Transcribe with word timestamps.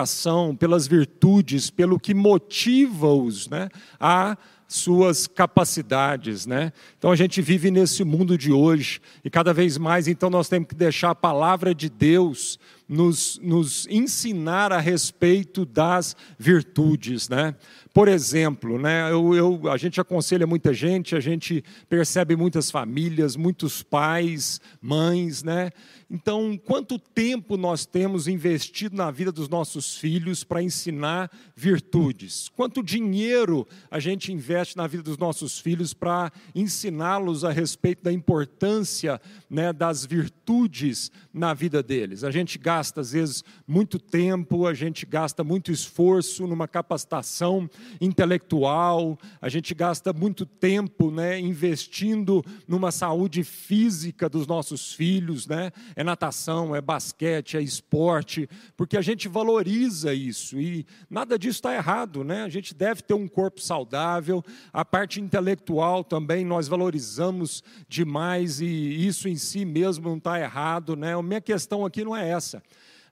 coração, 0.00 0.56
pelas 0.56 0.86
virtudes, 0.86 1.68
pelo 1.68 2.00
que 2.00 2.14
motiva-os 2.14 3.48
né, 3.48 3.68
a 3.98 4.36
suas 4.66 5.26
capacidades, 5.26 6.46
né? 6.46 6.72
Então 6.96 7.10
a 7.10 7.16
gente 7.16 7.42
vive 7.42 7.72
nesse 7.72 8.04
mundo 8.04 8.38
de 8.38 8.52
hoje 8.52 9.00
e 9.24 9.28
cada 9.28 9.52
vez 9.52 9.76
mais, 9.76 10.06
então 10.06 10.30
nós 10.30 10.48
temos 10.48 10.68
que 10.68 10.76
deixar 10.76 11.10
a 11.10 11.14
palavra 11.14 11.74
de 11.74 11.90
Deus 11.90 12.56
nos, 12.88 13.38
nos 13.42 13.86
ensinar 13.90 14.72
a 14.72 14.78
respeito 14.78 15.66
das 15.66 16.16
virtudes, 16.38 17.28
né? 17.28 17.56
Por 17.92 18.06
exemplo, 18.06 18.78
né, 18.78 19.10
eu, 19.10 19.34
eu, 19.34 19.70
a 19.70 19.76
gente 19.76 20.00
aconselha 20.00 20.46
muita 20.46 20.72
gente, 20.72 21.16
a 21.16 21.20
gente 21.20 21.64
percebe 21.88 22.36
muitas 22.36 22.70
famílias, 22.70 23.34
muitos 23.34 23.82
pais, 23.82 24.60
mães, 24.80 25.42
né? 25.42 25.70
Então, 26.12 26.58
quanto 26.58 26.98
tempo 26.98 27.56
nós 27.56 27.86
temos 27.86 28.26
investido 28.26 28.96
na 28.96 29.12
vida 29.12 29.30
dos 29.30 29.48
nossos 29.48 29.96
filhos 29.96 30.42
para 30.42 30.60
ensinar 30.60 31.30
virtudes? 31.54 32.48
Quanto 32.56 32.82
dinheiro 32.82 33.64
a 33.88 34.00
gente 34.00 34.32
investe 34.32 34.76
na 34.76 34.88
vida 34.88 35.04
dos 35.04 35.16
nossos 35.16 35.60
filhos 35.60 35.94
para 35.94 36.32
ensiná-los 36.52 37.44
a 37.44 37.52
respeito 37.52 38.02
da 38.02 38.12
importância 38.12 39.20
né, 39.48 39.72
das 39.72 40.04
virtudes 40.04 41.12
na 41.32 41.54
vida 41.54 41.80
deles? 41.80 42.24
A 42.24 42.30
gente 42.32 42.58
gasta, 42.58 43.00
às 43.00 43.12
vezes, 43.12 43.44
muito 43.64 43.96
tempo, 43.96 44.66
a 44.66 44.74
gente 44.74 45.06
gasta 45.06 45.44
muito 45.44 45.70
esforço 45.70 46.44
numa 46.44 46.66
capacitação 46.66 47.70
intelectual, 48.00 49.18
a 49.40 49.48
gente 49.48 49.74
gasta 49.74 50.12
muito 50.12 50.44
tempo 50.44 51.10
né, 51.10 51.38
investindo 51.38 52.44
numa 52.66 52.90
saúde 52.90 53.44
física 53.44 54.28
dos 54.28 54.46
nossos 54.46 54.92
filhos, 54.92 55.46
né? 55.46 55.70
é 55.94 56.04
natação, 56.04 56.74
é 56.74 56.80
basquete, 56.80 57.56
é 57.56 57.62
esporte, 57.62 58.48
porque 58.76 58.96
a 58.96 59.02
gente 59.02 59.28
valoriza 59.28 60.14
isso 60.14 60.58
e 60.60 60.86
nada 61.08 61.38
disso 61.38 61.58
está 61.58 61.74
errado, 61.74 62.24
né? 62.24 62.42
A 62.42 62.48
gente 62.48 62.74
deve 62.74 63.02
ter 63.02 63.14
um 63.14 63.28
corpo 63.28 63.60
saudável, 63.60 64.44
a 64.72 64.84
parte 64.84 65.20
intelectual 65.20 66.02
também 66.02 66.44
nós 66.44 66.68
valorizamos 66.68 67.62
demais 67.88 68.60
e 68.60 68.66
isso 68.66 69.28
em 69.28 69.36
si 69.36 69.64
mesmo 69.64 70.08
não 70.08 70.16
está 70.16 70.40
errado, 70.40 70.96
né? 70.96 71.14
A 71.14 71.22
minha 71.22 71.40
questão 71.40 71.84
aqui 71.84 72.04
não 72.04 72.16
é 72.16 72.28
essa. 72.28 72.62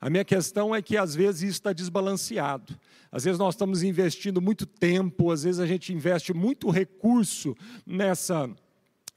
A 0.01 0.09
minha 0.09 0.25
questão 0.25 0.75
é 0.75 0.81
que 0.81 0.97
às 0.97 1.15
vezes 1.15 1.43
isso 1.43 1.53
está 1.53 1.73
desbalanceado. 1.73 2.79
Às 3.11 3.25
vezes 3.25 3.39
nós 3.39 3.55
estamos 3.55 3.83
investindo 3.83 4.41
muito 4.41 4.65
tempo, 4.65 5.33
às 5.33 5.43
vezes 5.43 5.61
a 5.61 5.67
gente 5.67 5.93
investe 5.93 6.33
muito 6.33 6.71
recurso 6.71 7.57
nessa 7.87 8.49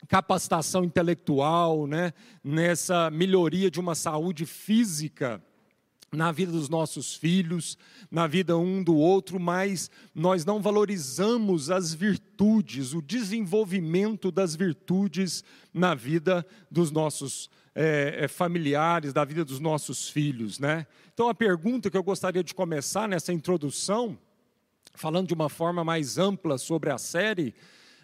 capacitação 0.07 0.83
intelectual, 0.83 1.85
né, 1.85 2.13
nessa 2.43 3.11
melhoria 3.11 3.69
de 3.69 3.79
uma 3.79 3.93
saúde 3.93 4.45
física 4.45 5.41
na 6.11 6.31
vida 6.31 6.51
dos 6.51 6.67
nossos 6.67 7.15
filhos, 7.15 7.77
na 8.09 8.27
vida 8.27 8.57
um 8.57 8.83
do 8.83 8.95
outro, 8.95 9.39
mas 9.39 9.89
nós 10.13 10.43
não 10.43 10.61
valorizamos 10.61 11.71
as 11.71 11.93
virtudes, 11.93 12.93
o 12.93 13.01
desenvolvimento 13.01 14.29
das 14.29 14.53
virtudes 14.55 15.43
na 15.73 15.95
vida 15.95 16.45
dos 16.69 16.91
nossos 16.91 17.49
é, 17.73 18.27
familiares, 18.27 19.13
da 19.13 19.23
vida 19.23 19.45
dos 19.45 19.59
nossos 19.59 20.09
filhos, 20.09 20.59
né? 20.59 20.85
Então 21.13 21.29
a 21.29 21.33
pergunta 21.33 21.89
que 21.89 21.97
eu 21.97 22.03
gostaria 22.03 22.43
de 22.43 22.53
começar 22.53 23.07
nessa 23.07 23.31
introdução, 23.31 24.17
falando 24.93 25.27
de 25.27 25.33
uma 25.33 25.49
forma 25.49 25.83
mais 25.83 26.17
ampla 26.17 26.57
sobre 26.57 26.89
a 26.89 26.97
série, 26.97 27.53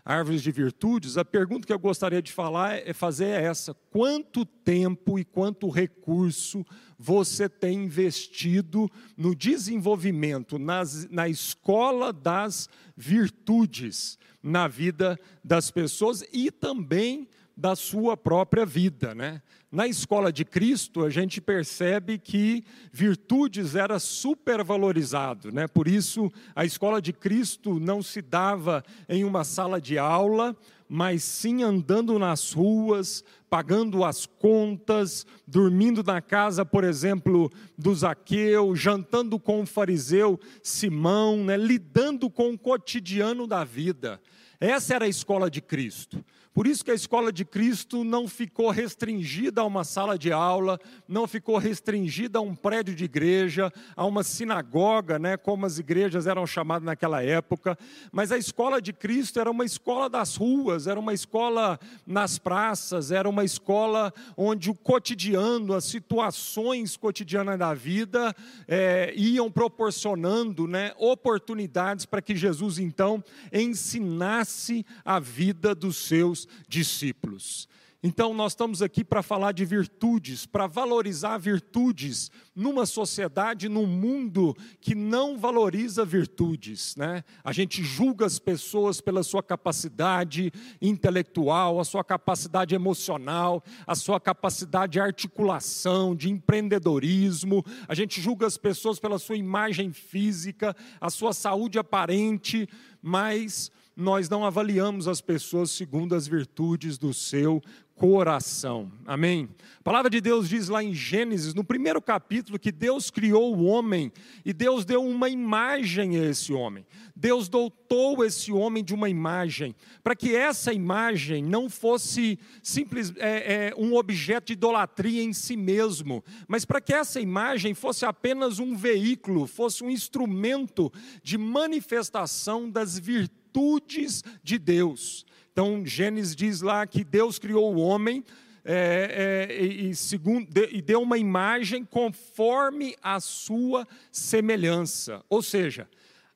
árvores 0.08 0.42
de 0.42 0.52
virtudes, 0.52 1.18
a 1.18 1.26
pergunta 1.26 1.68
que 1.68 1.74
eu 1.74 1.80
gostaria 1.80 2.22
de 2.22 2.32
falar 2.32 2.76
é 2.76 2.94
fazer 2.94 3.26
é 3.26 3.44
essa: 3.44 3.74
quanto 3.92 4.46
tempo 4.46 5.20
e 5.20 5.26
quanto 5.26 5.70
recurso 5.70 6.66
você 6.98 7.50
tem 7.50 7.84
investido 7.84 8.90
no 9.18 9.36
desenvolvimento, 9.36 10.58
nas, 10.58 11.10
na 11.10 11.28
escola 11.28 12.14
das 12.14 12.70
virtudes, 12.96 14.18
na 14.42 14.68
vida 14.68 15.20
das 15.44 15.70
pessoas 15.70 16.24
e 16.32 16.50
também 16.52 17.28
da 17.58 17.76
sua 17.76 18.16
própria 18.16 18.64
vida, 18.64 19.16
né? 19.16 19.42
Na 19.72 19.88
escola 19.88 20.32
de 20.32 20.46
Cristo, 20.46 21.04
a 21.04 21.10
gente 21.10 21.42
percebe 21.42 22.20
que 22.20 22.64
virtudes 22.92 23.76
era 23.76 23.98
supervalorizado, 23.98 25.52
né? 25.52 25.68
Por 25.68 25.88
isso, 25.88 26.32
a 26.56 26.64
escola 26.64 27.02
de 27.02 27.12
Cristo 27.12 27.80
não 27.80 28.04
se 28.04 28.22
dava 28.22 28.84
em 29.10 29.24
uma 29.24 29.44
sala 29.44 29.82
de 29.82 29.98
aula, 29.98 30.56
mas 30.88 31.24
sim 31.24 31.64
andando 31.64 32.18
nas 32.20 32.54
ruas, 32.54 33.24
pagando 33.50 34.06
as 34.06 34.26
contas, 34.26 35.26
dormindo 35.46 36.04
na 36.04 36.22
casa, 36.22 36.64
por 36.64 36.84
exemplo, 36.84 37.52
do 37.78 37.94
Zaqueu, 37.94 38.76
jantando 38.76 39.40
com 39.40 39.62
o 39.62 39.66
fariseu 39.66 40.40
Simão, 40.62 41.44
né? 41.44 41.58
lidando 41.58 42.30
com 42.30 42.54
o 42.54 42.58
cotidiano 42.58 43.48
da 43.48 43.64
vida. 43.64 44.22
Essa 44.60 44.96
era 44.96 45.06
a 45.06 45.10
escola 45.10 45.52
de 45.52 45.62
Cristo. 45.62 46.24
Por 46.58 46.66
isso 46.66 46.84
que 46.84 46.90
a 46.90 46.96
escola 46.96 47.32
de 47.32 47.46
Cristo 47.46 48.04
não 48.04 48.28
ficou 48.28 48.72
restringida 48.72 49.62
a 49.62 49.64
uma 49.64 49.84
sala 49.84 50.18
de 50.18 50.32
aula, 50.32 50.80
não 51.08 51.28
ficou 51.28 51.56
restringida 51.60 52.40
a 52.40 52.42
um 52.42 52.56
prédio 52.56 52.96
de 52.96 53.06
igreja, 53.06 53.72
a 53.96 54.04
uma 54.04 54.24
sinagoga, 54.24 55.20
né, 55.20 55.38
como 55.38 55.68
as 55.68 55.78
igrejas 55.78 56.26
eram 56.26 56.48
chamadas 56.48 56.84
naquela 56.84 57.22
época, 57.22 57.78
mas 58.12 58.32
a 58.32 58.40
escola 58.40 58.82
de 58.82 58.92
Cristo 58.92 59.40
era 59.40 59.52
uma 59.52 59.66
escola 59.66 60.10
das 60.10 60.36
ruas, 60.36 60.88
era 60.88 61.00
uma 61.00 61.14
escola 61.14 61.80
nas 62.08 62.40
praças, 62.40 63.12
era 63.12 63.30
uma 63.30 63.44
escola 63.44 64.12
onde 64.36 64.72
o 64.72 64.74
cotidiano, 64.74 65.76
as 65.76 65.84
situações 65.84 66.98
cotidianas 66.98 67.60
da 67.60 67.76
vida 67.76 68.36
é, 68.68 69.14
iam 69.16 69.52
proporcionando 69.52 70.66
né, 70.66 70.92
oportunidades 70.98 72.08
para 72.08 72.20
que 72.20 72.36
Jesus 72.36 72.80
então 72.80 73.24
ensinasse 73.54 74.84
a 75.06 75.20
vida 75.20 75.76
dos 75.76 75.98
seus 75.98 76.47
discípulos. 76.68 77.68
Então, 78.04 78.32
nós 78.32 78.52
estamos 78.52 78.84
aqui 78.84 79.04
para 79.04 79.24
falar 79.24 79.52
de 79.54 79.66
virtudes, 79.66 80.46
para 80.46 80.68
valorizar 80.68 81.40
virtudes 81.40 82.30
numa 82.56 82.86
sociedade, 82.86 83.68
num 83.68 83.88
mundo 83.88 84.56
que 84.80 84.94
não 84.94 85.36
valoriza 85.36 86.06
virtudes. 86.06 86.96
Né? 86.96 87.24
A 87.44 87.52
gente 87.52 87.84
julga 87.84 88.26
as 88.26 88.38
pessoas 88.38 89.02
pela 89.02 89.24
sua 89.24 89.42
capacidade 89.42 90.54
intelectual, 90.80 91.80
a 91.80 91.84
sua 91.84 92.04
capacidade 92.04 92.76
emocional, 92.76 93.64
a 93.88 93.96
sua 93.96 94.20
capacidade 94.20 94.94
de 94.94 95.00
articulação, 95.00 96.16
de 96.16 96.30
empreendedorismo. 96.30 97.66
A 97.88 97.96
gente 97.96 98.22
julga 98.22 98.46
as 98.46 98.58
pessoas 98.58 99.00
pela 99.00 99.18
sua 99.18 99.38
imagem 99.38 99.92
física, 99.92 100.76
a 101.02 101.10
sua 101.10 101.34
saúde 101.34 101.80
aparente, 101.80 102.70
mas 103.02 103.72
nós 103.98 104.30
não 104.30 104.46
avaliamos 104.46 105.08
as 105.08 105.22
pessoas 105.22 105.72
segundo 105.72 106.14
as 106.14 106.28
virtudes 106.28 107.00
do 107.00 107.16
seu 107.16 107.60
coração. 107.96 108.92
Amém? 109.08 109.50
A 109.80 109.84
palavra 109.84 110.08
de 110.08 110.22
Deus 110.22 110.48
diz 110.48 110.70
lá 110.70 110.84
em 110.84 110.94
Gênesis, 110.94 111.56
no 111.56 111.64
primeiro 111.64 112.00
capítulo, 112.00 112.60
que 112.60 112.72
Deus 112.72 113.10
criou 113.10 113.56
o 113.56 113.64
homem 113.64 114.12
e 114.46 114.54
Deus 114.54 114.86
deu 114.86 115.04
uma 115.04 115.28
imagem 115.30 116.16
a 116.16 116.26
esse 116.26 116.54
homem. 116.54 116.86
Deus 117.16 117.50
dotou 117.50 118.24
esse 118.24 118.52
homem 118.52 118.84
de 118.84 118.94
uma 118.94 119.10
imagem, 119.10 119.76
para 120.04 120.16
que 120.16 120.36
essa 120.36 120.72
imagem 120.72 121.44
não 121.44 121.68
fosse 121.68 122.38
simples 122.62 123.12
é, 123.18 123.70
é, 123.70 123.76
um 123.76 123.96
objeto 123.96 124.48
de 124.48 124.54
idolatria 124.54 125.24
em 125.24 125.34
si 125.34 125.58
mesmo, 125.58 126.24
mas 126.48 126.66
para 126.66 126.80
que 126.80 126.94
essa 126.94 127.20
imagem 127.20 127.74
fosse 127.74 128.06
apenas 128.06 128.60
um 128.60 128.76
veículo, 128.76 129.48
fosse 129.48 129.84
um 129.84 129.90
instrumento 129.90 130.94
de 131.24 131.36
manifestação 131.36 132.70
das 132.70 133.00
virtudes 133.00 133.47
virtudes 133.58 134.24
de 134.44 134.60
Deus. 134.60 135.26
Então, 135.52 135.84
Gênesis 135.84 136.36
diz 136.36 136.62
lá 136.62 136.86
que 136.86 137.04
Deus 137.04 137.40
criou 137.40 137.76
o 137.76 137.80
homem 137.80 138.24
é, 138.64 139.48
é, 139.50 139.66
e, 139.66 139.96
segundo, 139.96 140.48
e 140.72 140.82
deu 140.82 141.02
uma 141.02 141.18
imagem 141.18 141.84
conforme 141.84 142.96
a 143.02 143.20
sua 143.20 143.88
semelhança. 144.12 145.24
Ou 145.28 145.42
seja, 145.42 145.90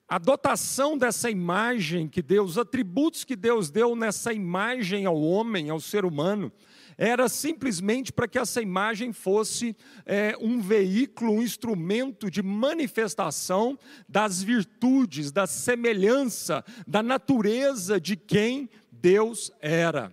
a 0.07 0.17
dotação 0.17 0.97
dessa 0.97 1.29
imagem 1.29 2.07
que 2.07 2.21
Deus, 2.21 2.51
os 2.51 2.57
atributos 2.57 3.23
que 3.23 3.35
Deus 3.35 3.69
deu 3.69 3.95
nessa 3.95 4.33
imagem 4.33 5.05
ao 5.05 5.21
homem, 5.21 5.69
ao 5.69 5.79
ser 5.79 6.03
humano, 6.03 6.51
era 6.97 7.27
simplesmente 7.29 8.11
para 8.11 8.27
que 8.27 8.39
essa 8.39 8.61
imagem 8.61 9.13
fosse 9.13 9.75
é, 10.05 10.35
um 10.39 10.61
veículo, 10.61 11.33
um 11.33 11.41
instrumento 11.41 12.29
de 12.29 12.41
manifestação 12.41 13.77
das 14.07 14.41
virtudes, 14.41 15.31
da 15.31 15.47
semelhança, 15.47 16.63
da 16.87 17.01
natureza 17.01 17.99
de 17.99 18.15
quem 18.15 18.69
Deus 18.91 19.51
era. 19.59 20.11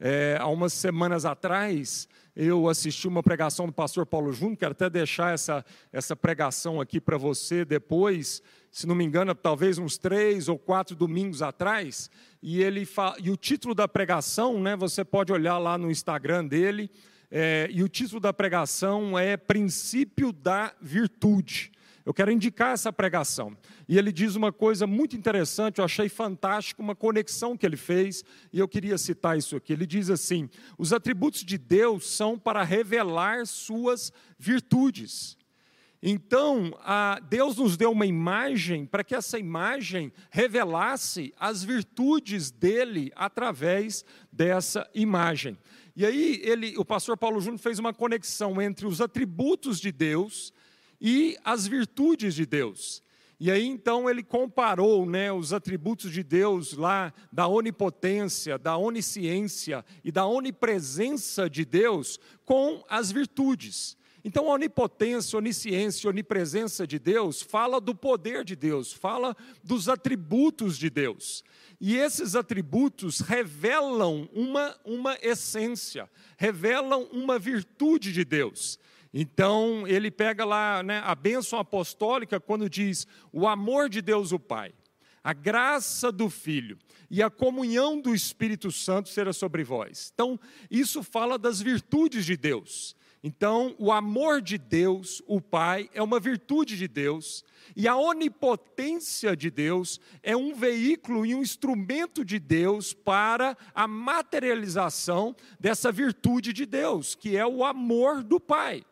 É, 0.00 0.36
há 0.40 0.48
umas 0.48 0.72
semanas 0.72 1.24
atrás, 1.24 2.08
eu 2.36 2.68
assisti 2.68 3.06
uma 3.06 3.22
pregação 3.22 3.66
do 3.66 3.72
pastor 3.72 4.04
Paulo 4.04 4.32
Júnior, 4.32 4.56
quero 4.58 4.72
até 4.72 4.90
deixar 4.90 5.32
essa, 5.32 5.64
essa 5.92 6.16
pregação 6.16 6.80
aqui 6.80 7.00
para 7.00 7.16
você 7.16 7.64
depois, 7.64 8.42
se 8.72 8.88
não 8.88 8.94
me 8.96 9.04
engano, 9.04 9.32
talvez 9.36 9.78
uns 9.78 9.96
três 9.96 10.48
ou 10.48 10.58
quatro 10.58 10.96
domingos 10.96 11.42
atrás, 11.42 12.10
e, 12.46 12.62
ele 12.62 12.84
fa... 12.84 13.16
e 13.18 13.30
o 13.30 13.38
título 13.38 13.74
da 13.74 13.88
pregação, 13.88 14.60
né, 14.60 14.76
você 14.76 15.02
pode 15.02 15.32
olhar 15.32 15.56
lá 15.56 15.78
no 15.78 15.90
Instagram 15.90 16.44
dele, 16.44 16.90
é, 17.30 17.66
e 17.70 17.82
o 17.82 17.88
título 17.88 18.20
da 18.20 18.34
pregação 18.34 19.18
é 19.18 19.34
Princípio 19.34 20.30
da 20.30 20.74
Virtude. 20.78 21.72
Eu 22.04 22.12
quero 22.12 22.30
indicar 22.30 22.74
essa 22.74 22.92
pregação. 22.92 23.56
E 23.88 23.96
ele 23.96 24.12
diz 24.12 24.36
uma 24.36 24.52
coisa 24.52 24.86
muito 24.86 25.16
interessante, 25.16 25.78
eu 25.78 25.86
achei 25.86 26.06
fantástico, 26.10 26.82
uma 26.82 26.94
conexão 26.94 27.56
que 27.56 27.64
ele 27.64 27.78
fez, 27.78 28.22
e 28.52 28.58
eu 28.58 28.68
queria 28.68 28.98
citar 28.98 29.38
isso 29.38 29.56
aqui. 29.56 29.72
Ele 29.72 29.86
diz 29.86 30.10
assim: 30.10 30.50
os 30.76 30.92
atributos 30.92 31.42
de 31.44 31.56
Deus 31.56 32.06
são 32.06 32.38
para 32.38 32.62
revelar 32.62 33.46
suas 33.46 34.12
virtudes. 34.38 35.38
Então, 36.06 36.70
Deus 37.30 37.56
nos 37.56 37.78
deu 37.78 37.90
uma 37.90 38.04
imagem 38.04 38.84
para 38.84 39.02
que 39.02 39.14
essa 39.14 39.38
imagem 39.38 40.12
revelasse 40.30 41.32
as 41.40 41.64
virtudes 41.64 42.50
dele 42.50 43.10
através 43.16 44.04
dessa 44.30 44.86
imagem. 44.94 45.56
E 45.96 46.04
aí, 46.04 46.42
ele, 46.44 46.76
o 46.76 46.84
pastor 46.84 47.16
Paulo 47.16 47.40
Júnior 47.40 47.58
fez 47.58 47.78
uma 47.78 47.94
conexão 47.94 48.60
entre 48.60 48.86
os 48.86 49.00
atributos 49.00 49.80
de 49.80 49.90
Deus 49.90 50.52
e 51.00 51.38
as 51.42 51.66
virtudes 51.66 52.34
de 52.34 52.44
Deus. 52.44 53.02
E 53.40 53.50
aí 53.50 53.66
então 53.66 54.08
ele 54.08 54.22
comparou 54.22 55.06
né, 55.06 55.32
os 55.32 55.54
atributos 55.54 56.12
de 56.12 56.22
Deus 56.22 56.74
lá, 56.74 57.14
da 57.32 57.48
onipotência, 57.48 58.58
da 58.58 58.76
onisciência 58.76 59.82
e 60.04 60.12
da 60.12 60.26
onipresença 60.26 61.48
de 61.48 61.64
Deus 61.64 62.20
com 62.44 62.84
as 62.90 63.10
virtudes. 63.10 63.96
Então, 64.24 64.50
a 64.50 64.54
onipotência, 64.54 65.36
onisciência, 65.36 66.08
onipresença 66.08 66.86
de 66.86 66.98
Deus 66.98 67.42
fala 67.42 67.78
do 67.78 67.94
poder 67.94 68.42
de 68.42 68.56
Deus, 68.56 68.90
fala 68.90 69.36
dos 69.62 69.86
atributos 69.86 70.78
de 70.78 70.88
Deus. 70.88 71.44
E 71.78 71.96
esses 71.96 72.34
atributos 72.34 73.20
revelam 73.20 74.26
uma, 74.32 74.74
uma 74.82 75.18
essência, 75.20 76.10
revelam 76.38 77.02
uma 77.12 77.38
virtude 77.38 78.14
de 78.14 78.24
Deus. 78.24 78.78
Então, 79.12 79.86
ele 79.86 80.10
pega 80.10 80.44
lá 80.44 80.82
né, 80.82 81.02
a 81.04 81.14
bênção 81.14 81.58
apostólica 81.58 82.40
quando 82.40 82.70
diz: 82.70 83.06
o 83.30 83.46
amor 83.46 83.90
de 83.90 84.00
Deus 84.00 84.32
o 84.32 84.40
Pai, 84.40 84.72
a 85.22 85.34
graça 85.34 86.10
do 86.10 86.30
Filho 86.30 86.78
e 87.10 87.22
a 87.22 87.28
comunhão 87.28 88.00
do 88.00 88.14
Espírito 88.14 88.72
Santo 88.72 89.10
será 89.10 89.34
sobre 89.34 89.62
vós. 89.62 90.10
Então, 90.14 90.40
isso 90.70 91.02
fala 91.02 91.38
das 91.38 91.60
virtudes 91.60 92.24
de 92.24 92.38
Deus. 92.38 92.96
Então, 93.26 93.74
o 93.78 93.90
amor 93.90 94.42
de 94.42 94.58
Deus, 94.58 95.22
o 95.26 95.40
Pai, 95.40 95.88
é 95.94 96.02
uma 96.02 96.20
virtude 96.20 96.76
de 96.76 96.86
Deus, 96.86 97.42
e 97.74 97.88
a 97.88 97.96
onipotência 97.96 99.34
de 99.34 99.50
Deus 99.50 99.98
é 100.22 100.36
um 100.36 100.54
veículo 100.54 101.24
e 101.24 101.34
um 101.34 101.40
instrumento 101.40 102.22
de 102.22 102.38
Deus 102.38 102.92
para 102.92 103.56
a 103.74 103.88
materialização 103.88 105.34
dessa 105.58 105.90
virtude 105.90 106.52
de 106.52 106.66
Deus, 106.66 107.14
que 107.14 107.34
é 107.34 107.46
o 107.46 107.64
amor 107.64 108.22
do 108.22 108.38
Pai. 108.38 108.84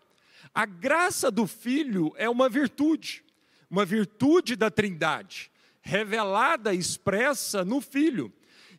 A 0.54 0.64
graça 0.64 1.30
do 1.30 1.46
Filho 1.46 2.10
é 2.16 2.26
uma 2.26 2.48
virtude, 2.48 3.22
uma 3.68 3.84
virtude 3.84 4.56
da 4.56 4.70
Trindade, 4.70 5.50
revelada, 5.82 6.72
expressa 6.72 7.66
no 7.66 7.82
Filho. 7.82 8.32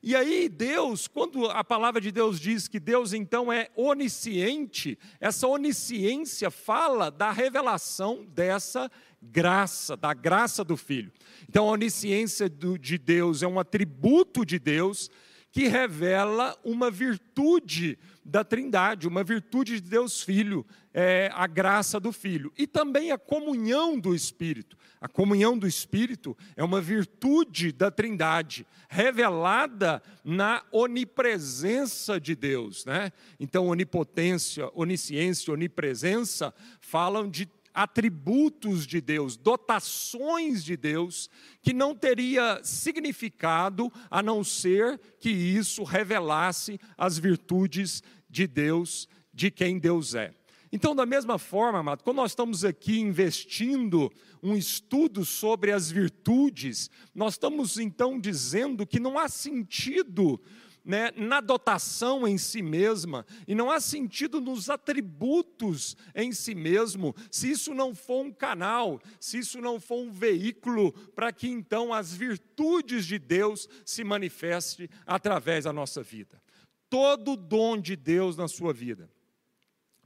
E 0.05 0.17
aí, 0.17 0.49
Deus, 0.49 1.07
quando 1.07 1.45
a 1.45 1.63
palavra 1.63 2.01
de 2.01 2.11
Deus 2.11 2.37
diz 2.37 2.67
que 2.67 2.77
Deus 2.77 3.13
então 3.13 3.51
é 3.53 3.69
onisciente, 3.73 4.99
essa 5.17 5.47
onisciência 5.47 6.51
fala 6.51 7.09
da 7.09 7.31
revelação 7.31 8.25
dessa 8.25 8.91
graça, 9.21 9.95
da 9.95 10.13
graça 10.13 10.61
do 10.61 10.75
Filho. 10.75 11.09
Então, 11.47 11.69
a 11.69 11.71
onisciência 11.71 12.49
de 12.49 12.97
Deus 12.97 13.43
é 13.43 13.47
um 13.47 13.57
atributo 13.57 14.45
de 14.45 14.59
Deus 14.59 15.09
que 15.53 15.67
revela 15.67 16.57
uma 16.63 16.89
virtude 16.89 17.99
da 18.25 18.43
Trindade, 18.43 19.07
uma 19.07 19.23
virtude 19.23 19.79
de 19.79 19.87
Deus 19.87 20.19
Filho, 20.19 20.65
é, 20.91 21.29
a 21.31 21.45
graça 21.45 21.99
do 21.99 22.11
Filho. 22.11 22.51
E 22.57 22.65
também 22.65 23.11
a 23.11 23.19
comunhão 23.19 23.99
do 23.99 24.15
Espírito. 24.15 24.75
A 24.99 25.07
comunhão 25.07 25.55
do 25.55 25.67
Espírito 25.67 26.35
é 26.55 26.63
uma 26.63 26.81
virtude 26.81 27.71
da 27.71 27.91
Trindade, 27.91 28.65
revelada 28.89 30.01
na 30.23 30.63
onipresença 30.71 32.19
de 32.19 32.33
Deus. 32.33 32.83
Né? 32.83 33.11
Então, 33.39 33.67
onipotência, 33.67 34.67
onisciência, 34.73 35.53
onipresença 35.53 36.51
falam 36.79 37.29
de 37.29 37.47
atributos 37.73 38.85
de 38.85 39.01
Deus, 39.01 39.35
dotações 39.35 40.63
de 40.63 40.77
Deus, 40.77 41.29
que 41.61 41.73
não 41.73 41.95
teria 41.95 42.61
significado 42.63 43.91
a 44.11 44.21
não 44.21 44.43
ser 44.43 44.99
que 45.19 45.29
isso 45.29 45.83
revelasse 45.83 46.79
as 46.97 47.17
virtudes 47.17 48.03
de 48.29 48.45
Deus, 48.47 49.07
de 49.33 49.49
quem 49.49 49.79
Deus 49.79 50.13
é. 50.13 50.33
Então, 50.75 50.95
da 50.95 51.05
mesma 51.05 51.37
forma, 51.37 51.77
amado, 51.77 52.03
quando 52.03 52.17
nós 52.17 52.31
estamos 52.31 52.65
aqui 52.65 52.99
investindo 52.99 54.11
um 54.41 54.55
estudo 54.55 55.23
sobre 55.23 55.71
as 55.71 55.91
virtudes, 55.91 56.89
nós 57.13 57.35
estamos 57.35 57.77
então 57.77 58.19
dizendo 58.19 58.85
que 58.85 58.99
não 58.99 59.19
há 59.19 59.29
sentido 59.29 60.41
né, 60.83 61.11
na 61.15 61.39
dotação 61.39 62.27
em 62.27 62.37
si 62.37 62.61
mesma, 62.61 63.25
e 63.47 63.55
não 63.55 63.71
há 63.71 63.79
sentido 63.79 64.41
nos 64.41 64.69
atributos 64.69 65.95
em 66.13 66.31
si 66.33 66.53
mesmo, 66.53 67.15
se 67.31 67.49
isso 67.49 67.73
não 67.73 67.95
for 67.95 68.25
um 68.25 68.31
canal, 68.31 69.01
se 69.19 69.37
isso 69.37 69.61
não 69.61 69.79
for 69.79 70.01
um 70.01 70.11
veículo 70.11 70.91
para 71.15 71.31
que 71.31 71.47
então 71.47 71.93
as 71.93 72.13
virtudes 72.13 73.05
de 73.05 73.17
Deus 73.17 73.69
se 73.85 74.03
manifestem 74.03 74.89
através 75.05 75.63
da 75.63 75.71
nossa 75.71 76.03
vida. 76.03 76.41
Todo 76.89 77.37
dom 77.37 77.77
de 77.77 77.95
Deus 77.95 78.35
na 78.35 78.47
sua 78.47 78.73
vida, 78.73 79.09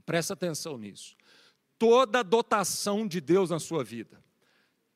presta 0.06 0.34
atenção 0.34 0.78
nisso, 0.78 1.16
toda 1.78 2.24
dotação 2.24 3.08
de 3.08 3.20
Deus 3.20 3.50
na 3.50 3.60
sua 3.60 3.84
vida, 3.84 4.24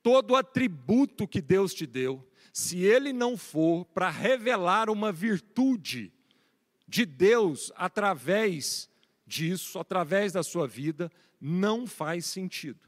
todo 0.04 0.36
atributo 0.36 1.28
que 1.28 1.42
Deus 1.42 1.74
te 1.74 1.86
deu, 1.86 2.26
se 2.52 2.80
ele 2.80 3.14
não 3.14 3.38
for 3.38 3.86
para 3.86 4.10
revelar 4.10 4.90
uma 4.90 5.12
virtude 5.12 6.12
de 6.88 7.06
Deus 7.06 7.72
através 7.76 8.90
disso, 9.26 9.80
através 9.80 10.34
da 10.34 10.44
sua 10.44 10.68
vida, 10.68 11.12
não 11.40 11.88
faz 11.88 12.26
sentido. 12.26 12.80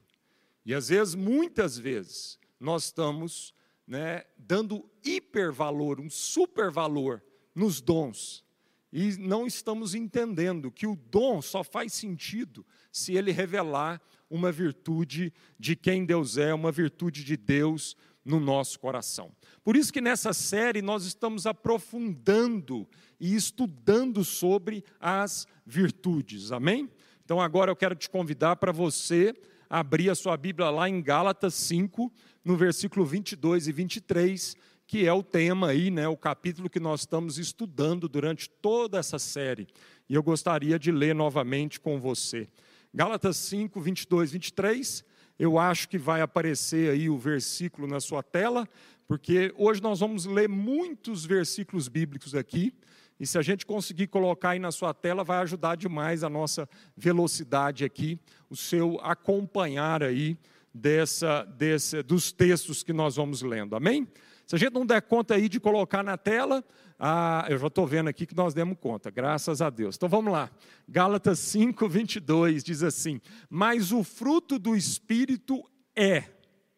E 0.66 0.74
às 0.74 0.90
vezes, 0.90 1.16
muitas 1.16 1.78
vezes, 1.78 2.38
nós 2.60 2.86
estamos 2.86 3.54
né, 3.88 4.26
dando 4.38 4.90
hipervalor, 5.04 6.00
um 6.00 6.10
supervalor 6.10 7.22
nos 7.56 7.82
dons. 7.82 8.44
E 8.92 9.18
não 9.18 9.48
estamos 9.48 9.96
entendendo 9.96 10.72
que 10.72 10.86
o 10.86 10.96
dom 10.96 11.42
só 11.42 11.64
faz 11.64 11.94
sentido 11.94 12.66
se 12.92 13.16
ele 13.16 13.32
revelar 13.32 14.02
uma 14.30 14.52
virtude 14.52 15.34
de 15.58 15.76
quem 15.76 16.06
Deus 16.06 16.38
é, 16.38 16.54
uma 16.54 16.72
virtude 16.72 17.24
de 17.24 17.38
Deus, 17.38 17.96
no 18.24 18.40
nosso 18.40 18.80
coração. 18.80 19.32
Por 19.64 19.78
isso 19.78 19.94
que 19.94 20.02
nessa 20.02 20.34
série 20.34 20.82
nós 20.82 21.06
estamos 21.06 21.46
aprofundando 21.48 22.86
e 23.20 23.34
estudando 23.34 24.24
sobre 24.26 24.84
as 25.00 25.48
virtudes. 25.66 26.52
Amém? 26.52 26.90
Então 27.24 27.40
agora 27.40 27.72
eu 27.72 27.76
quero 27.76 27.96
te 27.96 28.10
convidar 28.10 28.58
para 28.58 28.74
você 28.74 29.34
abrir 29.70 30.10
a 30.10 30.16
sua 30.16 30.36
Bíblia 30.36 30.70
lá 30.70 30.90
em 30.90 31.02
Gálatas 31.02 31.54
5, 31.54 32.12
no 32.44 32.58
versículo 32.58 33.06
22 33.06 33.70
e 33.70 33.72
23, 33.72 34.56
que 34.86 35.08
é 35.08 35.14
o 35.14 35.24
tema 35.24 35.70
aí, 35.70 35.90
né, 35.90 36.10
o 36.10 36.18
capítulo 36.18 36.70
que 36.70 36.80
nós 36.80 37.00
estamos 37.00 37.40
estudando 37.40 38.10
durante 38.10 38.50
toda 38.50 39.00
essa 39.00 39.18
série. 39.18 39.68
E 40.10 40.14
eu 40.14 40.22
gostaria 40.22 40.78
de 40.78 40.92
ler 40.92 41.16
novamente 41.16 41.80
com 41.80 42.00
você. 42.00 42.50
Gálatas 42.94 43.38
5, 43.38 43.80
22 43.80 44.30
e 44.30 44.34
23 44.34 45.06
eu 45.38 45.58
acho 45.58 45.90
que 45.90 45.98
vai 45.98 46.22
aparecer 46.22 46.92
aí 46.92 47.10
o 47.10 47.18
versículo 47.18 47.88
na 47.88 48.00
sua 48.00 48.22
tela, 48.22 48.68
porque 49.08 49.54
hoje 49.58 49.82
nós 49.82 50.00
vamos 50.00 50.26
ler 50.26 50.50
muitos 50.50 51.26
versículos 51.26 51.88
bíblicos 51.88 52.36
aqui, 52.36 52.74
e 53.20 53.28
se 53.28 53.38
a 53.38 53.42
gente 53.42 53.66
conseguir 53.66 54.08
colocar 54.08 54.52
aí 54.52 54.60
na 54.60 54.72
sua 54.72 54.94
tela, 54.94 55.24
vai 55.24 55.38
ajudar 55.40 55.76
demais 55.76 56.24
a 56.24 56.30
nossa 56.30 56.68
velocidade 56.96 57.86
aqui, 57.86 58.20
o 58.50 58.56
seu 58.56 59.00
acompanhar 59.02 60.04
aí 60.04 60.38
dessa, 60.74 61.44
desse, 61.44 62.02
dos 62.02 62.32
textos 62.32 62.84
que 62.84 62.92
nós 62.92 63.16
vamos 63.16 63.42
lendo. 63.42 63.76
Amém? 63.76 64.08
Se 64.46 64.56
a 64.56 64.60
gente 64.60 64.74
não 64.74 64.86
der 64.86 65.02
conta 65.02 65.36
aí 65.36 65.48
de 65.48 65.60
colocar 65.60 66.04
na 66.04 66.18
tela, 66.18 66.64
ah, 67.00 67.46
eu 67.50 67.58
já 67.58 67.68
estou 67.68 67.88
vendo 67.88 68.10
aqui 68.10 68.26
que 68.26 68.36
nós 68.36 68.54
demos 68.54 68.78
conta, 68.80 69.10
graças 69.10 69.62
a 69.62 69.70
Deus. 69.70 69.96
Então 69.96 70.10
vamos 70.10 70.32
lá. 70.32 70.50
Gálatas 70.88 71.40
5, 71.40 71.88
22 71.88 72.64
diz 72.64 72.84
assim: 72.84 73.22
Mas 73.50 73.92
o 73.92 74.04
fruto 74.04 74.60
do 74.60 74.76
Espírito 74.76 75.64
é. 75.96 76.24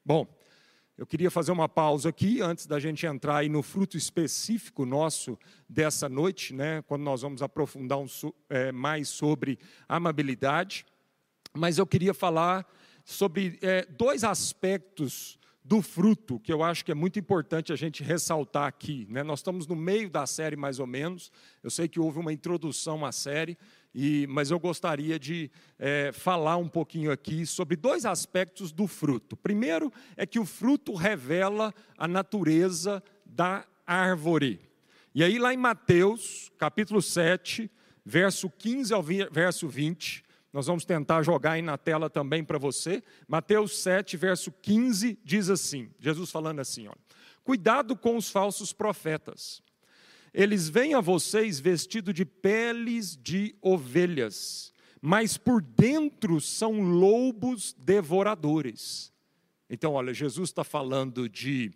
Bom, 0.06 0.28
eu 0.98 1.06
queria 1.06 1.30
fazer 1.30 1.52
uma 1.52 1.68
pausa 1.68 2.08
aqui 2.08 2.42
antes 2.42 2.66
da 2.66 2.80
gente 2.80 3.06
entrar 3.06 3.38
aí 3.38 3.50
no 3.50 3.62
fruto 3.62 3.98
específico 3.98 4.86
nosso 4.86 5.38
dessa 5.68 6.08
noite, 6.08 6.54
né? 6.54 6.82
Quando 6.84 7.04
nós 7.04 7.22
vamos 7.22 7.42
aprofundar 7.42 7.98
um, 7.98 8.08
é, 8.50 8.72
mais 8.72 9.10
sobre 9.10 9.60
amabilidade. 9.90 10.86
Mas 11.54 11.78
eu 11.78 11.86
queria 11.86 12.14
falar 12.14 12.66
sobre 13.04 13.60
é, 13.62 13.86
dois 13.86 14.24
aspectos 14.24 15.38
do 15.66 15.82
fruto, 15.82 16.40
que 16.40 16.54
eu 16.54 16.62
acho 16.62 16.86
que 16.86 16.92
é 16.92 16.96
muito 16.96 17.18
importante 17.18 17.74
a 17.74 17.76
gente 17.76 18.04
ressaltar 18.04 18.68
aqui. 18.68 19.08
Né? 19.10 19.24
Nós 19.24 19.40
estamos 19.40 19.66
no 19.66 19.76
meio 19.76 20.12
da 20.12 20.28
série, 20.28 20.56
mais 20.56 20.80
ou 20.80 20.86
menos. 20.86 21.32
Eu 21.64 21.72
sei 21.72 21.88
que 21.88 22.00
houve 22.00 22.20
uma 22.20 22.32
introdução 22.32 23.04
à 23.04 23.12
série, 23.12 23.58
e, 23.94 24.28
mas 24.28 24.52
eu 24.52 24.60
gostaria 24.60 25.18
de 25.18 25.50
é, 25.80 26.12
falar 26.12 26.58
um 26.58 26.68
pouquinho 26.70 27.12
aqui 27.12 27.48
sobre 27.48 27.76
dois 27.76 28.06
aspectos 28.06 28.72
do 28.72 28.86
fruto. 28.86 29.36
Primeiro 29.36 29.92
é 30.16 30.28
que 30.28 30.38
o 30.38 30.46
fruto 30.46 30.94
revela 30.94 31.74
a 31.98 32.08
natureza 32.08 33.02
da 33.26 33.66
árvore. 33.88 34.60
E 35.16 35.24
aí, 35.24 35.40
lá 35.40 35.52
em 35.52 35.58
Mateus, 35.58 36.52
capítulo 36.60 37.02
7, 37.02 37.72
verso 38.06 38.52
15 38.52 38.94
ao 38.94 39.02
verso 39.02 39.68
20, 39.68 40.24
nós 40.56 40.68
vamos 40.68 40.86
tentar 40.86 41.22
jogar 41.22 41.52
aí 41.52 41.62
na 41.62 41.78
tela 41.78 42.10
também 42.10 42.42
para 42.42 42.58
você. 42.58 43.04
Mateus 43.28 43.78
7, 43.78 44.16
verso 44.16 44.54
15, 44.62 45.20
diz 45.22 45.50
assim: 45.50 45.92
Jesus 46.00 46.32
falando 46.32 46.62
assim, 46.62 46.88
olha, 46.88 46.98
cuidado 47.44 47.94
com 47.94 48.16
os 48.16 48.30
falsos 48.30 48.72
profetas. 48.72 49.62
Eles 50.34 50.70
vêm 50.70 50.94
a 50.94 51.02
vocês 51.02 51.60
vestidos 51.60 52.14
de 52.14 52.24
peles 52.24 53.18
de 53.18 53.54
ovelhas, 53.62 54.72
mas 55.02 55.36
por 55.36 55.62
dentro 55.62 56.40
são 56.40 56.80
lobos 56.80 57.76
devoradores. 57.78 59.12
Então, 59.70 59.92
olha, 59.92 60.14
Jesus 60.14 60.52
está 60.52 60.64
falando 60.64 61.28
de 61.28 61.74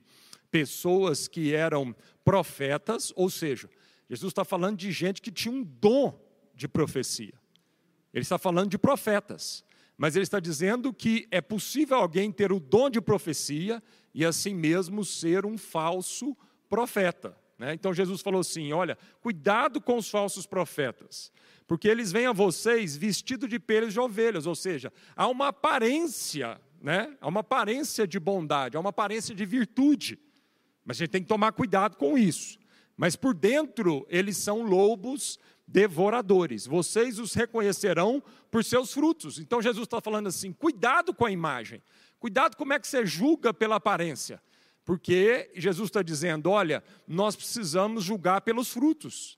pessoas 0.50 1.28
que 1.28 1.54
eram 1.54 1.94
profetas, 2.24 3.12
ou 3.18 3.30
seja, 3.30 3.70
Jesus 4.10 4.32
está 4.32 4.46
falando 4.46 4.78
de 4.78 4.90
gente 4.90 5.22
que 5.22 5.34
tinha 5.34 5.54
um 5.54 5.66
dom 5.66 6.18
de 6.56 6.66
profecia. 6.66 7.39
Ele 8.14 8.24
está 8.24 8.38
falando 8.38 8.70
de 8.70 8.78
profetas, 8.78 9.64
mas 9.98 10.16
ele 10.16 10.24
está 10.24 10.40
dizendo 10.40 10.94
que 10.94 11.28
é 11.30 11.42
possível 11.42 11.98
alguém 11.98 12.32
ter 12.32 12.52
o 12.52 12.60
dom 12.60 12.90
de 12.90 13.02
profecia 13.02 13.84
e 14.14 14.26
assim 14.26 14.54
mesmo 14.54 15.06
ser 15.06 15.46
um 15.46 15.58
falso 15.58 16.36
profeta. 16.70 17.36
Né? 17.58 17.74
Então 17.74 17.94
Jesus 17.94 18.22
falou 18.22 18.40
assim: 18.40 18.72
olha, 18.72 18.98
cuidado 19.22 19.82
com 19.82 19.98
os 19.98 20.10
falsos 20.10 20.46
profetas, 20.46 21.32
porque 21.68 21.88
eles 21.88 22.12
vêm 22.12 22.26
a 22.26 22.32
vocês 22.32 22.96
vestidos 22.96 23.50
de 23.50 23.60
pelos 23.60 23.94
de 23.94 24.00
ovelhas, 24.00 24.48
ou 24.48 24.56
seja, 24.56 24.92
há 25.16 25.28
uma 25.28 25.50
aparência, 25.50 26.60
né? 26.82 27.16
há 27.20 27.28
uma 27.28 27.42
aparência 27.42 28.08
de 28.08 28.20
bondade, 28.20 28.78
há 28.78 28.80
uma 28.80 28.92
aparência 28.92 29.36
de 29.36 29.46
virtude, 29.46 30.18
mas 30.86 30.98
a 30.98 31.00
gente 31.00 31.12
tem 31.12 31.22
que 31.22 31.28
tomar 31.28 31.52
cuidado 31.52 31.98
com 31.98 32.18
isso. 32.18 32.58
Mas 32.96 33.16
por 33.16 33.34
dentro 33.34 34.06
eles 34.10 34.38
são 34.38 34.62
lobos 34.64 35.40
devoradores. 35.72 36.66
Vocês 36.66 37.20
os 37.20 37.34
reconhecerão 37.34 38.24
por 38.50 38.64
seus 38.64 38.92
frutos. 38.92 39.40
Então 39.40 39.62
Jesus 39.62 39.86
está 39.86 40.02
falando 40.02 40.28
assim: 40.28 40.52
cuidado 40.52 41.14
com 41.14 41.26
a 41.26 41.32
imagem, 41.32 41.82
cuidado 42.20 42.58
como 42.58 42.74
é 42.74 42.80
que 42.80 42.88
você 42.88 43.06
julga 43.06 43.54
pela 43.54 43.76
aparência. 43.76 44.42
Porque 44.84 45.52
Jesus 45.56 45.90
está 45.90 46.02
dizendo: 46.02 46.50
olha, 46.50 46.84
nós 47.08 47.36
precisamos 47.36 48.04
julgar 48.04 48.42
pelos 48.42 48.70
frutos. 48.70 49.38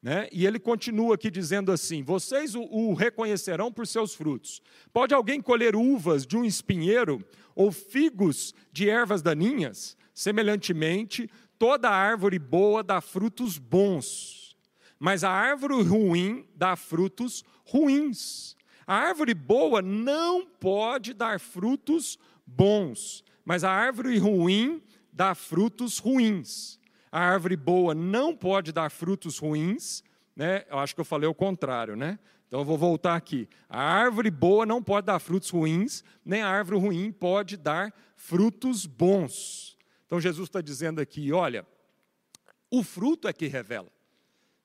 Né? 0.00 0.28
E 0.32 0.46
ele 0.46 0.58
continua 0.58 1.16
aqui 1.16 1.30
dizendo 1.30 1.72
assim: 1.72 2.02
vocês 2.02 2.54
o, 2.54 2.62
o 2.62 2.94
reconhecerão 2.94 3.72
por 3.72 3.86
seus 3.86 4.14
frutos. 4.14 4.62
Pode 4.92 5.14
alguém 5.14 5.40
colher 5.40 5.74
uvas 5.74 6.24
de 6.24 6.36
um 6.36 6.44
espinheiro 6.44 7.24
ou 7.54 7.72
figos 7.72 8.54
de 8.72 8.88
ervas 8.88 9.22
daninhas? 9.22 9.96
Semelhantemente, 10.14 11.28
toda 11.58 11.90
árvore 11.90 12.38
boa 12.38 12.82
dá 12.82 13.00
frutos 13.00 13.58
bons 13.58 14.41
mas 15.02 15.24
a 15.24 15.30
árvore 15.32 15.82
ruim 15.82 16.46
dá 16.54 16.76
frutos 16.76 17.42
ruins. 17.66 18.56
A 18.86 18.94
árvore 18.94 19.34
boa 19.34 19.82
não 19.82 20.46
pode 20.46 21.12
dar 21.12 21.40
frutos 21.40 22.16
bons, 22.46 23.24
mas 23.44 23.64
a 23.64 23.70
árvore 23.72 24.16
ruim 24.16 24.80
dá 25.12 25.34
frutos 25.34 25.98
ruins. 25.98 26.78
A 27.10 27.18
árvore 27.18 27.56
boa 27.56 27.96
não 27.96 28.36
pode 28.36 28.70
dar 28.70 28.92
frutos 28.92 29.38
ruins, 29.38 30.04
né? 30.36 30.64
Eu 30.70 30.78
acho 30.78 30.94
que 30.94 31.00
eu 31.00 31.04
falei 31.04 31.28
o 31.28 31.34
contrário, 31.34 31.96
né? 31.96 32.16
Então 32.46 32.60
eu 32.60 32.64
vou 32.64 32.78
voltar 32.78 33.16
aqui. 33.16 33.48
A 33.68 33.82
árvore 33.82 34.30
boa 34.30 34.64
não 34.64 34.80
pode 34.80 35.08
dar 35.08 35.18
frutos 35.18 35.50
ruins, 35.50 36.04
nem 36.24 36.42
a 36.42 36.48
árvore 36.48 36.78
ruim 36.78 37.10
pode 37.10 37.56
dar 37.56 37.92
frutos 38.14 38.86
bons. 38.86 39.76
Então 40.06 40.20
Jesus 40.20 40.48
está 40.48 40.60
dizendo 40.60 41.00
aqui: 41.00 41.32
olha, 41.32 41.66
o 42.70 42.84
fruto 42.84 43.26
é 43.26 43.32
que 43.32 43.48
revela. 43.48 43.90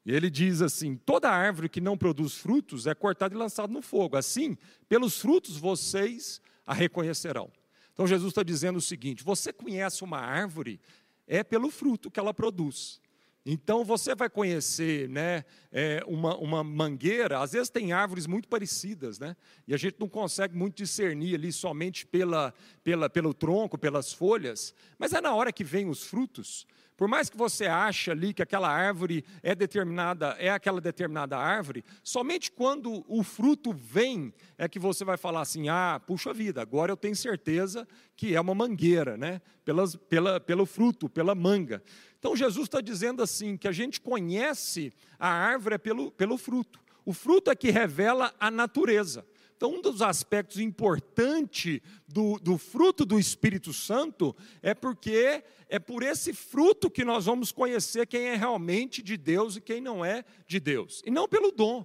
E 0.07 0.15
ele 0.15 0.29
diz 0.29 0.61
assim: 0.61 0.95
toda 0.95 1.29
árvore 1.29 1.67
que 1.67 1.81
não 1.81 1.97
produz 1.97 2.35
frutos 2.35 2.87
é 2.87 2.95
cortada 2.95 3.35
e 3.35 3.37
lançada 3.37 3.71
no 3.73 3.81
fogo. 3.81 4.15
Assim, 4.15 4.57
pelos 4.87 5.19
frutos 5.19 5.57
vocês 5.57 6.41
a 6.65 6.73
reconhecerão. 6.73 7.51
Então 7.93 8.07
Jesus 8.07 8.31
está 8.31 8.41
dizendo 8.41 8.77
o 8.77 8.81
seguinte: 8.81 9.21
você 9.21 9.51
conhece 9.51 10.05
uma 10.05 10.19
árvore, 10.19 10.79
é 11.27 11.43
pelo 11.43 11.69
fruto 11.69 12.09
que 12.09 12.21
ela 12.21 12.33
produz. 12.33 13.01
Então 13.45 13.83
você 13.83 14.15
vai 14.15 14.29
conhecer 14.29 15.09
né, 15.09 15.43
é, 15.71 16.01
uma, 16.05 16.37
uma 16.37 16.63
mangueira, 16.63 17.39
às 17.39 17.53
vezes 17.53 17.69
tem 17.69 17.93
árvores 17.93 18.27
muito 18.27 18.47
parecidas, 18.47 19.19
né? 19.19 19.35
E 19.67 19.73
a 19.73 19.77
gente 19.77 19.97
não 19.99 20.07
consegue 20.07 20.55
muito 20.55 20.75
discernir 20.75 21.35
ali 21.35 21.51
somente 21.51 22.05
pela, 22.05 22.53
pela, 22.81 23.09
pelo 23.09 23.33
tronco, 23.33 23.77
pelas 23.77 24.13
folhas, 24.13 24.73
mas 24.97 25.11
é 25.11 25.19
na 25.19 25.33
hora 25.33 25.51
que 25.51 25.63
vem 25.65 25.89
os 25.89 26.03
frutos. 26.03 26.65
Por 26.97 27.07
mais 27.07 27.29
que 27.29 27.37
você 27.37 27.67
ache 27.67 28.09
ali 28.09 28.33
que 28.33 28.41
aquela 28.41 28.67
árvore 28.67 29.23
é 29.43 29.53
determinada, 29.53 30.35
é 30.39 30.49
aquela 30.49 30.81
determinada 30.81 31.37
árvore, 31.37 31.85
somente 32.03 32.51
quando 32.51 33.05
o 33.07 33.23
fruto 33.23 33.71
vem 33.71 34.33
é 34.57 34.67
que 34.67 34.79
você 34.79 35.05
vai 35.05 35.15
falar 35.15 35.41
assim: 35.41 35.69
ah, 35.69 36.01
puxa 36.05 36.33
vida, 36.33 36.59
agora 36.59 36.91
eu 36.91 36.97
tenho 36.97 37.15
certeza 37.15 37.87
que 38.15 38.35
é 38.35 38.41
uma 38.41 38.55
mangueira, 38.55 39.15
né? 39.15 39.39
Pelas, 39.63 39.95
pela, 39.95 40.39
pelo 40.39 40.65
fruto, 40.65 41.07
pela 41.07 41.35
manga. 41.35 41.83
Então 42.17 42.35
Jesus 42.35 42.65
está 42.65 42.81
dizendo 42.81 43.21
assim: 43.21 43.55
que 43.55 43.67
a 43.67 43.71
gente 43.71 44.01
conhece 44.01 44.91
a 45.19 45.29
árvore 45.29 45.75
é 45.75 45.77
pelo, 45.77 46.11
pelo 46.11 46.35
fruto. 46.35 46.79
O 47.05 47.13
fruto 47.13 47.51
é 47.51 47.55
que 47.55 47.69
revela 47.69 48.33
a 48.39 48.49
natureza. 48.49 49.23
Então, 49.57 49.73
um 49.73 49.81
dos 49.81 50.03
aspectos 50.03 50.59
importantes 50.59 51.81
do, 52.07 52.37
do 52.37 52.59
fruto 52.59 53.03
do 53.03 53.19
Espírito 53.19 53.73
Santo 53.73 54.35
é 54.61 54.75
porque 54.75 55.43
é 55.67 55.79
por 55.79 56.03
esse 56.03 56.31
fruto 56.31 56.91
que 56.91 57.03
nós 57.03 57.25
vamos 57.25 57.51
conhecer 57.51 58.05
quem 58.05 58.27
é 58.27 58.35
realmente 58.35 59.01
de 59.01 59.17
Deus 59.17 59.55
e 59.55 59.61
quem 59.61 59.81
não 59.81 60.05
é 60.05 60.23
de 60.45 60.59
Deus, 60.59 61.01
e 61.03 61.09
não 61.09 61.27
pelo 61.27 61.51
dom. 61.51 61.83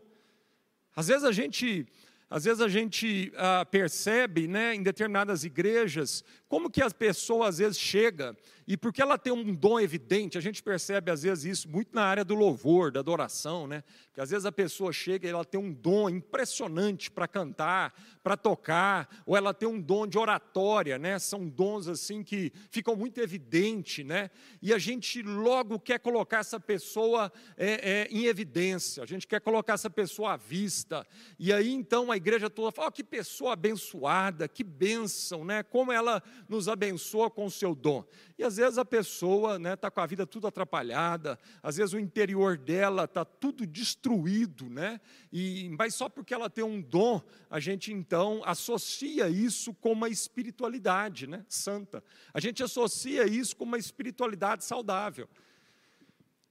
Às 0.95 1.09
vezes 1.09 1.25
a 1.25 1.33
gente 1.33 1.87
às 2.33 2.45
vezes 2.45 2.63
a 2.63 2.69
gente 2.69 3.31
ah, 3.37 3.63
percebe, 3.67 4.49
né, 4.49 4.75
em 4.75 4.83
determinadas 4.83 5.45
igrejas, 5.45 6.25
como 6.49 6.71
que 6.71 6.81
a 6.81 6.91
pessoa 6.91 7.47
às 7.47 7.59
vezes 7.59 7.79
chega 7.79 8.35
e 8.67 8.77
porque 8.77 9.03
ela 9.03 9.19
tem 9.19 9.33
um 9.33 9.55
dom 9.55 9.81
evidente, 9.81 10.39
a 10.39 10.41
gente 10.41 10.63
percebe 10.63 11.11
às 11.11 11.23
vezes 11.23 11.45
isso 11.45 11.69
muito 11.69 11.91
na 11.93 12.05
área 12.05 12.25
do 12.25 12.35
louvor, 12.35 12.93
da 12.93 13.01
adoração, 13.01 13.67
né? 13.67 13.83
Que 14.15 14.21
às 14.21 14.31
vezes 14.31 14.47
a 14.47 14.53
pessoa 14.53 14.93
chega 14.93 15.27
e 15.27 15.31
ela 15.31 15.45
tem 15.45 15.61
um 15.61 15.73
dom 15.73 16.09
impressionante 16.09 17.11
para 17.11 17.27
cantar, 17.27 17.93
para 18.23 18.37
tocar, 18.37 19.23
ou 19.27 19.37
ela 19.37 19.53
tem 19.53 19.69
um 19.69 19.81
dom 19.81 20.07
de 20.07 20.17
oratória, 20.17 20.99
né? 20.99 21.19
São 21.19 21.49
dons 21.49 21.89
assim 21.89 22.23
que 22.23 22.53
ficam 22.71 22.95
muito 22.95 23.19
evidentes, 23.19 24.05
né? 24.05 24.31
E 24.61 24.73
a 24.73 24.79
gente 24.79 25.23
logo 25.23 25.81
quer 25.81 25.99
colocar 25.99 26.39
essa 26.39 26.61
pessoa 26.61 27.33
é, 27.57 28.07
é, 28.07 28.09
em 28.11 28.27
evidência, 28.27 29.03
a 29.03 29.07
gente 29.07 29.27
quer 29.27 29.41
colocar 29.41 29.75
essa 29.75 29.91
pessoa 29.91 30.35
à 30.35 30.37
vista. 30.37 31.07
E 31.39 31.53
aí 31.53 31.73
então 31.73 32.13
a 32.13 32.17
igreja 32.23 32.49
toda 32.49 32.73
fala: 32.73 32.89
oh, 32.89 32.93
que 32.93 33.05
pessoa 33.05 33.53
abençoada, 33.53 34.49
que 34.49 34.63
bênção, 34.65 35.45
né? 35.45 35.63
Como 35.63 35.93
ela 35.93 36.23
nos 36.49 36.69
abençoa 36.69 37.29
com 37.31 37.47
o 37.47 37.51
seu 37.51 37.75
dom. 37.75 38.05
E 38.39 38.45
às 38.45 38.57
vezes 38.57 38.79
a 38.79 38.85
pessoa 38.85 39.57
está 39.57 39.59
né, 39.59 39.77
tá 39.77 39.91
com 39.91 40.01
a 40.01 40.07
vida 40.07 40.27
tudo 40.27 40.47
atrapalhada, 40.47 41.39
às 41.63 41.77
vezes 41.77 41.93
o 41.93 41.99
interior 41.99 42.57
dela 42.57 43.05
está 43.05 43.25
tudo 43.25 43.67
destruído, 43.67 44.71
né? 44.71 45.01
E, 45.33 45.69
mas 45.79 45.95
só 45.95 46.09
porque 46.09 46.33
ela 46.33 46.49
tem 46.49 46.65
um 46.65 46.81
dom, 46.81 47.21
a 47.51 47.61
gente 47.61 47.93
então 47.93 48.41
associa 48.45 49.29
isso 49.29 49.75
com 49.75 49.93
uma 49.93 50.09
espiritualidade 50.09 51.27
né, 51.27 51.45
santa. 51.49 52.03
A 52.33 52.41
gente 52.41 52.63
associa 52.63 53.27
isso 53.27 53.57
com 53.57 53.65
uma 53.65 53.79
espiritualidade 53.79 54.65
saudável. 54.65 55.29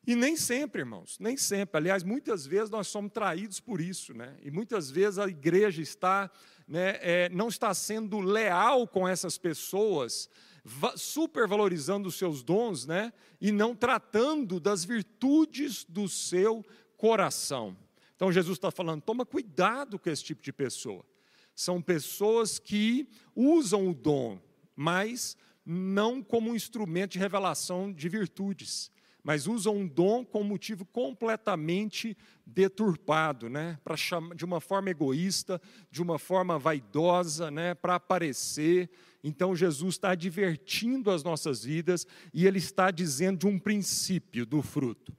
E 0.05 0.15
nem 0.15 0.35
sempre, 0.35 0.81
irmãos, 0.81 1.17
nem 1.19 1.37
sempre. 1.37 1.77
Aliás, 1.77 2.03
muitas 2.03 2.45
vezes 2.47 2.69
nós 2.71 2.87
somos 2.87 3.11
traídos 3.11 3.59
por 3.59 3.79
isso, 3.79 4.13
né? 4.13 4.35
E 4.41 4.49
muitas 4.49 4.89
vezes 4.89 5.19
a 5.19 5.27
igreja 5.27 5.81
está, 5.81 6.29
né, 6.67 6.97
é, 7.01 7.29
não 7.29 7.49
está 7.49 7.71
sendo 7.73 8.19
leal 8.19 8.87
com 8.87 9.07
essas 9.07 9.37
pessoas, 9.37 10.27
supervalorizando 10.95 12.09
os 12.09 12.15
seus 12.15 12.41
dons, 12.41 12.87
né? 12.87 13.13
E 13.39 13.51
não 13.51 13.75
tratando 13.75 14.59
das 14.59 14.83
virtudes 14.83 15.85
do 15.85 16.09
seu 16.09 16.65
coração. 16.97 17.77
Então 18.15 18.31
Jesus 18.31 18.57
está 18.57 18.71
falando: 18.71 19.03
toma 19.03 19.25
cuidado 19.25 19.99
com 19.99 20.09
esse 20.09 20.23
tipo 20.23 20.41
de 20.41 20.51
pessoa. 20.51 21.05
São 21.53 21.79
pessoas 21.79 22.57
que 22.57 23.07
usam 23.35 23.87
o 23.87 23.93
dom, 23.93 24.39
mas 24.75 25.37
não 25.63 26.23
como 26.23 26.49
um 26.49 26.55
instrumento 26.55 27.11
de 27.11 27.19
revelação 27.19 27.93
de 27.93 28.09
virtudes 28.09 28.89
mas 29.23 29.47
usam 29.47 29.77
um 29.77 29.87
dom 29.87 30.25
com 30.25 30.41
um 30.41 30.45
motivo 30.45 30.85
completamente 30.85 32.17
deturpado, 32.45 33.49
né? 33.49 33.79
Para 33.83 33.95
de 34.35 34.43
uma 34.43 34.59
forma 34.59 34.89
egoísta, 34.89 35.61
de 35.89 36.01
uma 36.01 36.17
forma 36.17 36.57
vaidosa, 36.57 37.51
né? 37.51 37.73
Para 37.75 37.95
aparecer. 37.95 38.89
Então 39.23 39.55
Jesus 39.55 39.95
está 39.95 40.11
advertindo 40.11 41.11
as 41.11 41.23
nossas 41.23 41.63
vidas 41.63 42.07
e 42.33 42.47
ele 42.47 42.57
está 42.57 42.89
dizendo 42.89 43.39
de 43.39 43.47
um 43.47 43.59
princípio 43.59 44.45
do 44.45 44.61
fruto. 44.61 45.15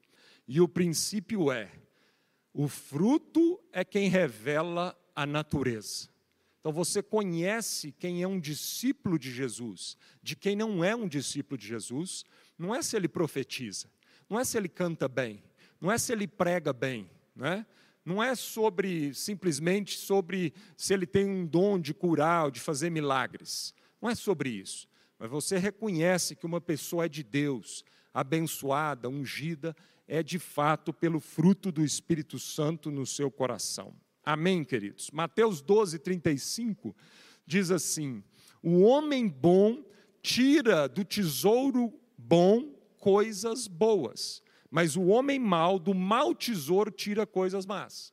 E 0.48 0.60
o 0.60 0.68
princípio 0.68 1.52
é: 1.52 1.70
o 2.52 2.68
fruto 2.68 3.62
é 3.72 3.84
quem 3.84 4.08
revela 4.08 4.98
a 5.14 5.24
natureza. 5.24 6.10
Então 6.60 6.72
você 6.72 7.02
conhece 7.02 7.90
quem 7.90 8.22
é 8.22 8.28
um 8.28 8.38
discípulo 8.38 9.18
de 9.18 9.32
Jesus, 9.32 9.96
de 10.22 10.36
quem 10.36 10.54
não 10.54 10.84
é 10.84 10.94
um 10.94 11.08
discípulo 11.08 11.58
de 11.58 11.66
Jesus, 11.66 12.24
não 12.62 12.72
é 12.72 12.80
se 12.80 12.94
ele 12.94 13.08
profetiza, 13.08 13.88
não 14.30 14.38
é 14.38 14.44
se 14.44 14.56
ele 14.56 14.68
canta 14.68 15.08
bem, 15.08 15.42
não 15.80 15.90
é 15.90 15.98
se 15.98 16.12
ele 16.12 16.28
prega 16.28 16.72
bem, 16.72 17.10
não 17.34 17.46
é? 17.46 17.66
Não 18.04 18.22
é 18.22 18.34
sobre 18.36 19.12
simplesmente 19.14 19.98
sobre 19.98 20.54
se 20.76 20.94
ele 20.94 21.06
tem 21.06 21.24
um 21.24 21.44
dom 21.44 21.78
de 21.78 21.92
curar 21.92 22.44
ou 22.44 22.50
de 22.50 22.60
fazer 22.60 22.88
milagres. 22.90 23.74
Não 24.00 24.08
é 24.08 24.14
sobre 24.14 24.48
isso. 24.48 24.88
Mas 25.18 25.30
você 25.30 25.56
reconhece 25.58 26.34
que 26.34 26.46
uma 26.46 26.60
pessoa 26.60 27.06
é 27.06 27.08
de 27.08 27.22
Deus, 27.22 27.84
abençoada, 28.14 29.08
ungida, 29.08 29.74
é 30.06 30.22
de 30.22 30.38
fato 30.38 30.92
pelo 30.92 31.20
fruto 31.20 31.70
do 31.70 31.84
Espírito 31.84 32.38
Santo 32.38 32.90
no 32.90 33.06
seu 33.06 33.30
coração. 33.30 33.94
Amém, 34.24 34.64
queridos? 34.64 35.10
Mateus 35.12 35.60
12, 35.60 35.98
35 35.98 36.94
diz 37.46 37.70
assim: 37.72 38.22
O 38.62 38.82
homem 38.82 39.28
bom 39.28 39.84
tira 40.20 40.88
do 40.88 41.04
tesouro 41.04 41.92
bom 42.32 42.64
coisas 42.98 43.68
boas, 43.68 44.42
mas 44.70 44.96
o 44.96 45.02
homem 45.02 45.38
mau 45.38 45.78
do 45.78 45.92
mau 45.92 46.34
tesouro 46.34 46.90
tira 46.90 47.26
coisas 47.26 47.66
más. 47.66 48.10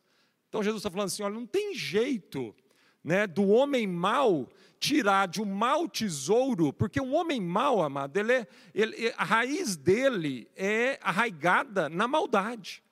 Então 0.50 0.62
Jesus 0.62 0.82
está 0.82 0.92
falando 0.92 1.08
assim: 1.08 1.24
olha, 1.24 1.36
não 1.36 1.46
tem 1.46 1.74
jeito 1.74 2.54
né, 3.02 3.26
do 3.26 3.48
homem 3.48 3.88
mau 3.88 4.50
tirar 4.78 5.26
de 5.26 5.42
um 5.42 5.46
mau 5.46 5.88
tesouro, 5.88 6.74
porque 6.74 7.00
um 7.00 7.16
homem 7.16 7.40
mau, 7.40 7.82
amado, 7.82 8.18
ele 8.18 8.34
é, 8.34 8.48
ele, 8.76 9.14
a 9.16 9.24
raiz 9.24 9.78
dele 9.78 10.50
é 10.54 11.00
arraigada 11.02 11.88
na 11.88 12.06
maldade. 12.06 12.84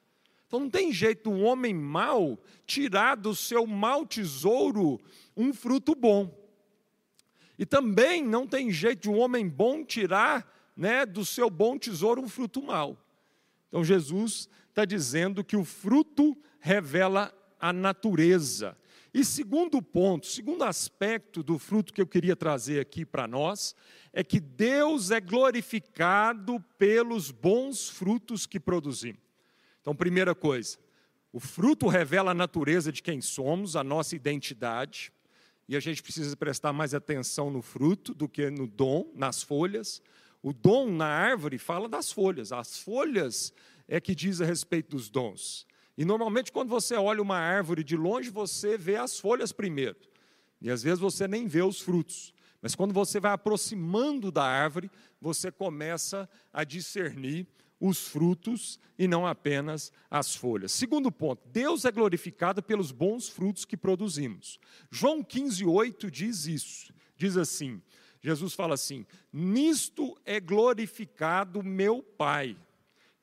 Então 0.47 0.61
não 0.61 0.69
tem 0.69 0.93
jeito 0.93 1.29
um 1.29 1.43
homem 1.43 1.73
mau 1.73 2.39
tirar 2.65 3.15
do 3.15 3.35
seu 3.35 3.67
mau 3.67 4.05
tesouro 4.05 4.97
um 5.35 5.53
fruto 5.53 5.93
bom. 5.93 6.33
E 7.59 7.65
também 7.65 8.23
não 8.23 8.47
tem 8.47 8.71
jeito 8.71 9.01
de 9.01 9.09
um 9.09 9.19
homem 9.19 9.45
bom 9.45 9.83
tirar 9.83 10.56
né, 10.77 11.05
do 11.05 11.25
seu 11.25 11.49
bom 11.49 11.77
tesouro 11.77 12.21
um 12.21 12.29
fruto 12.29 12.61
mau. 12.61 12.95
Então 13.67 13.83
Jesus 13.83 14.47
está 14.69 14.85
dizendo 14.85 15.43
que 15.43 15.57
o 15.57 15.65
fruto 15.65 16.37
revela 16.59 17.33
a 17.59 17.73
natureza. 17.73 18.77
E 19.13 19.25
segundo 19.25 19.81
ponto, 19.81 20.27
segundo 20.27 20.63
aspecto 20.63 21.41
do 21.41 21.57
fruto 21.57 21.91
que 21.91 21.99
eu 21.99 22.05
queria 22.05 22.35
trazer 22.35 22.79
aqui 22.79 23.03
para 23.03 23.27
nós, 23.27 23.75
é 24.13 24.23
que 24.23 24.39
Deus 24.39 25.09
é 25.09 25.19
glorificado 25.19 26.63
pelos 26.77 27.31
bons 27.31 27.89
frutos 27.89 28.45
que 28.45 28.59
produzimos. 28.59 29.21
Então, 29.81 29.95
primeira 29.95 30.35
coisa, 30.35 30.77
o 31.33 31.39
fruto 31.39 31.87
revela 31.87 32.31
a 32.31 32.35
natureza 32.35 32.91
de 32.91 33.01
quem 33.01 33.21
somos, 33.21 33.75
a 33.75 33.83
nossa 33.83 34.15
identidade, 34.15 35.11
e 35.67 35.75
a 35.75 35.79
gente 35.79 36.01
precisa 36.03 36.35
prestar 36.35 36.71
mais 36.71 36.93
atenção 36.93 37.49
no 37.49 37.61
fruto 37.61 38.13
do 38.13 38.29
que 38.29 38.49
no 38.49 38.67
dom, 38.67 39.11
nas 39.15 39.41
folhas. 39.41 40.01
O 40.47 40.53
dom 40.53 40.89
na 40.89 41.07
árvore 41.07 41.57
fala 41.57 41.89
das 41.89 42.09
folhas, 42.09 42.53
as 42.53 42.79
folhas 42.79 43.51
é 43.85 43.99
que 43.99 44.15
diz 44.15 44.39
a 44.39 44.45
respeito 44.45 44.91
dos 44.91 45.09
dons. 45.09 45.67
E 45.97 46.05
normalmente, 46.05 46.53
quando 46.53 46.69
você 46.69 46.95
olha 46.95 47.21
uma 47.21 47.35
árvore 47.35 47.83
de 47.83 47.97
longe, 47.97 48.29
você 48.29 48.77
vê 48.77 48.95
as 48.95 49.19
folhas 49.19 49.51
primeiro, 49.51 49.97
e 50.61 50.71
às 50.71 50.81
vezes 50.81 50.99
você 50.99 51.27
nem 51.27 51.47
vê 51.47 51.61
os 51.61 51.81
frutos. 51.81 52.33
Mas 52.61 52.75
quando 52.75 52.93
você 52.93 53.19
vai 53.19 53.33
aproximando 53.33 54.31
da 54.31 54.45
árvore, 54.45 54.89
você 55.19 55.51
começa 55.51 56.29
a 56.53 56.63
discernir 56.63 57.45
os 57.77 58.07
frutos 58.07 58.79
e 58.97 59.05
não 59.05 59.27
apenas 59.27 59.91
as 60.09 60.33
folhas. 60.33 60.71
Segundo 60.71 61.11
ponto, 61.11 61.45
Deus 61.49 61.83
é 61.83 61.91
glorificado 61.91 62.63
pelos 62.63 62.93
bons 62.93 63.27
frutos 63.27 63.65
que 63.65 63.75
produzimos. 63.75 64.61
João 64.89 65.21
15, 65.21 65.65
8 65.65 66.09
diz 66.09 66.45
isso. 66.45 66.93
Diz 67.17 67.35
assim: 67.35 67.81
Jesus 68.21 68.53
fala 68.53 68.73
assim: 68.73 69.05
Nisto 69.31 70.17
é 70.25 70.39
glorificado 70.39 71.63
meu 71.63 72.01
Pai, 72.01 72.57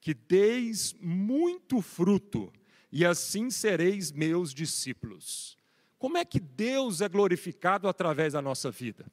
que 0.01 0.15
deis 0.15 0.95
muito 1.01 1.81
fruto, 1.81 2.53
e 2.91 3.05
assim 3.05 3.51
sereis 3.51 4.13
meus 4.13 4.53
discípulos. 4.53 5.57
Como 5.99 6.19
é 6.19 6.25
que 6.25 6.39
Deus 6.39 7.01
é 7.01 7.09
glorificado 7.09 7.89
através 7.89 8.35
da 8.35 8.43
nossa 8.43 8.71
vida? 8.71 9.07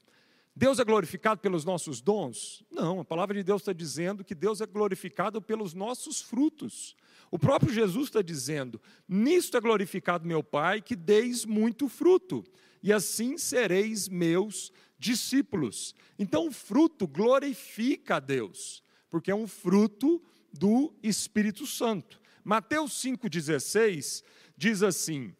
Deus 0.54 0.80
é 0.80 0.84
glorificado 0.84 1.40
pelos 1.40 1.64
nossos 1.64 2.02
dons? 2.02 2.64
Não, 2.70 3.00
a 3.00 3.06
palavra 3.06 3.36
de 3.36 3.44
Deus 3.44 3.62
está 3.62 3.72
dizendo 3.72 4.24
que 4.24 4.36
Deus 4.36 4.60
é 4.60 4.66
glorificado 4.66 5.42
pelos 5.42 5.74
nossos 5.74 6.22
frutos. 6.22 6.96
O 7.32 7.40
próprio 7.40 7.74
Jesus 7.74 8.10
está 8.10 8.22
dizendo: 8.22 8.82
Nisto 9.08 9.56
é 9.56 9.62
glorificado 9.62 10.28
meu 10.28 10.44
Pai, 10.44 10.82
que 10.82 10.96
deis 10.96 11.46
muito 11.46 11.88
fruto, 11.88 12.44
e 12.84 12.92
assim 12.92 13.38
sereis 13.38 14.10
meus 14.10 14.74
discípulos. 15.02 15.96
Então, 16.18 16.48
o 16.48 16.52
fruto 16.52 17.08
glorifica 17.08 18.18
a 18.18 18.20
Deus, 18.20 18.84
porque 19.10 19.32
é 19.32 19.36
um 19.36 19.48
fruto 19.48 20.24
do 20.54 20.94
Espírito 21.02 21.66
Santo. 21.66 22.22
Mateus 22.44 22.94
5,16 23.04 24.24
diz 24.56 24.84
assim: 24.84 25.36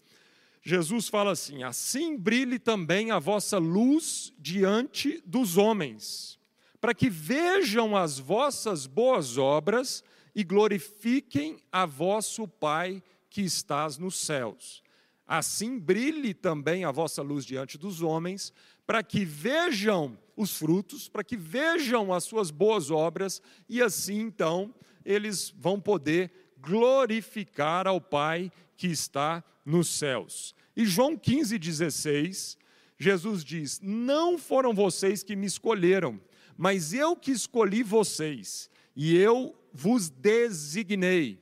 Jesus 0.64 1.08
fala 1.08 1.32
assim: 1.32 1.64
assim 1.64 2.18
brilhe 2.18 2.58
também 2.58 3.12
a 3.12 3.20
vossa 3.20 3.60
luz 3.60 4.34
diante 4.40 5.22
dos 5.26 5.58
homens, 5.58 6.40
para 6.80 6.94
que 6.94 7.10
vejam 7.10 7.96
as 7.96 8.18
vossas 8.18 8.88
boas 8.88 9.38
obras 9.38 10.04
e 10.34 10.44
glorifiquem 10.44 11.60
a 11.72 11.86
vosso 11.86 12.48
Pai 12.48 13.04
que 13.30 13.42
estás 13.42 13.98
nos 14.00 14.16
céus. 14.16 14.82
Assim 15.28 15.80
brilhe 15.80 16.34
também 16.34 16.84
a 16.84 16.92
vossa 16.92 17.22
luz 17.22 17.46
diante 17.46 17.78
dos 17.78 18.02
homens, 18.02 18.52
para 18.92 19.02
que 19.02 19.24
vejam 19.24 20.18
os 20.36 20.58
frutos, 20.58 21.08
para 21.08 21.24
que 21.24 21.38
vejam 21.38 22.14
as 22.14 22.26
suas 22.26 22.52
boas 22.52 22.92
obras, 22.92 23.42
e 23.70 23.82
assim 23.82 24.20
então 24.20 24.76
eles 25.06 25.50
vão 25.58 25.80
poder 25.80 26.30
glorificar 26.60 27.88
ao 27.88 28.02
Pai 28.02 28.52
que 28.76 28.88
está 28.88 29.42
nos 29.64 29.88
céus. 29.88 30.54
E 30.76 30.86
João 30.86 31.16
15, 31.16 31.58
16, 31.58 32.58
Jesus 33.00 33.46
diz: 33.46 33.80
Não 33.82 34.38
foram 34.38 34.74
vocês 34.74 35.24
que 35.24 35.38
me 35.38 35.48
escolheram, 35.48 36.20
mas 36.58 36.94
eu 36.94 37.16
que 37.16 37.32
escolhi 37.32 37.84
vocês, 37.84 38.70
e 38.94 39.16
eu 39.16 39.56
vos 39.72 40.10
designei, 40.10 41.40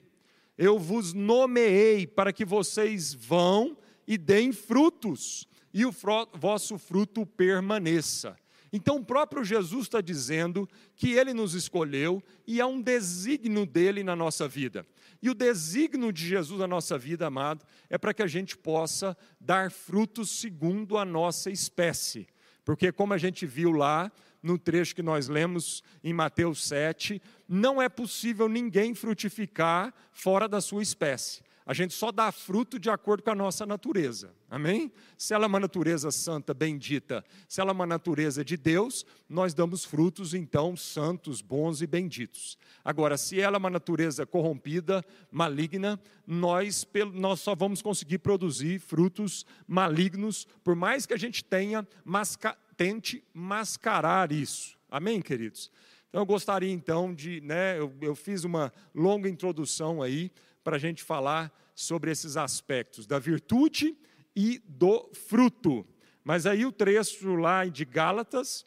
eu 0.55 0.77
vos 0.77 1.13
nomeei 1.13 2.05
para 2.05 2.31
que 2.31 2.45
vocês 2.45 3.11
vão 3.11 3.75
e 4.07 4.19
deem 4.19 4.51
frutos, 4.51 5.48
e 5.73 5.85
o 5.85 5.93
vosso 6.33 6.77
fruto 6.77 7.25
permaneça 7.25 8.35
então 8.71 8.97
o 8.97 9.05
próprio 9.05 9.43
Jesus 9.43 9.83
está 9.83 9.99
dizendo 9.99 10.69
que 10.95 11.11
ele 11.13 11.33
nos 11.33 11.53
escolheu 11.53 12.23
e 12.45 12.61
há 12.61 12.67
um 12.67 12.81
desígnio 12.81 13.65
dele 13.65 14.03
na 14.03 14.15
nossa 14.15 14.47
vida. 14.47 14.85
E 15.21 15.29
o 15.29 15.33
desígnio 15.33 16.13
de 16.13 16.27
Jesus 16.27 16.59
na 16.59 16.67
nossa 16.67 16.97
vida, 16.97 17.27
amado, 17.27 17.65
é 17.89 17.97
para 17.97 18.13
que 18.13 18.21
a 18.21 18.27
gente 18.27 18.57
possa 18.57 19.17
dar 19.39 19.71
frutos 19.71 20.29
segundo 20.29 20.97
a 20.97 21.03
nossa 21.03 21.49
espécie. 21.49 22.27
Porque, 22.63 22.91
como 22.91 23.13
a 23.13 23.17
gente 23.17 23.45
viu 23.45 23.71
lá 23.71 24.11
no 24.41 24.57
trecho 24.57 24.95
que 24.95 25.01
nós 25.01 25.27
lemos 25.27 25.83
em 26.03 26.13
Mateus 26.13 26.65
7, 26.65 27.21
não 27.47 27.81
é 27.81 27.89
possível 27.89 28.47
ninguém 28.47 28.93
frutificar 28.93 29.93
fora 30.11 30.47
da 30.47 30.61
sua 30.61 30.83
espécie. 30.83 31.41
A 31.69 31.73
gente 31.75 31.93
só 31.93 32.11
dá 32.11 32.31
fruto 32.31 32.79
de 32.79 32.89
acordo 32.89 33.21
com 33.21 33.29
a 33.29 33.35
nossa 33.35 33.63
natureza. 33.63 34.33
Amém? 34.49 34.91
Se 35.15 35.35
ela 35.35 35.45
é 35.45 35.47
uma 35.47 35.59
natureza 35.59 36.09
santa, 36.09 36.51
bendita, 36.51 37.23
se 37.47 37.61
ela 37.61 37.69
é 37.69 37.73
uma 37.73 37.85
natureza 37.85 38.43
de 38.43 38.57
Deus, 38.57 39.05
nós 39.29 39.53
damos 39.53 39.85
frutos 39.85 40.33
então 40.33 40.75
santos, 40.75 41.43
bons 41.43 41.83
e 41.83 41.85
benditos. 41.85 42.57
Agora, 42.83 43.19
se 43.19 43.39
ela 43.39 43.57
é 43.57 43.59
uma 43.59 43.69
natureza 43.69 44.25
corrompida, 44.25 45.05
maligna, 45.29 45.99
nós, 46.25 46.87
nós 47.13 47.39
só 47.39 47.53
vamos 47.53 47.83
conseguir 47.83 48.17
produzir 48.17 48.79
frutos 48.79 49.45
malignos, 49.67 50.47
por 50.63 50.75
mais 50.75 51.05
que 51.05 51.13
a 51.13 51.19
gente 51.19 51.43
tenha, 51.43 51.87
masca, 52.03 52.57
tente 52.75 53.23
mascarar 53.31 54.31
isso. 54.31 54.75
Amém, 54.89 55.21
queridos? 55.21 55.71
Então, 56.09 56.23
eu 56.23 56.25
gostaria 56.25 56.71
então 56.71 57.13
de, 57.13 57.39
né, 57.41 57.77
eu, 57.77 57.93
eu 58.01 58.15
fiz 58.15 58.43
uma 58.43 58.73
longa 58.95 59.29
introdução 59.29 60.01
aí 60.01 60.31
para 60.63 60.75
a 60.75 60.79
gente 60.79 61.03
falar 61.03 61.51
sobre 61.73 62.11
esses 62.11 62.37
aspectos 62.37 63.05
da 63.05 63.19
virtude 63.19 63.97
e 64.35 64.59
do 64.67 65.09
fruto. 65.13 65.87
Mas 66.23 66.45
aí 66.45 66.65
o 66.65 66.71
trecho 66.71 67.35
lá 67.35 67.65
de 67.65 67.85
Gálatas, 67.85 68.65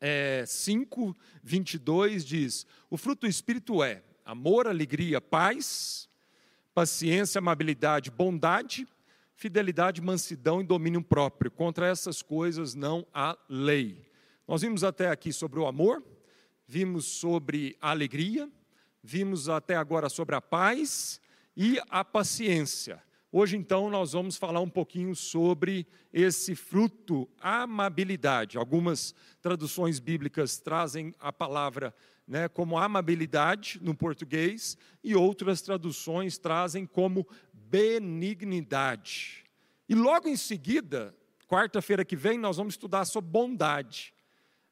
é, 0.00 0.44
5, 0.46 1.16
22 1.42 2.24
diz: 2.24 2.66
O 2.90 2.96
fruto 2.96 3.22
do 3.22 3.30
Espírito 3.30 3.82
é 3.82 4.02
amor, 4.24 4.66
alegria, 4.66 5.20
paz, 5.20 6.08
paciência, 6.74 7.38
amabilidade, 7.38 8.10
bondade, 8.10 8.86
fidelidade, 9.34 10.00
mansidão 10.00 10.60
e 10.60 10.64
domínio 10.64 11.02
próprio. 11.02 11.50
Contra 11.50 11.86
essas 11.86 12.22
coisas 12.22 12.74
não 12.74 13.06
há 13.12 13.36
lei. 13.48 14.10
Nós 14.46 14.62
vimos 14.62 14.84
até 14.84 15.08
aqui 15.08 15.32
sobre 15.32 15.58
o 15.58 15.66
amor, 15.66 16.04
vimos 16.66 17.06
sobre 17.06 17.76
a 17.80 17.90
alegria, 17.90 18.50
vimos 19.04 19.50
até 19.50 19.76
agora 19.76 20.08
sobre 20.08 20.34
a 20.34 20.40
paz 20.40 21.20
e 21.54 21.78
a 21.90 22.02
paciência. 22.02 23.02
Hoje, 23.30 23.54
então, 23.54 23.90
nós 23.90 24.12
vamos 24.12 24.36
falar 24.36 24.60
um 24.60 24.70
pouquinho 24.70 25.14
sobre 25.14 25.86
esse 26.10 26.54
fruto, 26.54 27.28
amabilidade. 27.38 28.56
Algumas 28.56 29.14
traduções 29.42 30.00
bíblicas 30.00 30.58
trazem 30.58 31.12
a 31.18 31.30
palavra 31.30 31.94
né, 32.26 32.48
como 32.48 32.78
amabilidade 32.78 33.78
no 33.82 33.94
português, 33.94 34.78
e 35.02 35.14
outras 35.14 35.60
traduções 35.60 36.38
trazem 36.38 36.86
como 36.86 37.28
benignidade. 37.52 39.44
E 39.86 39.94
logo 39.94 40.28
em 40.28 40.36
seguida, 40.36 41.14
quarta-feira 41.46 42.06
que 42.06 42.16
vem, 42.16 42.38
nós 42.38 42.56
vamos 42.56 42.74
estudar 42.74 43.04
sobre 43.04 43.30
bondade. 43.30 44.14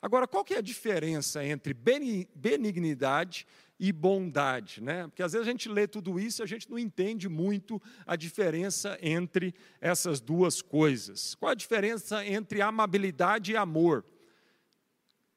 Agora, 0.01 0.27
qual 0.27 0.45
que 0.45 0.55
é 0.55 0.59
a 0.59 0.63
diferença 0.63 1.45
entre 1.45 1.75
benignidade 1.75 3.47
e 3.85 3.91
bondade, 3.91 4.81
né? 4.81 5.09
Porque 5.09 5.25
às 5.25 5.33
vezes 5.33 5.45
a 5.45 5.51
gente 5.51 5.69
lê 5.69 5.89
tudo 5.89 6.21
isso 6.21 6.41
e 6.41 6.45
a 6.45 6.47
gente 6.47 6.71
não 6.71 6.79
entende 6.79 7.29
muito 7.29 7.83
a 8.07 8.15
diferença 8.15 8.97
entre 9.03 9.53
essas 9.81 10.21
duas 10.21 10.63
coisas. 10.63 11.35
Qual 11.35 11.51
a 11.51 11.55
diferença 11.57 12.25
entre 12.25 12.63
amabilidade 12.63 13.51
e 13.51 13.57
amor? 13.57 14.05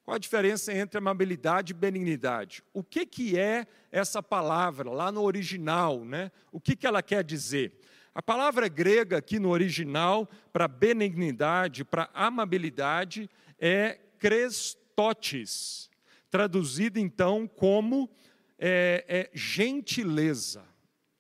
Qual 0.03 0.13
a 0.13 0.19
diferença 0.19 0.71
entre 0.71 0.95
amabilidade 0.99 1.71
e 1.71 1.73
benignidade? 1.73 2.62
O 2.71 2.84
que, 2.84 3.03
que 3.08 3.36
é 3.36 3.65
essa 3.91 4.21
palavra 4.21 4.91
lá 4.91 5.12
no 5.12 5.23
original, 5.23 6.05
né? 6.05 6.31
O 6.51 6.62
que, 6.62 6.75
que 6.75 6.86
ela 6.86 7.01
quer 7.01 7.23
dizer? 7.23 7.73
A 8.13 8.21
palavra 8.21 8.67
grega 8.67 9.17
aqui 9.17 9.39
no 9.39 9.49
original 9.49 10.29
para 10.53 10.67
benignidade, 10.67 11.84
para 11.84 12.12
amabilidade, 12.13 13.27
é 13.58 13.97
crestotes, 14.19 15.89
traduzido 16.29 16.99
então 16.99 17.47
como 17.47 18.08
é, 18.58 19.06
é 19.08 19.30
gentileza. 19.34 20.63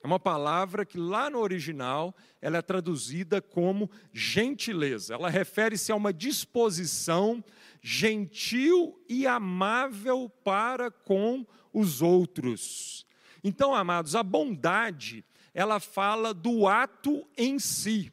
É 0.03 0.07
uma 0.07 0.19
palavra 0.19 0.85
que 0.85 0.99
lá 0.99 1.31
no 1.31 1.39
original 1.39 2.15
ela 2.39 2.57
é 2.57 2.61
traduzida 2.61 3.41
como 3.41 3.89
gentileza. 4.13 5.15
Ela 5.15 5.31
refere-se 5.31 5.91
a 5.91 5.95
uma 5.95 6.13
disposição 6.13 7.43
gentil 7.81 9.03
e 9.09 9.25
amável 9.25 10.29
para 10.43 10.91
com 10.91 11.43
os 11.73 12.03
outros. 12.03 13.05
Então, 13.43 13.73
amados, 13.73 14.15
a 14.15 14.21
bondade, 14.21 15.25
ela 15.55 15.79
fala 15.79 16.33
do 16.33 16.67
ato 16.67 17.27
em 17.35 17.57
si. 17.57 18.11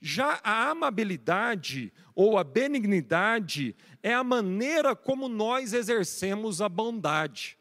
Já 0.00 0.40
a 0.42 0.70
amabilidade 0.70 1.92
ou 2.14 2.36
a 2.36 2.44
benignidade 2.44 3.74
é 4.02 4.12
a 4.12 4.24
maneira 4.24 4.94
como 4.94 5.28
nós 5.28 5.72
exercemos 5.72 6.60
a 6.60 6.68
bondade. 6.68 7.59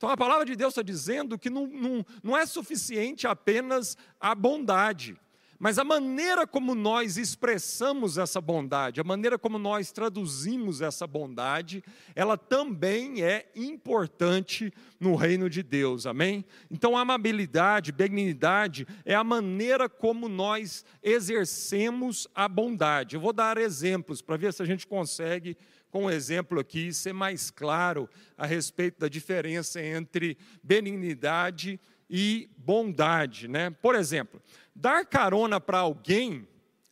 Então 0.00 0.08
a 0.08 0.16
palavra 0.16 0.46
de 0.46 0.56
Deus 0.56 0.70
está 0.70 0.80
dizendo 0.80 1.38
que 1.38 1.50
não, 1.50 1.66
não, 1.66 2.06
não 2.22 2.34
é 2.34 2.46
suficiente 2.46 3.26
apenas 3.26 3.98
a 4.18 4.34
bondade, 4.34 5.14
mas 5.58 5.78
a 5.78 5.84
maneira 5.84 6.46
como 6.46 6.74
nós 6.74 7.18
expressamos 7.18 8.16
essa 8.16 8.40
bondade, 8.40 8.98
a 8.98 9.04
maneira 9.04 9.38
como 9.38 9.58
nós 9.58 9.92
traduzimos 9.92 10.80
essa 10.80 11.06
bondade, 11.06 11.84
ela 12.14 12.38
também 12.38 13.22
é 13.22 13.50
importante 13.54 14.72
no 14.98 15.14
reino 15.16 15.50
de 15.50 15.62
Deus, 15.62 16.06
amém? 16.06 16.46
Então, 16.70 16.96
amabilidade, 16.96 17.92
benignidade, 17.92 18.86
é 19.04 19.14
a 19.14 19.22
maneira 19.22 19.86
como 19.86 20.30
nós 20.30 20.82
exercemos 21.02 22.26
a 22.34 22.48
bondade. 22.48 23.16
Eu 23.16 23.20
vou 23.20 23.34
dar 23.34 23.58
exemplos 23.58 24.22
para 24.22 24.38
ver 24.38 24.54
se 24.54 24.62
a 24.62 24.66
gente 24.66 24.86
consegue 24.86 25.58
com 25.90 26.04
um 26.04 26.10
exemplo 26.10 26.60
aqui, 26.60 26.92
ser 26.92 27.12
mais 27.12 27.50
claro 27.50 28.08
a 28.36 28.46
respeito 28.46 29.00
da 29.00 29.08
diferença 29.08 29.82
entre 29.82 30.38
benignidade 30.62 31.80
e 32.08 32.48
bondade. 32.56 33.48
Né? 33.48 33.70
Por 33.70 33.94
exemplo, 33.94 34.40
dar 34.74 35.04
carona 35.04 35.60
para 35.60 35.78
alguém 35.78 36.48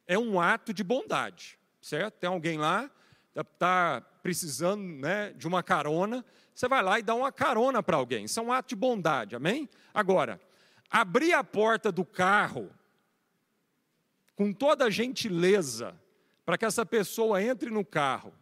é 0.06 0.18
um 0.18 0.40
ato 0.40 0.72
de 0.72 0.82
bondade, 0.82 1.58
certo? 1.80 2.14
Tem 2.14 2.28
alguém 2.28 2.58
lá, 2.58 2.90
está 3.28 3.44
tá 3.44 4.00
precisando 4.22 4.82
né, 4.82 5.32
de 5.32 5.46
uma 5.46 5.62
carona, 5.62 6.24
você 6.54 6.66
vai 6.66 6.82
lá 6.82 6.98
e 6.98 7.02
dá 7.02 7.14
uma 7.14 7.30
carona 7.30 7.82
para 7.82 7.96
alguém. 7.96 8.24
Isso 8.24 8.40
é 8.40 8.42
um 8.42 8.52
ato 8.52 8.70
de 8.70 8.76
bondade, 8.76 9.36
amém? 9.36 9.68
Agora, 9.94 10.40
abrir 10.90 11.32
a 11.34 11.44
porta 11.44 11.92
do 11.92 12.04
carro 12.04 12.70
com 14.34 14.52
toda 14.52 14.86
a 14.86 14.90
gentileza 14.90 15.94
para 16.44 16.56
que 16.56 16.64
essa 16.64 16.86
pessoa 16.86 17.42
entre 17.42 17.70
no 17.70 17.84
carro 17.84 18.32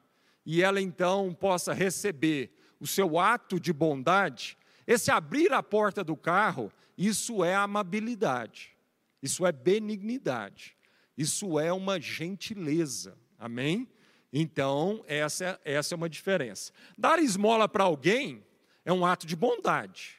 e 0.46 0.62
ela 0.62 0.80
então 0.80 1.34
possa 1.34 1.74
receber 1.74 2.56
o 2.78 2.86
seu 2.86 3.18
ato 3.18 3.58
de 3.58 3.72
bondade, 3.72 4.56
esse 4.86 5.10
abrir 5.10 5.52
a 5.52 5.62
porta 5.62 6.04
do 6.04 6.16
carro, 6.16 6.72
isso 6.96 7.44
é 7.44 7.54
amabilidade, 7.54 8.76
isso 9.20 9.44
é 9.44 9.50
benignidade, 9.50 10.76
isso 11.18 11.58
é 11.58 11.72
uma 11.72 12.00
gentileza, 12.00 13.18
amém? 13.36 13.88
Então, 14.32 15.02
essa, 15.08 15.58
essa 15.64 15.94
é 15.94 15.96
uma 15.96 16.08
diferença. 16.08 16.72
Dar 16.96 17.18
esmola 17.18 17.68
para 17.68 17.84
alguém 17.84 18.44
é 18.84 18.92
um 18.92 19.04
ato 19.04 19.26
de 19.26 19.34
bondade. 19.34 20.18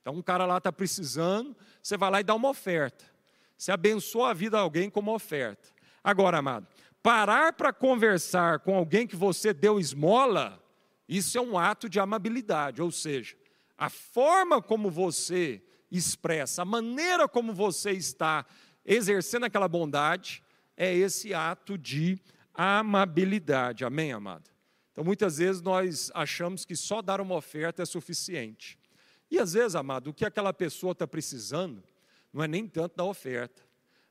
Então, 0.00 0.14
um 0.14 0.22
cara 0.22 0.44
lá 0.44 0.58
está 0.58 0.70
precisando, 0.70 1.56
você 1.82 1.96
vai 1.96 2.10
lá 2.10 2.20
e 2.20 2.24
dá 2.24 2.34
uma 2.34 2.50
oferta. 2.50 3.04
Você 3.56 3.72
abençoa 3.72 4.30
a 4.30 4.34
vida 4.34 4.58
de 4.58 4.62
alguém 4.62 4.90
com 4.90 5.00
uma 5.00 5.12
oferta. 5.12 5.68
Agora, 6.02 6.38
amado, 6.38 6.66
Parar 7.04 7.52
para 7.52 7.70
conversar 7.70 8.60
com 8.60 8.74
alguém 8.74 9.06
que 9.06 9.14
você 9.14 9.52
deu 9.52 9.78
esmola, 9.78 10.58
isso 11.06 11.36
é 11.36 11.40
um 11.42 11.58
ato 11.58 11.86
de 11.86 12.00
amabilidade, 12.00 12.80
ou 12.80 12.90
seja, 12.90 13.36
a 13.76 13.90
forma 13.90 14.62
como 14.62 14.90
você 14.90 15.62
expressa, 15.90 16.62
a 16.62 16.64
maneira 16.64 17.28
como 17.28 17.52
você 17.52 17.90
está 17.90 18.46
exercendo 18.86 19.44
aquela 19.44 19.68
bondade, 19.68 20.42
é 20.78 20.94
esse 20.94 21.34
ato 21.34 21.76
de 21.76 22.18
amabilidade. 22.54 23.84
Amém, 23.84 24.10
amado? 24.10 24.50
Então, 24.90 25.04
muitas 25.04 25.36
vezes 25.36 25.60
nós 25.60 26.10
achamos 26.14 26.64
que 26.64 26.74
só 26.74 27.02
dar 27.02 27.20
uma 27.20 27.34
oferta 27.34 27.82
é 27.82 27.84
suficiente. 27.84 28.78
E 29.30 29.38
às 29.38 29.52
vezes, 29.52 29.74
amado, 29.74 30.08
o 30.08 30.14
que 30.14 30.24
aquela 30.24 30.54
pessoa 30.54 30.92
está 30.92 31.06
precisando 31.06 31.84
não 32.32 32.42
é 32.42 32.48
nem 32.48 32.66
tanto 32.66 32.96
da 32.96 33.04
oferta. 33.04 33.60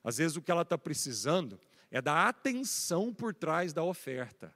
Às 0.04 0.18
vezes, 0.20 0.38
o 0.38 0.44
que 0.44 0.52
ela 0.52 0.62
está 0.62 0.78
precisando 0.78 1.60
é 1.94 2.02
da 2.02 2.28
atenção 2.28 3.14
por 3.14 3.36
trás 3.36 3.72
da 3.72 3.84
oferta. 3.84 4.52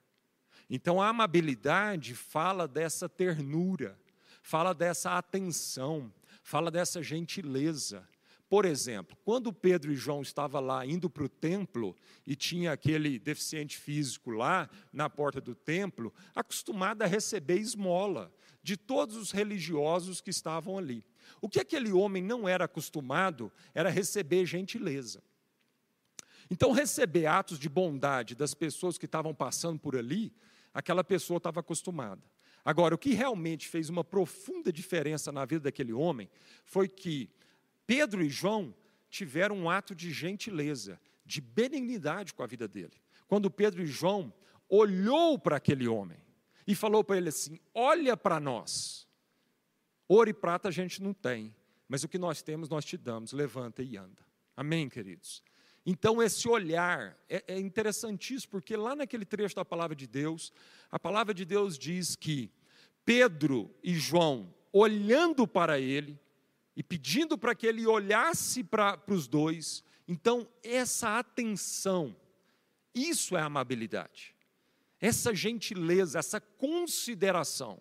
Então 0.68 1.00
a 1.00 1.08
amabilidade 1.08 2.16
fala 2.16 2.68
dessa 2.68 3.08
ternura, 3.08 3.98
fala 4.42 4.74
dessa 4.74 5.20
atenção, 5.20 6.12
fala 6.42 6.72
dessa 6.72 7.02
gentileza. 7.04 8.06
Por 8.50 8.66
exemplo, 8.66 9.16
quando 9.24 9.54
Pedro 9.54 9.92
e 9.92 9.96
João 9.96 10.24
estavam 10.24 10.62
lá 10.62 10.84
indo 10.84 11.12
para 11.12 11.26
o 11.26 11.30
templo 11.30 11.96
e 12.26 12.36
tinha 12.36 12.72
aquele 12.72 13.20
deficiente 13.20 13.78
físico 13.78 14.32
lá 14.32 14.68
na 14.92 15.08
porta 15.08 15.40
do 15.40 15.54
templo, 15.54 16.12
acostumado 16.34 17.04
a 17.04 17.06
receber 17.06 17.60
esmola 17.60 18.34
de 18.64 18.76
todos 18.76 19.16
os 19.16 19.32
religiosos 19.32 20.22
que 20.22 20.32
estavam 20.32 20.76
ali. 20.76 21.06
O 21.40 21.48
que 21.48 21.60
aquele 21.60 21.92
homem 21.92 22.24
não 22.24 22.50
era 22.50 22.66
acostumado 22.66 23.52
era 23.76 23.92
receber 23.92 24.44
gentileza. 24.46 25.22
Então, 26.50 26.72
receber 26.72 27.26
atos 27.26 27.60
de 27.60 27.68
bondade 27.68 28.36
das 28.36 28.54
pessoas 28.54 28.98
que 28.98 29.06
estavam 29.06 29.34
passando 29.34 29.80
por 29.80 29.96
ali, 29.96 30.34
aquela 30.74 31.04
pessoa 31.04 31.38
estava 31.38 31.60
acostumada. 31.60 32.24
Agora, 32.64 32.96
o 32.96 32.98
que 32.98 33.14
realmente 33.14 33.68
fez 33.68 33.90
uma 33.90 34.04
profunda 34.04 34.72
diferença 34.72 35.32
na 35.32 35.46
vida 35.46 35.64
daquele 35.64 35.94
homem 35.94 36.30
foi 36.66 36.88
que 36.88 37.30
Pedro 37.86 38.22
e 38.22 38.30
João 38.30 38.76
tiveram 39.10 39.58
um 39.58 39.70
ato 39.70 39.96
de 39.96 40.12
gentileza, 40.12 41.00
de 41.26 41.40
benignidade 41.40 42.34
com 42.34 42.44
a 42.44 42.48
vida 42.48 42.68
dele. 42.68 43.02
Quando 43.28 43.50
Pedro 43.50 43.82
e 43.82 43.88
João 43.88 44.34
olhou 44.70 45.40
para 45.40 45.56
aquele 45.58 45.88
homem 45.88 46.18
e 46.68 46.76
falou 46.76 47.04
para 47.04 47.18
ele 47.18 47.30
assim: 47.30 47.60
"Olha 47.74 48.18
para 48.18 48.40
nós. 48.40 49.08
Ouro 50.08 50.30
e 50.30 50.34
prata 50.34 50.68
a 50.68 50.72
gente 50.72 51.02
não 51.02 51.14
tem, 51.14 51.56
mas 51.88 52.04
o 52.04 52.10
que 52.10 52.18
nós 52.18 52.42
temos 52.42 52.70
nós 52.70 52.86
te 52.86 52.98
damos. 52.98 53.32
Levanta 53.32 53.82
e 53.82 53.98
anda." 53.98 54.26
Amém, 54.56 54.90
queridos. 54.90 55.42
Então, 55.90 56.22
esse 56.22 56.50
olhar 56.50 57.18
é, 57.30 57.42
é 57.48 57.58
interessantíssimo, 57.58 58.52
porque 58.52 58.76
lá 58.76 58.94
naquele 58.94 59.24
trecho 59.24 59.56
da 59.56 59.64
palavra 59.64 59.96
de 59.96 60.06
Deus, 60.06 60.52
a 60.92 61.00
palavra 61.00 61.34
de 61.34 61.46
Deus 61.46 61.78
diz 61.78 62.14
que 62.14 62.52
Pedro 63.06 63.74
e 63.82 63.96
João, 63.96 64.54
olhando 64.74 65.48
para 65.48 65.80
ele 65.80 66.20
e 66.76 66.84
pedindo 66.84 67.38
para 67.38 67.56
que 67.56 67.66
ele 67.66 67.88
olhasse 67.88 68.66
para, 68.66 68.98
para 68.98 69.16
os 69.16 69.30
dois, 69.30 69.82
então, 70.06 70.46
essa 70.62 71.20
atenção, 71.20 72.14
isso 72.94 73.38
é 73.38 73.42
amabilidade. 73.42 74.36
essa 75.00 75.34
gentileza, 75.34 76.20
essa 76.20 76.42
consideração 76.42 77.80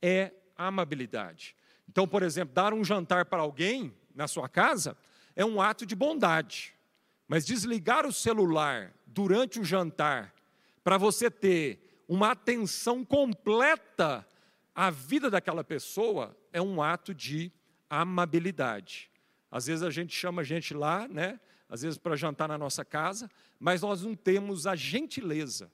é 0.00 0.32
amabilidade. 0.56 1.56
Então, 1.88 2.06
por 2.06 2.22
exemplo, 2.22 2.54
dar 2.54 2.72
um 2.72 2.84
jantar 2.84 3.24
para 3.24 3.42
alguém 3.42 3.92
na 4.14 4.28
sua 4.28 4.48
casa 4.48 4.96
é 5.34 5.44
um 5.44 5.60
ato 5.60 5.84
de 5.84 5.96
bondade. 5.96 6.77
Mas 7.28 7.44
desligar 7.44 8.06
o 8.06 8.12
celular 8.12 8.92
durante 9.06 9.60
o 9.60 9.64
jantar 9.64 10.34
para 10.82 10.96
você 10.96 11.30
ter 11.30 12.02
uma 12.08 12.32
atenção 12.32 13.04
completa 13.04 14.26
à 14.74 14.90
vida 14.90 15.30
daquela 15.30 15.62
pessoa 15.62 16.34
é 16.50 16.62
um 16.62 16.82
ato 16.82 17.14
de 17.14 17.52
amabilidade. 17.90 19.10
Às 19.50 19.66
vezes 19.66 19.82
a 19.82 19.90
gente 19.90 20.16
chama 20.16 20.40
a 20.40 20.44
gente 20.44 20.72
lá, 20.72 21.06
né? 21.06 21.38
Às 21.68 21.82
vezes 21.82 21.98
para 21.98 22.16
jantar 22.16 22.48
na 22.48 22.56
nossa 22.56 22.84
casa, 22.84 23.30
mas 23.60 23.82
nós 23.82 24.02
não 24.02 24.14
temos 24.14 24.66
a 24.66 24.74
gentileza 24.74 25.70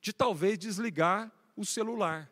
de 0.00 0.12
talvez 0.12 0.58
desligar 0.58 1.30
o 1.54 1.66
celular, 1.66 2.30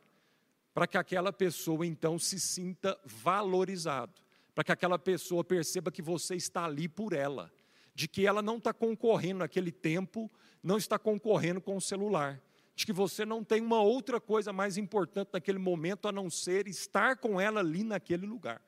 para 0.72 0.86
que 0.86 0.96
aquela 0.96 1.32
pessoa 1.32 1.84
então 1.84 2.18
se 2.18 2.38
sinta 2.38 2.98
valorizado, 3.04 4.14
para 4.54 4.64
que 4.64 4.72
aquela 4.72 4.98
pessoa 4.98 5.44
perceba 5.44 5.90
que 5.90 6.00
você 6.00 6.36
está 6.36 6.64
ali 6.64 6.88
por 6.88 7.12
ela, 7.12 7.52
de 7.96 8.06
que 8.06 8.26
ela 8.26 8.42
não 8.42 8.58
está 8.58 8.74
concorrendo 8.74 9.38
naquele 9.38 9.72
tempo, 9.72 10.30
não 10.62 10.76
está 10.76 10.98
concorrendo 10.98 11.62
com 11.62 11.78
o 11.78 11.80
celular, 11.80 12.42
de 12.74 12.84
que 12.84 12.92
você 12.92 13.24
não 13.24 13.42
tem 13.42 13.62
uma 13.62 13.80
outra 13.80 14.20
coisa 14.20 14.52
mais 14.52 14.76
importante 14.76 15.30
naquele 15.32 15.58
momento 15.58 16.06
a 16.06 16.12
não 16.12 16.28
ser 16.28 16.68
estar 16.68 17.16
com 17.16 17.40
ela 17.40 17.60
ali 17.60 17.82
naquele 17.82 18.26
lugar. 18.26 18.60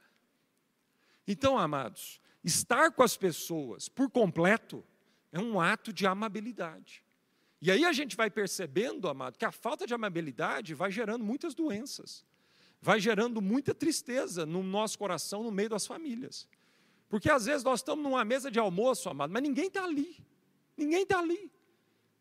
Então, 1.26 1.58
amados, 1.58 2.22
estar 2.42 2.90
com 2.90 3.02
as 3.02 3.18
pessoas 3.18 3.86
por 3.86 4.10
completo 4.10 4.82
é 5.30 5.38
um 5.38 5.60
ato 5.60 5.92
de 5.92 6.06
amabilidade. 6.06 7.04
E 7.60 7.70
aí 7.70 7.84
a 7.84 7.92
gente 7.92 8.16
vai 8.16 8.30
percebendo, 8.30 9.10
amado, 9.10 9.36
que 9.36 9.44
a 9.44 9.52
falta 9.52 9.86
de 9.86 9.92
amabilidade 9.92 10.72
vai 10.72 10.90
gerando 10.90 11.22
muitas 11.22 11.54
doenças, 11.54 12.24
vai 12.80 12.98
gerando 12.98 13.42
muita 13.42 13.74
tristeza 13.74 14.46
no 14.46 14.62
nosso 14.62 14.98
coração, 14.98 15.42
no 15.42 15.52
meio 15.52 15.68
das 15.68 15.86
famílias. 15.86 16.48
Porque 17.08 17.30
às 17.30 17.46
vezes 17.46 17.64
nós 17.64 17.80
estamos 17.80 18.02
numa 18.02 18.24
mesa 18.24 18.50
de 18.50 18.58
almoço, 18.58 19.08
amado, 19.08 19.32
mas 19.32 19.42
ninguém 19.42 19.68
está 19.68 19.84
ali. 19.84 20.16
Ninguém 20.76 21.02
está 21.02 21.18
ali. 21.18 21.50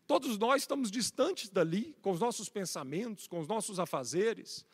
Todos 0.06 0.38
nós 0.38 0.62
estamos 0.62 0.90
distantes 0.90 1.50
dali, 1.50 1.94
com 2.00 2.10
os 2.10 2.20
nossos 2.20 2.48
pensamentos, 2.48 3.26
com 3.26 3.38
os 3.38 3.46
nossos 3.46 3.78
afazeres. 3.78 4.64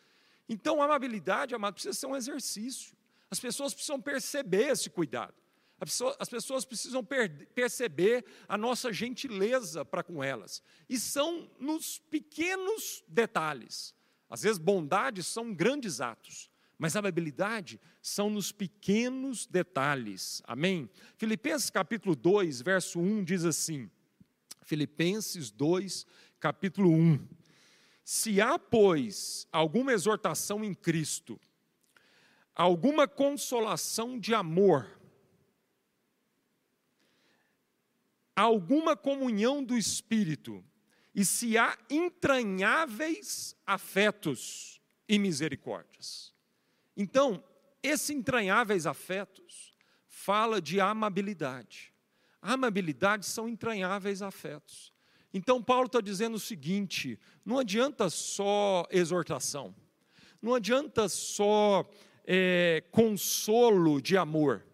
Então 0.48 0.80
a 0.80 0.84
amabilidade, 0.84 1.54
amado, 1.54 1.74
precisa 1.74 1.94
ser 1.94 2.06
um 2.06 2.14
exercício. 2.14 2.96
As 3.30 3.40
pessoas 3.40 3.74
precisam 3.74 4.00
perceber 4.00 4.68
esse 4.70 4.88
cuidado. 4.88 5.34
As 6.20 6.28
pessoas 6.28 6.64
precisam 6.64 7.04
perceber 7.52 8.24
a 8.48 8.56
nossa 8.56 8.92
gentileza 8.92 9.84
para 9.84 10.04
com 10.04 10.22
elas. 10.22 10.62
E 10.88 10.98
são 10.98 11.50
nos 11.58 11.98
pequenos 11.98 13.02
detalhes. 13.08 13.92
Às 14.30 14.42
vezes, 14.42 14.58
bondade 14.58 15.22
são 15.22 15.52
grandes 15.52 16.00
atos, 16.00 16.48
mas 16.78 16.96
a 16.96 16.98
amabilidade 16.98 17.80
são 18.02 18.28
nos 18.28 18.52
pequenos 18.52 19.46
detalhes. 19.46 20.42
Amém? 20.46 20.90
Filipenses 21.16 21.70
capítulo 21.70 22.16
2, 22.16 22.60
verso 22.62 22.98
1 23.00 23.24
diz 23.24 23.44
assim: 23.44 23.90
Filipenses 24.62 25.50
2, 25.50 26.06
capítulo 26.40 26.90
1. 26.90 27.26
Se 28.04 28.40
há, 28.40 28.58
pois, 28.58 29.46
alguma 29.50 29.92
exortação 29.92 30.62
em 30.64 30.74
Cristo, 30.74 31.40
alguma 32.54 33.08
consolação 33.08 34.18
de 34.18 34.34
amor, 34.34 35.00
alguma 38.36 38.96
comunhão 38.96 39.62
do 39.62 39.76
Espírito, 39.78 40.62
e 41.14 41.24
se 41.24 41.56
há 41.56 41.78
entranháveis 41.88 43.56
afetos 43.64 44.82
e 45.08 45.18
misericórdias. 45.18 46.33
Então, 46.96 47.42
esses 47.82 48.10
entranháveis 48.10 48.86
afetos 48.86 49.74
fala 50.08 50.60
de 50.60 50.80
amabilidade. 50.80 51.92
Amabilidade 52.40 53.26
são 53.26 53.48
entranháveis 53.48 54.22
afetos. 54.22 54.92
Então, 55.32 55.62
Paulo 55.62 55.86
está 55.86 56.00
dizendo 56.00 56.36
o 56.36 56.40
seguinte: 56.40 57.18
não 57.44 57.58
adianta 57.58 58.08
só 58.08 58.86
exortação, 58.90 59.74
não 60.40 60.54
adianta 60.54 61.08
só 61.08 61.84
é, 62.24 62.84
consolo 62.90 64.00
de 64.00 64.16
amor. 64.16 64.64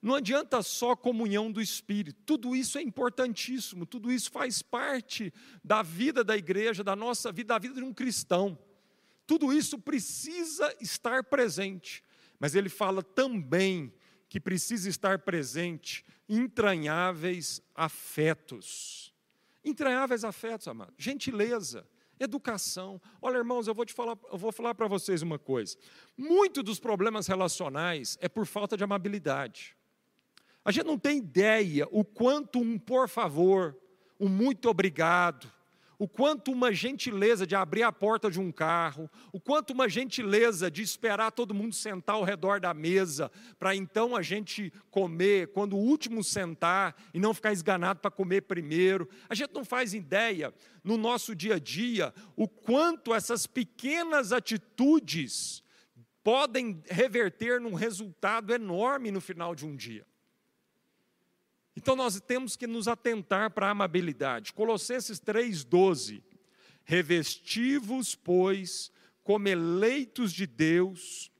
Não 0.00 0.14
adianta 0.14 0.62
só 0.62 0.94
comunhão 0.94 1.50
do 1.50 1.62
Espírito, 1.62 2.20
tudo 2.26 2.54
isso 2.54 2.76
é 2.76 2.82
importantíssimo, 2.82 3.86
tudo 3.86 4.12
isso 4.12 4.30
faz 4.30 4.60
parte 4.60 5.32
da 5.64 5.82
vida 5.82 6.22
da 6.22 6.36
igreja, 6.36 6.84
da 6.84 6.94
nossa 6.94 7.32
vida, 7.32 7.54
da 7.54 7.58
vida 7.58 7.76
de 7.76 7.82
um 7.82 7.94
cristão. 7.94 8.58
Tudo 9.26 9.52
isso 9.52 9.78
precisa 9.78 10.74
estar 10.80 11.24
presente, 11.24 12.04
mas 12.38 12.54
ele 12.54 12.68
fala 12.68 13.02
também 13.02 13.92
que 14.28 14.40
precisa 14.40 14.88
estar 14.88 15.20
presente 15.20 16.04
entranháveis 16.28 17.62
afetos. 17.74 19.14
Entranháveis 19.64 20.24
afetos, 20.24 20.68
amado, 20.68 20.92
gentileza, 20.98 21.86
Educação. 22.18 23.00
Olha, 23.20 23.38
irmãos, 23.38 23.66
eu 23.66 23.74
vou 23.74 23.84
te 23.84 23.92
falar, 23.92 24.16
eu 24.30 24.38
vou 24.38 24.52
falar 24.52 24.74
para 24.74 24.86
vocês 24.86 25.20
uma 25.20 25.38
coisa. 25.38 25.76
Muito 26.16 26.62
dos 26.62 26.78
problemas 26.78 27.26
relacionais 27.26 28.16
é 28.20 28.28
por 28.28 28.46
falta 28.46 28.76
de 28.76 28.84
amabilidade. 28.84 29.76
A 30.64 30.70
gente 30.70 30.86
não 30.86 30.98
tem 30.98 31.18
ideia 31.18 31.86
o 31.90 32.04
quanto 32.04 32.60
um 32.60 32.78
por 32.78 33.08
favor, 33.08 33.76
um 34.18 34.28
muito 34.28 34.68
obrigado, 34.68 35.52
o 35.98 36.08
quanto 36.08 36.50
uma 36.50 36.72
gentileza 36.72 37.46
de 37.46 37.54
abrir 37.54 37.82
a 37.82 37.92
porta 37.92 38.30
de 38.30 38.40
um 38.40 38.50
carro, 38.50 39.10
o 39.32 39.40
quanto 39.40 39.72
uma 39.72 39.88
gentileza 39.88 40.70
de 40.70 40.82
esperar 40.82 41.32
todo 41.32 41.54
mundo 41.54 41.74
sentar 41.74 42.16
ao 42.16 42.24
redor 42.24 42.60
da 42.60 42.74
mesa, 42.74 43.30
para 43.58 43.74
então 43.74 44.16
a 44.16 44.22
gente 44.22 44.72
comer, 44.90 45.48
quando 45.48 45.76
o 45.76 45.80
último 45.80 46.22
sentar 46.22 46.94
e 47.12 47.18
não 47.18 47.34
ficar 47.34 47.52
esganado 47.52 48.00
para 48.00 48.10
comer 48.10 48.42
primeiro. 48.42 49.08
A 49.28 49.34
gente 49.34 49.54
não 49.54 49.64
faz 49.64 49.94
ideia 49.94 50.52
no 50.82 50.96
nosso 50.96 51.34
dia 51.34 51.54
a 51.54 51.58
dia 51.58 52.12
o 52.36 52.48
quanto 52.48 53.14
essas 53.14 53.46
pequenas 53.46 54.32
atitudes 54.32 55.62
podem 56.22 56.82
reverter 56.88 57.60
num 57.60 57.74
resultado 57.74 58.52
enorme 58.52 59.10
no 59.10 59.20
final 59.20 59.54
de 59.54 59.66
um 59.66 59.76
dia. 59.76 60.06
Então 61.76 61.96
nós 61.96 62.20
temos 62.20 62.56
que 62.56 62.66
nos 62.66 62.86
atentar 62.86 63.50
para 63.50 63.66
a 63.66 63.70
amabilidade. 63.70 64.52
Colossenses 64.52 65.20
3,12. 65.20 66.22
Revestivos, 66.84 68.14
pois, 68.14 68.92
como 69.22 69.48
eleitos 69.48 70.32
de 70.32 70.46
Deus, 70.46 71.30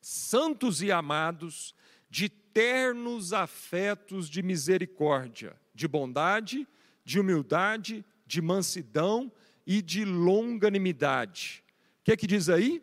santos 0.00 0.80
e 0.80 0.92
amados, 0.92 1.74
de 2.08 2.28
ternos 2.28 3.32
afetos 3.32 4.28
de 4.28 4.42
misericórdia, 4.42 5.56
de 5.74 5.86
bondade, 5.86 6.66
de 7.04 7.20
humildade, 7.20 8.04
de 8.26 8.40
mansidão 8.40 9.30
e 9.66 9.82
de 9.82 10.04
longanimidade. 10.04 11.62
O 12.00 12.04
que 12.04 12.12
é 12.12 12.16
que 12.16 12.26
diz 12.26 12.48
aí? 12.48 12.74
Ele 12.74 12.82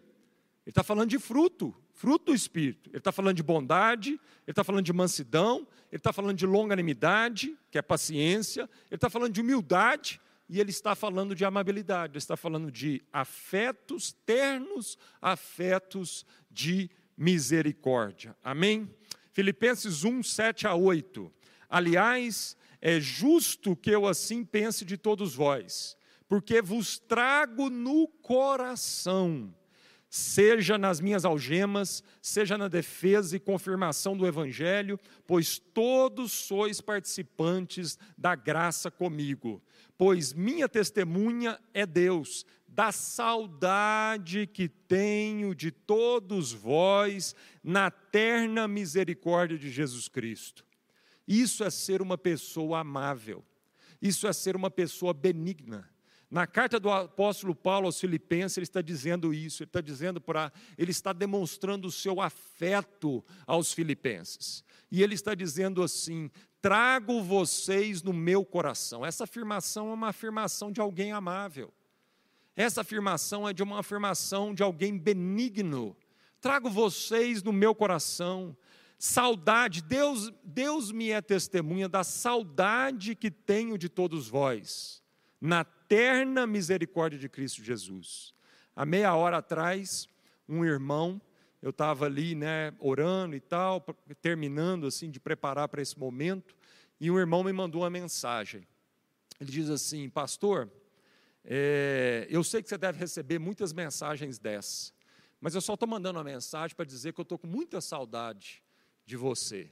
está 0.71 0.83
falando 0.83 1.09
de 1.09 1.19
fruto, 1.19 1.73
fruto 1.93 2.25
do 2.25 2.33
Espírito. 2.33 2.89
Ele 2.89 2.97
está 2.97 3.11
falando 3.11 3.35
de 3.35 3.43
bondade, 3.43 4.11
ele 4.11 4.19
está 4.47 4.63
falando 4.63 4.85
de 4.85 4.93
mansidão, 4.93 5.67
ele 5.91 5.99
está 5.99 6.11
falando 6.11 6.37
de 6.37 6.45
longanimidade, 6.45 7.57
que 7.71 7.77
é 7.77 7.81
paciência, 7.81 8.69
ele 8.89 8.95
está 8.97 9.09
falando 9.09 9.33
de 9.33 9.41
humildade 9.41 10.19
e 10.49 10.59
ele 10.59 10.69
está 10.69 10.95
falando 10.95 11.35
de 11.35 11.45
amabilidade, 11.45 12.13
ele 12.13 12.17
está 12.17 12.37
falando 12.37 12.71
de 12.71 13.03
afetos 13.11 14.13
ternos, 14.25 14.97
afetos 15.21 16.25
de 16.49 16.89
misericórdia. 17.17 18.35
Amém? 18.43 18.93
Filipenses 19.31 20.03
1, 20.03 20.23
7 20.23 20.67
a 20.67 20.75
8. 20.75 21.31
Aliás, 21.69 22.57
é 22.81 22.99
justo 22.99 23.75
que 23.75 23.91
eu 23.91 24.05
assim 24.05 24.43
pense 24.43 24.85
de 24.85 24.97
todos 24.97 25.35
vós, 25.35 25.97
porque 26.27 26.61
vos 26.61 26.99
trago 26.99 27.69
no 27.69 28.07
coração 28.07 29.53
seja 30.09 30.77
nas 30.77 30.99
minhas 30.99 31.25
algemas, 31.25 32.03
seja 32.21 32.57
na 32.57 32.67
defesa 32.67 33.35
e 33.35 33.39
confirmação 33.39 34.15
do 34.15 34.25
Evangelho, 34.25 34.99
pois 35.25 35.59
todos 35.59 36.31
sois 36.31 36.79
participantes 36.79 37.97
da 38.17 38.35
graça 38.35 38.89
comigo. 38.89 39.61
Pois 39.97 40.33
minha 40.33 40.69
testemunha 40.69 41.59
é 41.73 41.85
Deus, 41.85 42.45
da 42.67 42.91
saudade 42.91 44.47
que 44.47 44.69
tenho 44.69 45.55
de 45.55 45.71
todos 45.71 46.53
vós 46.53 47.35
na 47.63 47.89
terna 47.89 48.67
misericórdia 48.67 49.57
de 49.57 49.69
Jesus 49.71 50.07
Cristo. 50.07 50.65
Isso 51.27 51.63
é 51.63 51.69
ser 51.69 52.01
uma 52.01 52.17
pessoa 52.17 52.79
amável, 52.79 53.43
isso 54.01 54.27
é 54.27 54.33
ser 54.33 54.55
uma 54.55 54.69
pessoa 54.69 55.13
benigna 55.13 55.89
na 56.29 56.45
carta 56.45 56.79
do 56.79 56.89
apóstolo 56.89 57.55
Paulo 57.55 57.85
aos 57.85 57.99
Filipenses, 57.99 58.57
ele 58.57 58.65
está 58.65 58.81
dizendo 58.81 59.33
isso, 59.33 59.63
ele 59.63 59.69
está 59.69 59.79
dizendo 59.79 60.19
para, 60.19 60.51
ele 60.77 60.91
está 60.91 61.13
demonstrando 61.13 61.87
o 61.87 61.91
seu 61.91 62.19
afeto 62.19 63.23
aos 63.45 63.71
filipenses. 63.71 64.63
E 64.91 65.01
ele 65.01 65.15
está 65.15 65.33
dizendo 65.33 65.81
assim: 65.81 66.29
trago 66.61 67.23
vocês 67.23 68.03
no 68.03 68.11
meu 68.11 68.43
coração. 68.43 69.05
Essa 69.05 69.23
afirmação 69.23 69.89
é 69.89 69.93
uma 69.93 70.09
afirmação 70.09 70.69
de 70.69 70.81
alguém 70.81 71.13
amável. 71.13 71.73
Essa 72.57 72.81
afirmação 72.81 73.47
é 73.47 73.53
de 73.53 73.63
uma 73.63 73.79
afirmação 73.79 74.53
de 74.53 74.63
alguém 74.63 74.97
benigno. 74.97 75.95
Trago 76.41 76.69
vocês 76.69 77.41
no 77.41 77.53
meu 77.53 77.73
coração. 77.73 78.57
Saudade, 78.99 79.81
Deus, 79.81 80.31
Deus 80.43 80.91
me 80.91 81.11
é 81.11 81.21
testemunha 81.21 81.87
da 81.87 82.03
saudade 82.03 83.15
que 83.15 83.29
tenho 83.29 83.77
de 83.77 83.87
todos 83.87 84.27
vós, 84.27 85.03
na 85.39 85.63
terna 85.87 86.45
misericórdia 86.45 87.17
de 87.17 87.29
Cristo 87.29 87.63
Jesus. 87.63 88.33
Há 88.75 88.85
meia 88.85 89.15
hora 89.15 89.37
atrás, 89.37 90.07
um 90.47 90.63
irmão, 90.63 91.21
eu 91.61 91.71
estava 91.71 92.05
ali, 92.05 92.35
né, 92.35 92.73
orando 92.79 93.35
e 93.35 93.39
tal, 93.39 93.81
terminando 94.21 94.85
assim 94.87 95.09
de 95.09 95.19
preparar 95.19 95.67
para 95.67 95.81
esse 95.81 95.97
momento, 95.97 96.55
e 96.99 97.09
um 97.09 97.17
irmão 97.17 97.43
me 97.43 97.53
mandou 97.53 97.81
uma 97.81 97.89
mensagem. 97.89 98.67
Ele 99.39 99.51
diz 99.51 99.69
assim, 99.69 100.09
pastor, 100.09 100.71
é, 101.43 102.27
eu 102.29 102.43
sei 102.43 102.61
que 102.61 102.69
você 102.69 102.77
deve 102.77 102.99
receber 102.99 103.39
muitas 103.39 103.71
mensagens 103.71 104.37
dessas, 104.37 104.93
mas 105.39 105.55
eu 105.55 105.61
só 105.61 105.75
estou 105.75 105.87
mandando 105.87 106.17
uma 106.19 106.25
mensagem 106.25 106.75
para 106.75 106.85
dizer 106.85 107.13
que 107.13 107.19
eu 107.19 107.23
estou 107.23 107.37
com 107.37 107.47
muita 107.47 107.79
saudade 107.79 108.63
de 109.05 109.15
você. 109.15 109.71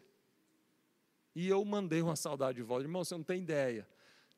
E 1.36 1.48
eu 1.48 1.64
mandei 1.66 2.02
uma 2.02 2.16
saudade 2.16 2.58
de 2.58 2.64
volta. 2.64 2.86
Irmão, 2.86 3.04
você 3.04 3.16
não 3.16 3.24
tem 3.24 3.42
ideia 3.42 3.86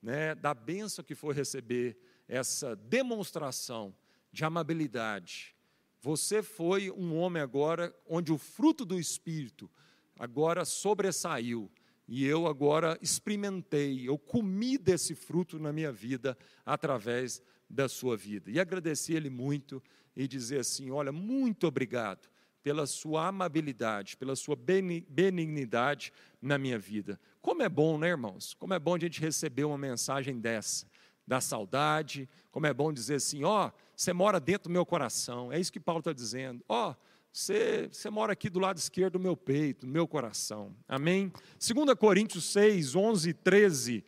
né, 0.02 0.36
da 0.36 0.54
benção 0.54 1.04
que 1.04 1.16
foi 1.16 1.34
receber 1.34 1.98
essa 2.28 2.76
demonstração 2.76 3.96
de 4.32 4.44
amabilidade. 4.44 5.56
Você 6.02 6.44
foi 6.44 6.92
um 6.92 7.16
homem 7.16 7.42
agora 7.42 7.96
onde 8.06 8.32
o 8.32 8.38
fruto 8.38 8.86
do 8.86 9.00
Espírito 9.00 9.70
agora 10.18 10.66
sobressaiu. 10.66 11.72
E 12.08 12.26
eu 12.26 12.48
agora 12.48 12.98
experimentei, 13.02 14.08
eu 14.08 14.18
comi 14.18 14.78
desse 14.78 15.14
fruto 15.14 15.60
na 15.60 15.74
minha 15.74 15.92
vida 15.92 16.38
através 16.66 17.42
da 17.70 17.90
sua 17.90 18.16
vida. 18.16 18.50
E 18.50 18.60
agradeci 18.60 19.14
ele 19.14 19.30
muito 19.30 19.84
e 20.16 20.28
dizer 20.28 20.60
assim: 20.60 20.90
olha, 20.90 21.12
muito 21.12 21.68
obrigado 21.68 22.30
pela 22.64 22.86
sua 22.86 23.28
amabilidade, 23.28 24.18
pela 24.18 24.36
sua 24.36 24.56
benignidade 24.56 26.12
na 26.42 26.58
minha 26.58 26.80
vida. 26.80 27.20
Como 27.48 27.64
é 27.64 27.70
bom, 27.70 27.98
né, 27.98 28.10
irmãos? 28.10 28.54
Como 28.60 28.74
é 28.74 28.80
bom 28.80 28.96
a 28.96 29.00
gente 29.00 29.22
receber 29.22 29.64
uma 29.64 29.78
mensagem 29.78 30.38
dessa, 30.38 30.86
da 31.26 31.40
saudade. 31.40 32.28
Como 32.52 32.68
é 32.68 32.74
bom 32.74 32.92
dizer 32.92 33.16
assim: 33.16 33.46
ó, 33.46 33.68
oh, 33.68 33.72
você 33.96 34.12
mora 34.12 34.38
dentro 34.38 34.68
do 34.68 34.74
meu 34.74 34.86
coração. 34.86 35.50
É 35.50 35.58
isso 35.58 35.72
que 35.72 35.80
Paulo 35.80 36.00
está 36.00 36.12
dizendo. 36.12 36.62
Ó, 36.68 36.90
oh, 36.90 36.96
você, 37.32 37.88
você 37.90 38.10
mora 38.10 38.34
aqui 38.34 38.50
do 38.50 38.60
lado 38.60 38.76
esquerdo 38.76 39.14
do 39.14 39.20
meu 39.22 39.38
peito, 39.38 39.86
do 39.86 39.92
meu 39.94 40.06
coração. 40.06 40.76
Amém? 40.90 41.32
2 41.58 41.98
Coríntios 41.98 42.44
6, 42.52 42.96
11 42.96 43.30
e 43.30 43.34
13 43.34 44.04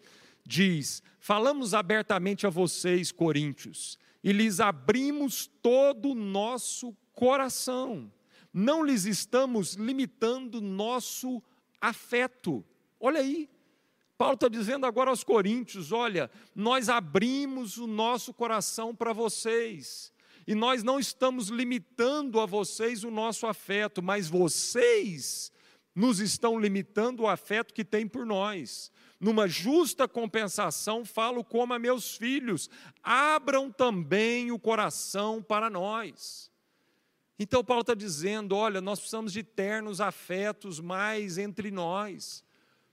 diz: 0.46 1.02
Falamos 1.18 1.74
abertamente 1.74 2.46
a 2.46 2.50
vocês, 2.50 3.10
coríntios, 3.10 3.98
e 4.22 4.34
lhes 4.34 4.60
abrimos 4.60 5.50
todo 5.62 6.10
o 6.10 6.16
nosso 6.16 6.94
coração. 7.14 8.12
Não 8.54 8.84
lhes 8.84 9.06
estamos 9.06 9.76
limitando 9.76 10.60
nosso 10.60 11.42
afeto. 11.80 12.66
Olha 13.00 13.22
aí, 13.22 13.50
Paulo 14.18 14.34
está 14.34 14.50
dizendo 14.50 14.86
agora 14.86 15.10
aos 15.10 15.24
coríntios: 15.24 15.92
olha, 15.92 16.30
nós 16.54 16.90
abrimos 16.90 17.78
o 17.78 17.88
nosso 17.88 18.34
coração 18.34 18.94
para 18.94 19.14
vocês. 19.14 20.12
E 20.46 20.56
nós 20.56 20.84
não 20.84 21.00
estamos 21.00 21.48
limitando 21.50 22.40
a 22.40 22.46
vocês 22.46 23.04
o 23.04 23.12
nosso 23.12 23.46
afeto, 23.46 24.02
mas 24.02 24.28
vocês 24.28 25.52
nos 25.96 26.20
estão 26.20 26.60
limitando 26.60 27.24
o 27.24 27.28
afeto 27.28 27.74
que 27.74 27.86
tem 27.86 28.08
por 28.08 28.26
nós. 28.26 28.92
Numa 29.20 29.48
justa 29.48 30.08
compensação, 30.08 31.06
falo 31.06 31.44
como 31.44 31.74
a 31.74 31.80
meus 31.80 32.18
filhos: 32.18 32.70
abram 33.02 33.72
também 33.72 34.52
o 34.52 34.60
coração 34.60 35.42
para 35.42 35.70
nós. 35.70 36.52
Então, 37.38 37.64
Paulo 37.64 37.82
está 37.82 37.94
dizendo: 37.94 38.56
olha, 38.56 38.82
nós 38.82 39.00
precisamos 39.00 39.32
de 39.32 39.44
ternos 39.44 40.02
afetos 40.02 40.80
mais 40.80 41.38
entre 41.38 41.72
nós. 41.72 42.44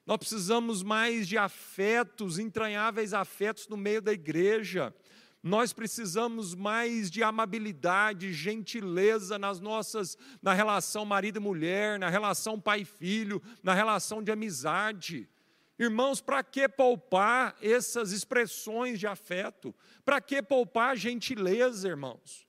Nós 0.06 0.18
precisamos 0.18 0.84
mais 0.84 1.26
de 1.26 1.36
afetos, 1.36 2.38
entranháveis 2.38 3.12
afetos 3.12 3.66
no 3.66 3.76
meio 3.76 4.00
da 4.00 4.12
igreja. 4.12 4.94
Nós 5.42 5.72
precisamos 5.72 6.54
mais 6.54 7.10
de 7.10 7.24
amabilidade, 7.24 8.32
gentileza 8.32 9.36
nas 9.36 9.58
nossas, 9.58 10.16
na 10.40 10.54
relação 10.54 11.04
marido 11.04 11.38
e 11.38 11.40
mulher, 11.40 11.98
na 11.98 12.08
relação 12.08 12.60
pai 12.60 12.82
e 12.82 12.84
filho, 12.84 13.42
na 13.64 13.74
relação 13.74 14.22
de 14.22 14.30
amizade. 14.30 15.28
Irmãos, 15.76 16.20
para 16.20 16.42
que 16.42 16.68
poupar 16.68 17.56
essas 17.60 18.12
expressões 18.12 19.00
de 19.00 19.08
afeto? 19.08 19.74
Para 20.04 20.20
que 20.20 20.40
poupar 20.40 20.96
gentileza, 20.96 21.88
irmãos? 21.88 22.45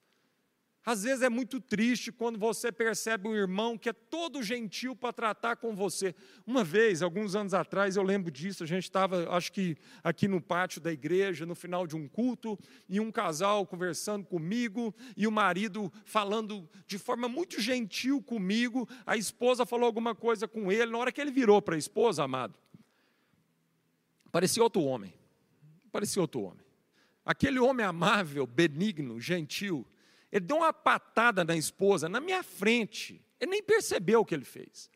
Às 0.88 1.04
vezes 1.04 1.22
é 1.22 1.28
muito 1.28 1.60
triste 1.60 2.14
quando 2.14 2.40
você 2.40 2.72
percebe 2.72 3.28
um 3.28 3.36
irmão 3.36 3.78
que 3.78 3.90
é 3.90 3.94
todo 3.94 4.42
gentil 4.42 4.96
para 4.96 5.12
tratar 5.12 5.58
com 5.58 5.76
você. 5.76 6.16
Uma 6.46 6.64
vez, 6.64 7.02
alguns 7.02 7.36
anos 7.36 7.54
atrás, 7.54 7.98
eu 7.98 8.04
lembro 8.04 8.32
disso, 8.32 8.64
a 8.64 8.66
gente 8.66 8.86
estava, 8.86 9.30
acho 9.36 9.52
que 9.52 9.76
aqui 10.02 10.30
no 10.30 10.40
pátio 10.40 10.80
da 10.80 10.90
igreja, 10.90 11.46
no 11.46 11.56
final 11.56 11.86
de 11.86 11.98
um 11.98 12.08
culto, 12.08 12.58
e 12.88 13.02
um 13.02 13.12
casal 13.12 13.68
conversando 13.68 14.26
comigo, 14.26 14.96
e 15.18 15.28
o 15.28 15.32
marido 15.32 15.92
falando 16.06 16.66
de 16.88 16.98
forma 16.98 17.28
muito 17.28 17.60
gentil 17.60 18.24
comigo, 18.24 18.88
a 19.06 19.18
esposa 19.18 19.66
falou 19.66 19.88
alguma 19.88 20.16
coisa 20.16 20.48
com 20.48 20.72
ele, 20.72 20.90
na 20.90 21.00
hora 21.00 21.12
que 21.12 21.20
ele 21.20 21.32
virou 21.32 21.62
para 21.62 21.76
a 21.76 21.78
esposa, 21.78 22.24
amado, 22.24 22.54
parecia 24.32 24.64
outro 24.64 24.84
homem, 24.84 25.14
parecia 25.92 26.22
outro 26.22 26.44
homem. 26.44 26.66
Aquele 27.26 27.60
homem 27.60 27.86
amável, 27.86 28.48
benigno, 28.48 29.20
gentil, 29.20 29.86
ele 30.32 30.46
deu 30.46 30.58
uma 30.58 30.74
patada 30.74 31.44
na 31.44 31.56
esposa 31.56 32.10
na 32.10 32.20
minha 32.20 32.44
frente. 32.44 33.24
Ele 33.40 33.52
nem 33.52 33.64
percebeu 33.64 34.22
o 34.22 34.26
que 34.26 34.36
ele 34.36 34.46
fez. 34.46 34.90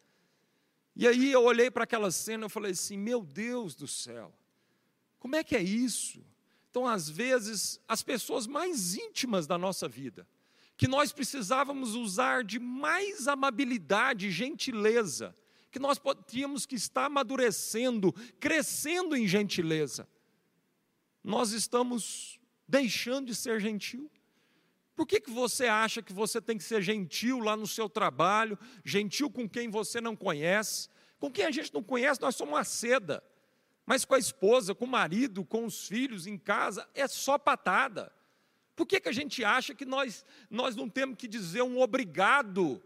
E 0.96 1.08
aí 1.08 1.32
eu 1.32 1.44
olhei 1.44 1.72
para 1.72 1.84
aquela 1.84 2.12
cena 2.12 2.48
e 2.48 2.50
falei 2.50 2.72
assim: 2.72 2.98
meu 2.98 3.24
Deus 3.24 3.76
do 3.76 3.88
céu, 3.88 4.34
como 5.20 5.36
é 5.36 5.44
que 5.44 5.56
é 5.56 5.62
isso? 5.62 6.24
Então, 6.70 6.88
às 6.88 7.10
vezes, 7.10 7.80
as 7.88 8.02
pessoas 8.02 8.48
mais 8.48 8.96
íntimas 8.96 9.46
da 9.46 9.58
nossa 9.58 9.88
vida, 9.88 10.28
que 10.78 10.88
nós 10.88 11.12
precisávamos 11.12 11.96
usar 11.96 12.44
de 12.44 12.60
mais 12.60 13.28
amabilidade 13.28 14.28
e 14.28 14.32
gentileza, 14.32 15.36
que 15.70 15.80
nós 15.80 16.00
tínhamos 16.28 16.66
que 16.66 16.76
estar 16.76 17.06
amadurecendo, 17.06 18.14
crescendo 18.40 19.16
em 19.16 19.28
gentileza, 19.28 20.08
nós 21.24 21.52
estamos 21.52 22.40
deixando 22.68 23.28
de 23.28 23.36
ser 23.36 23.60
gentil. 23.60 24.10
Por 24.96 25.08
que, 25.08 25.20
que 25.20 25.32
você 25.32 25.66
acha 25.66 26.02
que 26.02 26.14
você 26.14 26.42
tem 26.42 26.58
que 26.58 26.64
ser 26.64 26.82
gentil 26.82 27.40
lá 27.40 27.56
no 27.56 27.66
seu 27.66 27.90
trabalho, 27.90 28.58
gentil 28.84 29.30
com 29.30 29.48
quem 29.48 29.70
você 29.70 30.00
não 30.02 30.16
conhece? 30.16 30.90
Com 31.20 31.32
quem 31.32 31.46
a 31.46 31.52
gente 31.52 31.74
não 31.74 31.82
conhece, 31.82 32.22
nós 32.22 32.36
somos 32.36 32.54
uma 32.54 32.64
seda. 32.64 33.24
Mas 33.86 34.06
com 34.06 34.16
a 34.16 34.20
esposa, 34.20 34.76
com 34.76 34.86
o 34.86 34.88
marido, 34.88 35.44
com 35.44 35.66
os 35.66 35.88
filhos 35.88 36.28
em 36.28 36.38
casa, 36.38 36.88
é 36.94 37.08
só 37.08 37.38
patada. 37.38 38.12
Por 38.76 38.86
que, 38.86 39.00
que 39.00 39.10
a 39.10 39.14
gente 39.14 39.44
acha 39.44 39.76
que 39.76 39.86
nós, 39.86 40.26
nós 40.50 40.76
não 40.76 40.90
temos 40.90 41.16
que 41.18 41.28
dizer 41.28 41.62
um 41.62 41.80
obrigado 41.80 42.82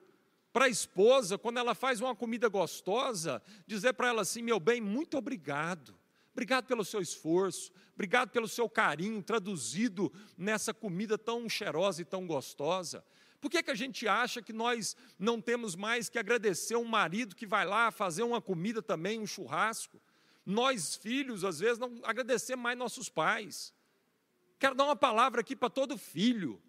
para 0.52 0.66
a 0.66 0.70
esposa, 0.70 1.38
quando 1.38 1.58
ela 1.58 1.76
faz 1.76 2.00
uma 2.00 2.16
comida 2.16 2.48
gostosa, 2.48 3.42
dizer 3.68 3.94
para 3.94 4.08
ela 4.08 4.22
assim: 4.22 4.42
meu 4.42 4.60
bem, 4.60 4.80
muito 4.80 5.18
obrigado. 5.18 5.98
Obrigado 6.36 6.66
pelo 6.66 6.84
seu 6.84 7.00
esforço, 7.00 7.72
obrigado 7.94 8.30
pelo 8.30 8.46
seu 8.46 8.68
carinho 8.68 9.24
traduzido 9.24 10.12
nessa 10.38 10.74
comida 10.74 11.18
tão 11.18 11.48
cheirosa 11.48 12.02
e 12.02 12.06
tão 12.06 12.28
gostosa. 12.28 13.06
Por 13.40 13.50
que, 13.50 13.64
que 13.64 13.72
a 13.72 13.76
gente 13.76 14.06
acha 14.06 14.42
que 14.42 14.52
nós 14.52 14.98
não 15.18 15.40
temos 15.40 15.78
mais 15.78 16.10
que 16.10 16.20
agradecer 16.20 16.76
um 16.76 16.84
marido 16.84 17.38
que 17.38 17.46
vai 17.48 17.66
lá 17.66 17.90
fazer 17.90 18.24
uma 18.24 18.42
comida 18.42 18.82
também, 18.82 19.18
um 19.18 19.26
churrasco? 19.26 19.98
Nós, 20.46 20.98
filhos, 20.98 21.46
às 21.46 21.60
vezes, 21.60 21.80
não 21.80 22.02
agradecemos 22.04 22.62
mais 22.62 22.78
nossos 22.78 23.08
pais. 23.08 23.74
Quero 24.60 24.76
dar 24.76 24.84
uma 24.84 24.96
palavra 24.96 25.40
aqui 25.40 25.56
para 25.56 25.70
todo 25.70 25.98
filho. 25.98 26.62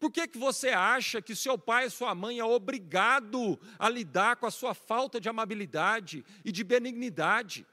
Por 0.00 0.10
que, 0.10 0.26
que 0.26 0.38
você 0.38 0.70
acha 0.70 1.22
que 1.22 1.36
seu 1.36 1.56
pai 1.56 1.86
e 1.86 1.90
sua 1.90 2.16
mãe 2.16 2.40
é 2.40 2.44
obrigado 2.44 3.56
a 3.78 3.88
lidar 3.88 4.36
com 4.36 4.46
a 4.46 4.50
sua 4.50 4.74
falta 4.74 5.20
de 5.20 5.28
amabilidade 5.28 6.24
e 6.44 6.50
de 6.50 6.64
benignidade? 6.64 7.64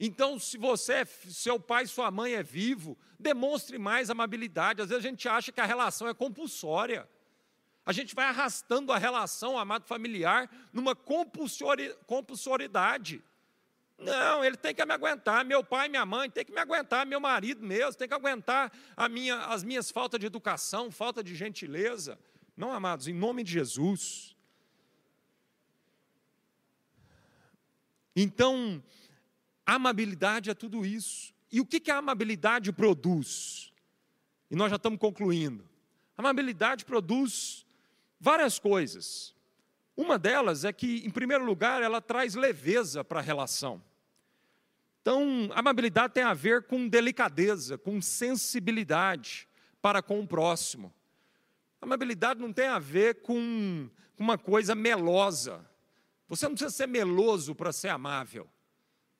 Então, 0.00 0.38
se 0.38 0.56
você, 0.56 1.04
seu 1.28 1.58
pai 1.58 1.84
sua 1.86 2.08
mãe 2.10 2.34
é 2.34 2.42
vivo, 2.42 2.96
demonstre 3.18 3.78
mais 3.78 4.10
amabilidade. 4.10 4.80
Às 4.80 4.90
vezes 4.90 5.04
a 5.04 5.08
gente 5.08 5.28
acha 5.28 5.50
que 5.50 5.60
a 5.60 5.66
relação 5.66 6.06
é 6.06 6.14
compulsória. 6.14 7.08
A 7.84 7.92
gente 7.92 8.14
vai 8.14 8.26
arrastando 8.26 8.92
a 8.92 8.98
relação, 8.98 9.58
amado 9.58 9.86
familiar, 9.86 10.48
numa 10.72 10.94
compulsoriedade. 10.94 13.20
Não, 13.98 14.44
ele 14.44 14.56
tem 14.56 14.72
que 14.72 14.84
me 14.84 14.94
aguentar, 14.94 15.44
meu 15.44 15.64
pai 15.64 15.88
minha 15.88 16.06
mãe 16.06 16.30
tem 16.30 16.44
que 16.44 16.52
me 16.52 16.60
aguentar, 16.60 17.04
meu 17.04 17.18
marido 17.18 17.66
mesmo, 17.66 17.94
tem 17.94 18.06
que 18.06 18.14
aguentar 18.14 18.72
minha, 19.10 19.46
as 19.46 19.64
minhas 19.64 19.90
faltas 19.90 20.20
de 20.20 20.26
educação, 20.26 20.92
falta 20.92 21.24
de 21.24 21.34
gentileza. 21.34 22.16
Não, 22.56 22.72
amados, 22.72 23.08
em 23.08 23.14
nome 23.14 23.42
de 23.42 23.50
Jesus. 23.50 24.36
Então, 28.14 28.80
amabilidade 29.74 30.50
é 30.50 30.54
tudo 30.54 30.84
isso. 30.84 31.32
E 31.50 31.60
o 31.60 31.66
que, 31.66 31.80
que 31.80 31.90
a 31.90 31.98
amabilidade 31.98 32.72
produz? 32.72 33.72
E 34.50 34.56
nós 34.56 34.70
já 34.70 34.76
estamos 34.76 34.98
concluindo. 34.98 35.68
A 36.16 36.22
amabilidade 36.22 36.84
produz 36.84 37.66
várias 38.20 38.58
coisas. 38.58 39.34
Uma 39.96 40.18
delas 40.18 40.64
é 40.64 40.72
que, 40.72 41.04
em 41.06 41.10
primeiro 41.10 41.44
lugar, 41.44 41.82
ela 41.82 42.00
traz 42.00 42.34
leveza 42.34 43.02
para 43.02 43.20
a 43.20 43.22
relação. 43.22 43.82
Então, 45.00 45.48
amabilidade 45.54 46.14
tem 46.14 46.22
a 46.22 46.34
ver 46.34 46.64
com 46.64 46.88
delicadeza, 46.88 47.78
com 47.78 48.00
sensibilidade 48.00 49.48
para 49.80 50.02
com 50.02 50.20
o 50.20 50.26
próximo. 50.26 50.92
Amabilidade 51.80 52.40
não 52.40 52.52
tem 52.52 52.66
a 52.66 52.78
ver 52.78 53.22
com 53.22 53.88
uma 54.18 54.36
coisa 54.36 54.74
melosa. 54.74 55.64
Você 56.28 56.46
não 56.46 56.54
precisa 56.54 56.74
ser 56.74 56.86
meloso 56.86 57.54
para 57.54 57.72
ser 57.72 57.88
amável. 57.88 58.48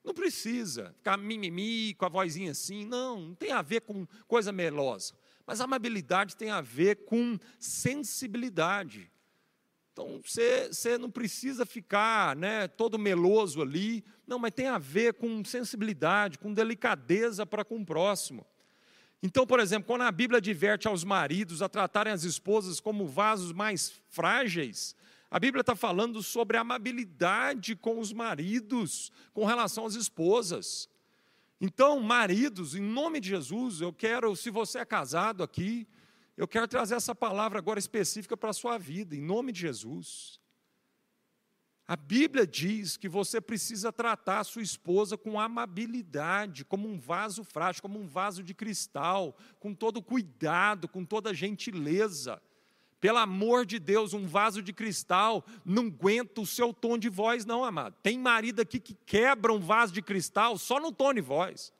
Não 0.09 0.15
precisa 0.15 0.95
ficar 0.97 1.19
mimimi 1.19 1.93
com 1.93 2.07
a 2.07 2.09
vozinha 2.09 2.53
assim. 2.53 2.83
Não, 2.87 3.21
não 3.21 3.35
tem 3.35 3.53
a 3.53 3.61
ver 3.61 3.83
com 3.83 4.07
coisa 4.27 4.51
melosa. 4.51 5.13
Mas 5.47 5.61
amabilidade 5.61 6.35
tem 6.35 6.49
a 6.49 6.63
ver 6.63 7.05
com 7.05 7.39
sensibilidade. 7.59 9.13
Então 9.93 10.19
você, 10.25 10.69
você 10.69 10.97
não 10.97 11.11
precisa 11.11 11.67
ficar 11.67 12.35
né, 12.35 12.67
todo 12.69 12.99
meloso 12.99 13.61
ali. 13.61 14.03
Não, 14.27 14.39
mas 14.39 14.53
tem 14.53 14.67
a 14.67 14.79
ver 14.79 15.13
com 15.13 15.45
sensibilidade, 15.45 16.39
com 16.39 16.55
delicadeza 16.55 17.45
para 17.45 17.63
com 17.63 17.77
o 17.77 17.85
próximo. 17.85 18.47
Então, 19.23 19.47
por 19.47 19.61
exemplo, 19.61 19.89
quando 19.89 20.05
a 20.05 20.11
Bíblia 20.11 20.39
adverte 20.39 20.89
aos 20.89 21.05
maridos 21.05 21.61
a 21.61 21.69
tratarem 21.69 22.15
as 22.15 22.25
esposas 22.25 22.81
como 22.81 23.07
vasos 23.07 23.53
mais 23.53 23.93
frágeis, 24.09 24.97
a 25.31 25.39
Bíblia 25.39 25.61
está 25.61 25.77
falando 25.77 26.23
sobre 26.23 26.57
amabilidade 26.57 27.77
com 27.77 27.99
os 27.99 28.13
maridos 28.13 29.13
com 29.33 29.45
relação 29.45 29.85
às 29.85 29.95
esposas. 29.95 30.89
Então, 31.61 32.01
maridos, 32.01 32.75
em 32.75 32.81
nome 32.81 33.21
de 33.21 33.29
Jesus, 33.31 33.81
eu 33.81 33.93
quero, 33.93 34.35
se 34.35 34.49
você 34.49 34.79
é 34.79 34.85
casado 34.85 35.43
aqui, 35.43 35.87
eu 36.37 36.47
quero 36.47 36.69
trazer 36.69 36.95
essa 36.95 37.15
palavra 37.15 37.59
agora 37.59 37.79
específica 37.79 38.37
para 38.37 38.51
a 38.51 38.55
sua 38.55 38.79
vida, 38.79 39.15
em 39.15 39.21
nome 39.21 39.53
de 39.53 39.61
Jesus. 39.61 40.41
A 41.87 41.97
Bíblia 41.97 42.47
diz 42.47 42.97
que 42.97 43.09
você 43.09 43.41
precisa 43.41 43.91
tratar 43.91 44.41
a 44.41 44.45
sua 44.45 44.63
esposa 44.63 45.17
com 45.17 45.41
amabilidade, 45.41 46.65
como 46.65 46.89
um 46.89 46.99
vaso 46.99 47.43
frágil, 47.43 47.83
como 47.83 47.99
um 47.99 48.07
vaso 48.07 48.43
de 48.43 48.55
cristal, 48.55 49.37
com 49.59 49.75
todo 49.75 50.03
cuidado, 50.03 50.87
com 50.87 51.05
toda 51.05 51.35
gentileza. 51.35 52.41
Pelo 53.01 53.19
amor 53.19 53.65
de 53.65 53.79
Deus, 53.79 54.13
um 54.13 54.27
vaso 54.27 54.61
de 54.61 54.73
cristal 54.73 55.45
não 55.65 55.87
aguenta 55.87 56.41
o 56.41 56.47
seu 56.47 56.73
tom 56.75 56.99
de 56.99 57.09
voz, 57.09 57.45
não, 57.45 57.65
amado. 57.65 57.95
Tem 58.03 58.19
marido 58.19 58.61
aqui 58.61 58.81
que 58.81 58.95
quebra 59.07 59.53
um 59.53 59.61
vaso 59.61 59.93
de 59.93 60.03
cristal 60.03 60.59
só 60.59 60.81
no 60.81 60.91
tom 60.91 61.15
de 61.15 61.21
voz. 61.21 61.73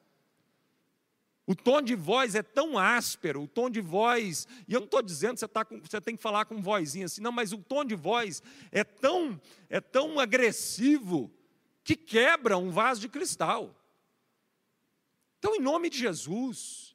O 1.45 1.57
tom 1.57 1.81
de 1.81 1.97
voz 1.97 2.35
é 2.35 2.43
tão 2.43 2.79
áspero, 2.79 3.43
o 3.43 3.49
tom 3.49 3.71
de 3.71 3.81
voz, 3.81 4.47
e 4.69 4.75
eu 4.75 4.81
não 4.81 4.85
estou 4.85 5.01
dizendo 5.01 5.33
que 5.33 5.41
você, 5.41 5.49
tá 5.49 5.65
com, 5.65 5.81
você 5.81 5.99
tem 5.99 6.15
que 6.15 6.23
falar 6.23 6.45
com 6.45 6.61
vozinha 6.61 7.07
assim, 7.07 7.23
não, 7.23 7.33
mas 7.33 7.55
o 7.55 7.59
tom 7.59 7.87
de 7.87 7.95
voz 7.95 8.43
é 8.71 8.85
tão, 8.85 9.41
é 9.69 9.81
tão 9.81 10.21
agressivo 10.21 11.33
que 11.83 11.97
quebra 11.97 12.59
um 12.59 12.71
vaso 12.71 13.01
de 13.01 13.09
cristal. 13.09 13.75
Então, 15.39 15.57
em 15.57 15.61
nome 15.61 15.89
de 15.89 15.99
Jesus, 15.99 16.88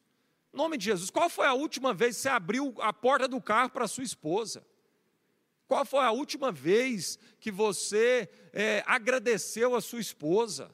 nome 0.54 0.78
de 0.78 0.86
Jesus, 0.86 1.10
qual 1.10 1.30
foi 1.30 1.48
a 1.48 1.54
última 1.54 1.94
vez 1.94 2.16
que 2.16 2.22
você 2.22 2.30
abriu 2.30 2.76
a 2.80 2.94
porta 2.94 3.28
do 3.28 3.42
carro 3.42 3.72
para 3.72 3.88
sua 3.88 4.04
esposa? 4.04 4.64
Qual 5.68 5.84
foi 5.86 6.02
a 6.02 6.12
última 6.12 6.52
vez 6.52 7.18
que 7.40 7.50
você 7.50 8.30
é, 8.52 8.84
agradeceu 8.86 9.76
a 9.76 9.82
sua 9.82 10.00
esposa? 10.00 10.70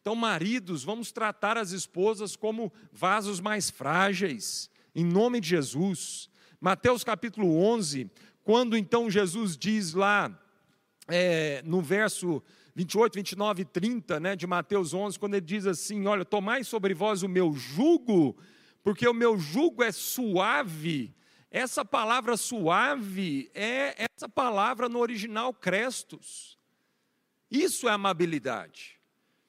Então, 0.00 0.14
maridos, 0.14 0.84
vamos 0.84 1.10
tratar 1.10 1.58
as 1.58 1.72
esposas 1.72 2.36
como 2.36 2.72
vasos 2.92 3.40
mais 3.40 3.68
frágeis, 3.68 4.70
em 4.94 5.04
nome 5.04 5.40
de 5.40 5.48
Jesus. 5.48 6.30
Mateus 6.60 7.02
capítulo 7.02 7.58
11, 7.58 8.10
quando 8.44 8.76
então 8.76 9.10
Jesus 9.10 9.56
diz 9.56 9.92
lá, 9.92 10.30
é, 11.08 11.60
no 11.64 11.82
verso 11.82 12.42
28, 12.74 13.14
29 13.14 13.62
e 13.62 13.64
30 13.64 14.20
né, 14.20 14.36
de 14.36 14.46
Mateus 14.46 14.94
11, 14.94 15.18
quando 15.18 15.34
ele 15.34 15.44
diz 15.44 15.66
assim: 15.66 16.06
Olha, 16.06 16.24
tomai 16.24 16.64
sobre 16.64 16.94
vós 16.94 17.22
o 17.22 17.28
meu 17.28 17.52
jugo 17.52 18.36
porque 18.82 19.06
o 19.06 19.14
meu 19.14 19.38
jugo 19.38 19.82
é 19.82 19.92
suave. 19.92 21.14
Essa 21.50 21.84
palavra 21.84 22.36
suave 22.36 23.50
é 23.54 24.06
essa 24.14 24.28
palavra 24.28 24.88
no 24.88 24.98
original 24.98 25.52
crestos. 25.52 26.58
Isso 27.50 27.88
é 27.88 27.92
amabilidade. 27.92 29.00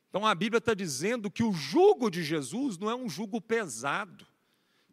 Então 0.09 0.25
a 0.25 0.35
Bíblia 0.35 0.57
está 0.57 0.73
dizendo 0.73 1.31
que 1.31 1.43
o 1.43 1.53
jugo 1.53 2.09
de 2.09 2.23
Jesus 2.23 2.77
não 2.77 2.89
é 2.89 2.95
um 2.95 3.07
jugo 3.07 3.39
pesado, 3.39 4.25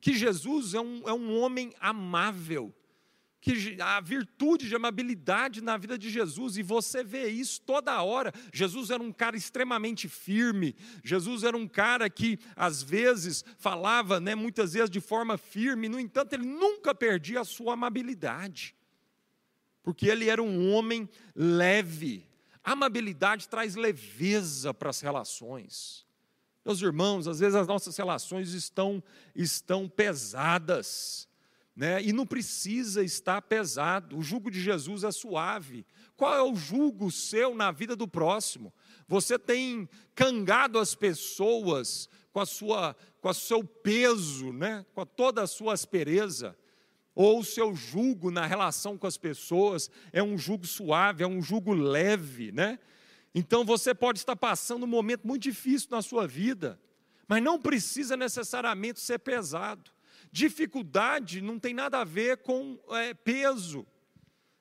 que 0.00 0.14
Jesus 0.14 0.74
é 0.74 0.80
um, 0.80 1.08
é 1.08 1.12
um 1.12 1.36
homem 1.40 1.72
amável, 1.80 2.72
que 3.40 3.80
a 3.80 4.00
virtude 4.00 4.68
de 4.68 4.74
amabilidade 4.74 5.60
na 5.60 5.76
vida 5.76 5.96
de 5.96 6.10
Jesus, 6.10 6.56
e 6.56 6.62
você 6.62 7.04
vê 7.04 7.28
isso 7.28 7.60
toda 7.60 8.02
hora. 8.02 8.32
Jesus 8.52 8.90
era 8.90 9.02
um 9.02 9.12
cara 9.12 9.36
extremamente 9.36 10.08
firme, 10.08 10.74
Jesus 11.04 11.44
era 11.44 11.56
um 11.56 11.68
cara 11.68 12.10
que 12.10 12.38
às 12.56 12.82
vezes 12.82 13.44
falava, 13.58 14.18
né, 14.18 14.34
muitas 14.34 14.72
vezes 14.72 14.90
de 14.90 15.00
forma 15.00 15.38
firme, 15.38 15.88
no 15.88 16.00
entanto, 16.00 16.32
ele 16.32 16.46
nunca 16.46 16.94
perdia 16.94 17.40
a 17.40 17.44
sua 17.44 17.74
amabilidade, 17.74 18.74
porque 19.82 20.06
ele 20.06 20.28
era 20.28 20.42
um 20.42 20.72
homem 20.72 21.08
leve. 21.34 22.28
A 22.64 22.72
amabilidade 22.72 23.48
traz 23.48 23.76
leveza 23.76 24.74
para 24.74 24.90
as 24.90 25.00
relações. 25.00 26.06
Meus 26.64 26.82
irmãos, 26.82 27.26
às 27.26 27.38
vezes 27.40 27.54
as 27.54 27.66
nossas 27.66 27.96
relações 27.96 28.52
estão, 28.52 29.02
estão 29.34 29.88
pesadas 29.88 31.27
né? 31.78 32.02
e 32.02 32.12
não 32.12 32.26
precisa 32.26 33.04
estar 33.04 33.40
pesado. 33.40 34.18
O 34.18 34.22
jugo 34.22 34.50
de 34.50 34.60
Jesus 34.60 35.04
é 35.04 35.12
suave. 35.12 35.86
Qual 36.16 36.34
é 36.34 36.42
o 36.42 36.56
jugo 36.56 37.08
seu 37.08 37.54
na 37.54 37.70
vida 37.70 37.94
do 37.94 38.08
próximo? 38.08 38.74
Você 39.06 39.38
tem 39.38 39.88
cangado 40.12 40.80
as 40.80 40.96
pessoas 40.96 42.08
com 42.32 42.40
a 42.40 42.46
sua, 42.46 42.96
com 43.20 43.28
o 43.28 43.32
seu 43.34 43.62
peso, 43.62 44.52
né? 44.52 44.84
com 44.92 45.06
toda 45.06 45.44
a 45.44 45.46
sua 45.46 45.74
aspereza? 45.74 46.58
Ou 47.14 47.38
o 47.38 47.44
seu 47.44 47.72
jugo 47.76 48.28
na 48.28 48.44
relação 48.44 48.98
com 48.98 49.06
as 49.06 49.16
pessoas 49.16 49.88
é 50.12 50.20
um 50.20 50.36
jugo 50.36 50.66
suave, 50.66 51.22
é 51.22 51.28
um 51.28 51.40
jugo 51.40 51.72
leve, 51.74 52.50
né? 52.50 52.80
Então 53.32 53.64
você 53.64 53.94
pode 53.94 54.18
estar 54.18 54.34
passando 54.34 54.82
um 54.82 54.88
momento 54.88 55.26
muito 55.26 55.42
difícil 55.42 55.88
na 55.92 56.02
sua 56.02 56.26
vida, 56.26 56.80
mas 57.28 57.42
não 57.42 57.60
precisa 57.60 58.16
necessariamente 58.16 58.98
ser 58.98 59.18
pesado. 59.18 59.90
Dificuldade 60.30 61.40
não 61.40 61.58
tem 61.58 61.72
nada 61.72 62.00
a 62.00 62.04
ver 62.04 62.38
com 62.38 62.78
é, 62.90 63.14
peso. 63.14 63.86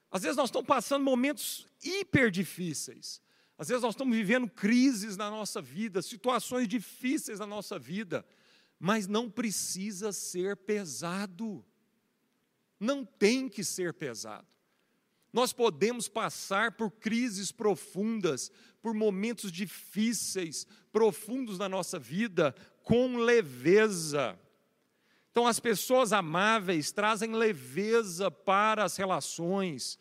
Às 0.09 0.23
vezes 0.23 0.37
nós 0.37 0.49
estamos 0.49 0.67
passando 0.67 1.03
momentos 1.03 1.67
hiper 1.83 2.31
difíceis. 2.31 3.21
Às 3.57 3.69
vezes 3.69 3.81
nós 3.81 3.95
estamos 3.95 4.15
vivendo 4.15 4.47
crises 4.49 5.17
na 5.17 5.29
nossa 5.29 5.61
vida, 5.61 6.01
situações 6.01 6.67
difíceis 6.67 7.39
na 7.39 7.47
nossa 7.47 7.79
vida, 7.79 8.25
mas 8.79 9.07
não 9.07 9.29
precisa 9.29 10.11
ser 10.11 10.55
pesado. 10.57 11.65
Não 12.79 13.03
tem 13.03 13.49
que 13.49 13.63
ser 13.63 13.93
pesado. 13.93 14.47
Nós 15.33 15.51
podemos 15.51 16.07
passar 16.07 16.71
por 16.73 16.91
crises 16.91 17.51
profundas, 17.51 18.51
por 18.81 18.93
momentos 18.93 19.51
difíceis, 19.51 20.65
profundos 20.91 21.57
na 21.57 21.67
nossa 21.67 21.99
vida, 21.99 22.55
com 22.83 23.17
leveza. 23.17 24.39
Então, 25.37 25.45
as 25.45 25.59
pessoas 25.59 26.13
amáveis 26.13 26.91
trazem 26.91 27.31
leveza 27.31 28.31
para 28.31 28.83
as 28.83 28.97
relações. 28.97 29.99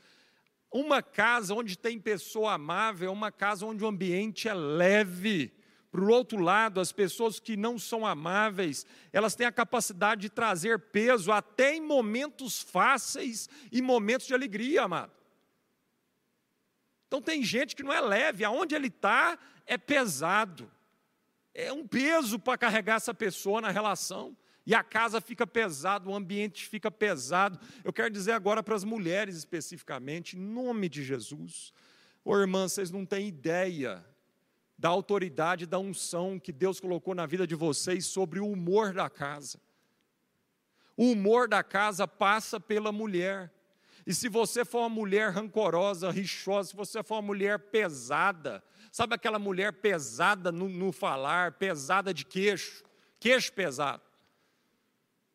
Uma 0.73 1.03
casa 1.03 1.53
onde 1.53 1.77
tem 1.77 2.01
pessoa 2.01 2.55
amável 2.55 3.11
é 3.11 3.13
uma 3.13 3.31
casa 3.31 3.67
onde 3.67 3.85
o 3.85 3.87
ambiente 3.87 4.49
é 4.49 4.55
leve. 4.55 5.53
Para 5.91 6.01
o 6.01 6.09
outro 6.09 6.41
lado, 6.41 6.81
as 6.81 6.91
pessoas 6.91 7.39
que 7.39 7.55
não 7.55 7.79
são 7.79 8.07
amáveis, 8.07 8.87
elas 9.13 9.35
têm 9.35 9.47
a 9.47 9.53
capacidade 9.53 10.23
de 10.23 10.31
trazer 10.31 10.79
peso 10.79 11.31
até 11.31 11.75
em 11.75 11.83
momentos 11.83 12.63
fáceis 12.63 13.47
e 13.71 13.83
momentos 13.83 14.27
de 14.27 14.33
alegria, 14.33 14.85
amado. 14.85 15.13
Então 17.09 17.21
tem 17.21 17.43
gente 17.43 17.77
que 17.77 17.83
não 17.83 17.93
é 17.93 18.01
leve, 18.01 18.43
aonde 18.43 18.75
ele 18.75 18.87
está 18.87 19.39
é 19.67 19.77
pesado. 19.77 20.73
É 21.53 21.71
um 21.71 21.87
peso 21.87 22.39
para 22.39 22.57
carregar 22.57 22.95
essa 22.95 23.13
pessoa 23.13 23.61
na 23.61 23.71
relação 23.71 24.35
e 24.67 24.75
a 24.75 24.83
casa 24.83 25.21
fica 25.21 25.47
pesada, 25.47 26.11
o 26.11 26.15
ambiente 26.15 26.67
fica 26.67 26.91
pesado. 26.91 27.59
Eu 27.85 27.93
quero 27.93 28.11
dizer 28.11 28.33
agora 28.33 28.65
para 28.65 28.75
as 28.75 28.83
mulheres 28.83 29.37
especificamente, 29.37 30.37
em 30.37 30.41
nome 30.41 30.89
de 30.89 31.05
Jesus. 31.05 31.73
Ô 32.25 32.37
irmã, 32.37 32.67
vocês 32.67 32.91
não 32.91 33.07
têm 33.07 33.29
ideia 33.29 34.05
da 34.77 34.89
autoridade, 34.89 35.67
da 35.67 35.79
unção 35.79 36.39
que 36.41 36.51
Deus 36.51 36.81
colocou 36.81 37.15
na 37.15 37.27
vida 37.27 37.47
de 37.47 37.55
vocês 37.55 38.07
sobre 38.07 38.41
o 38.41 38.51
humor 38.51 38.93
da 38.93 39.09
casa. 39.09 39.61
O 40.97 41.13
humor 41.13 41.49
da 41.49 41.63
casa 41.63 42.09
passa 42.09 42.59
pela 42.59 42.91
mulher. 42.91 43.53
E 44.05 44.13
se 44.13 44.29
você 44.29 44.65
for 44.65 44.81
uma 44.81 44.89
mulher 44.89 45.31
rancorosa, 45.31 46.11
rixosa, 46.11 46.71
se 46.71 46.77
você 46.77 47.05
for 47.05 47.17
uma 47.17 47.23
mulher 47.23 47.59
pesada, 47.59 48.63
sabe 48.91 49.15
aquela 49.15 49.39
mulher 49.39 49.75
pesada 49.75 50.51
no, 50.51 50.69
no 50.69 50.91
falar, 50.91 51.53
pesada 51.53 52.13
de 52.13 52.25
queixo, 52.25 52.83
queixo 53.21 53.53
pesado. 53.53 54.06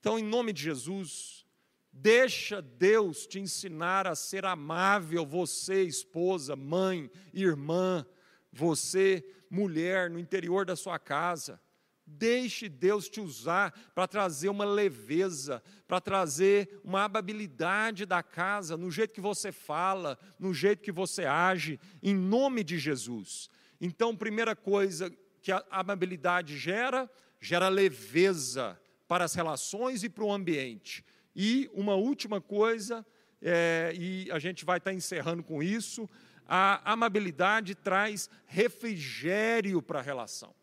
Então, 0.02 0.18
em 0.18 0.24
nome 0.24 0.52
de 0.52 0.64
Jesus, 0.64 1.45
deixa 1.93 2.60
Deus 2.60 3.28
te 3.28 3.39
ensinar 3.39 4.08
a 4.08 4.16
ser 4.16 4.45
amável, 4.45 5.24
você, 5.24 5.84
esposa, 5.84 6.56
mãe, 6.56 7.08
irmã, 7.32 8.04
você, 8.52 9.24
mulher, 9.47 10.10
no 10.10 10.18
interior 10.18 10.66
da 10.66 10.76
sua 10.76 10.97
casa. 10.97 11.62
Deixe 12.04 12.68
Deus 12.68 13.08
te 13.08 13.22
usar 13.22 13.72
para 13.93 14.08
trazer 14.08 14.49
uma 14.49 14.66
leveza, 14.66 15.62
para 15.88 16.02
trazer 16.02 16.82
uma 16.84 17.04
amabilidade 17.04 18.04
da 18.04 18.24
casa, 18.24 18.76
no 18.76 18.89
jeito 18.89 19.14
que 19.14 19.22
você 19.22 19.52
fala, 19.52 20.18
no 20.39 20.52
jeito 20.52 20.82
que 20.82 20.91
você 20.91 21.26
age, 21.26 21.80
em 22.02 22.16
nome 22.16 22.64
de 22.64 22.80
Jesus. 22.80 23.52
Então, 23.80 24.18
primeira 24.18 24.56
coisa 24.56 25.14
que 25.43 25.52
a 25.52 25.64
amabilidade 25.70 26.58
gera, 26.58 27.08
gera 27.39 27.70
leveza 27.70 28.82
para 29.12 29.26
as 29.26 29.34
relações 29.34 30.05
e 30.05 30.09
para 30.09 30.24
o 30.24 30.32
ambiente. 30.32 31.03
E 31.36 31.70
uma 31.74 31.95
última 31.95 32.39
coisa, 32.39 33.05
é, 33.41 33.91
e 33.93 34.32
a 34.32 34.39
gente 34.39 34.64
vai 34.64 34.78
estar 34.78 34.93
encerrando 34.93 35.43
com 35.43 35.62
isso, 35.62 36.09
a 36.47 36.93
amabilidade 36.93 37.76
traz 37.76 38.30
refrigério 38.45 39.82
para 39.82 39.99
a 39.99 40.01
relação 40.01 40.55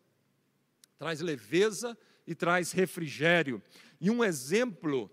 traz 0.99 1.21
leveza 1.21 1.97
e 2.27 2.35
traz 2.35 2.73
refrigério. 2.73 3.63
E 4.01 4.11
um 4.11 4.21
exemplo 4.21 5.09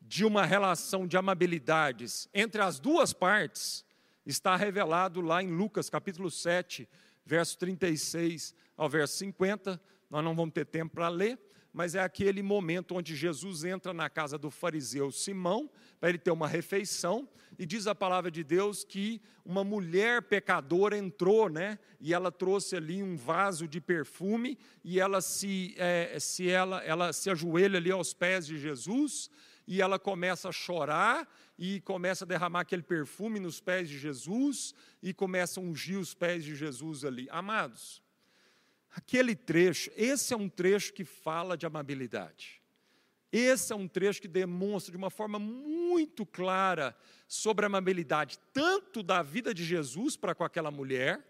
de 0.00 0.24
uma 0.24 0.46
relação 0.46 1.06
de 1.06 1.16
amabilidades 1.16 2.26
entre 2.32 2.62
as 2.62 2.80
duas 2.80 3.12
partes 3.12 3.84
está 4.24 4.56
revelado 4.56 5.20
lá 5.20 5.42
em 5.42 5.50
Lucas 5.50 5.90
capítulo 5.90 6.30
7, 6.30 6.88
verso 7.24 7.58
36 7.58 8.54
ao 8.76 8.88
verso 8.88 9.18
50. 9.18 9.78
Nós 10.08 10.24
não 10.24 10.34
vamos 10.34 10.54
ter 10.54 10.64
tempo 10.64 10.94
para 10.94 11.08
ler, 11.10 11.38
mas 11.76 11.94
é 11.94 12.00
aquele 12.00 12.42
momento 12.42 12.94
onde 12.94 13.14
Jesus 13.14 13.62
entra 13.62 13.92
na 13.92 14.08
casa 14.08 14.38
do 14.38 14.50
fariseu 14.50 15.12
Simão, 15.12 15.70
para 16.00 16.08
ele 16.08 16.16
ter 16.16 16.30
uma 16.30 16.48
refeição, 16.48 17.28
e 17.58 17.66
diz 17.66 17.86
a 17.86 17.94
palavra 17.94 18.30
de 18.30 18.42
Deus 18.42 18.82
que 18.82 19.20
uma 19.44 19.62
mulher 19.62 20.22
pecadora 20.22 20.96
entrou, 20.96 21.50
né? 21.50 21.78
E 22.00 22.14
ela 22.14 22.32
trouxe 22.32 22.76
ali 22.76 23.02
um 23.02 23.14
vaso 23.14 23.68
de 23.68 23.78
perfume, 23.78 24.58
e 24.82 24.98
ela 24.98 25.20
se, 25.20 25.74
é, 25.76 26.16
se 26.18 26.48
ela, 26.48 26.82
ela 26.82 27.12
se 27.12 27.28
ajoelha 27.28 27.76
ali 27.76 27.90
aos 27.90 28.14
pés 28.14 28.46
de 28.46 28.58
Jesus, 28.58 29.28
e 29.66 29.82
ela 29.82 29.98
começa 29.98 30.48
a 30.48 30.52
chorar 30.52 31.28
e 31.58 31.82
começa 31.82 32.24
a 32.24 32.26
derramar 32.26 32.60
aquele 32.60 32.84
perfume 32.84 33.38
nos 33.38 33.60
pés 33.60 33.86
de 33.86 33.98
Jesus 33.98 34.72
e 35.02 35.12
começa 35.12 35.60
a 35.60 35.62
ungir 35.62 35.98
os 35.98 36.14
pés 36.14 36.42
de 36.42 36.54
Jesus 36.54 37.04
ali. 37.04 37.28
Amados, 37.30 38.00
Aquele 38.96 39.36
trecho, 39.36 39.90
esse 39.94 40.32
é 40.32 40.36
um 40.36 40.48
trecho 40.48 40.94
que 40.94 41.04
fala 41.04 41.54
de 41.54 41.66
amabilidade. 41.66 42.62
Esse 43.30 43.70
é 43.70 43.76
um 43.76 43.86
trecho 43.86 44.22
que 44.22 44.26
demonstra 44.26 44.90
de 44.90 44.96
uma 44.96 45.10
forma 45.10 45.38
muito 45.38 46.24
clara 46.24 46.96
sobre 47.28 47.66
a 47.66 47.68
amabilidade, 47.68 48.38
tanto 48.54 49.02
da 49.02 49.22
vida 49.22 49.52
de 49.52 49.62
Jesus 49.62 50.16
para 50.16 50.34
com 50.34 50.44
aquela 50.44 50.70
mulher, 50.70 51.22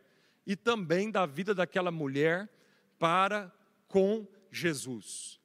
e 0.47 0.55
também 0.55 1.11
da 1.11 1.27
vida 1.27 1.53
daquela 1.53 1.91
mulher 1.91 2.49
para 3.01 3.53
com 3.89 4.25
Jesus. 4.49 5.41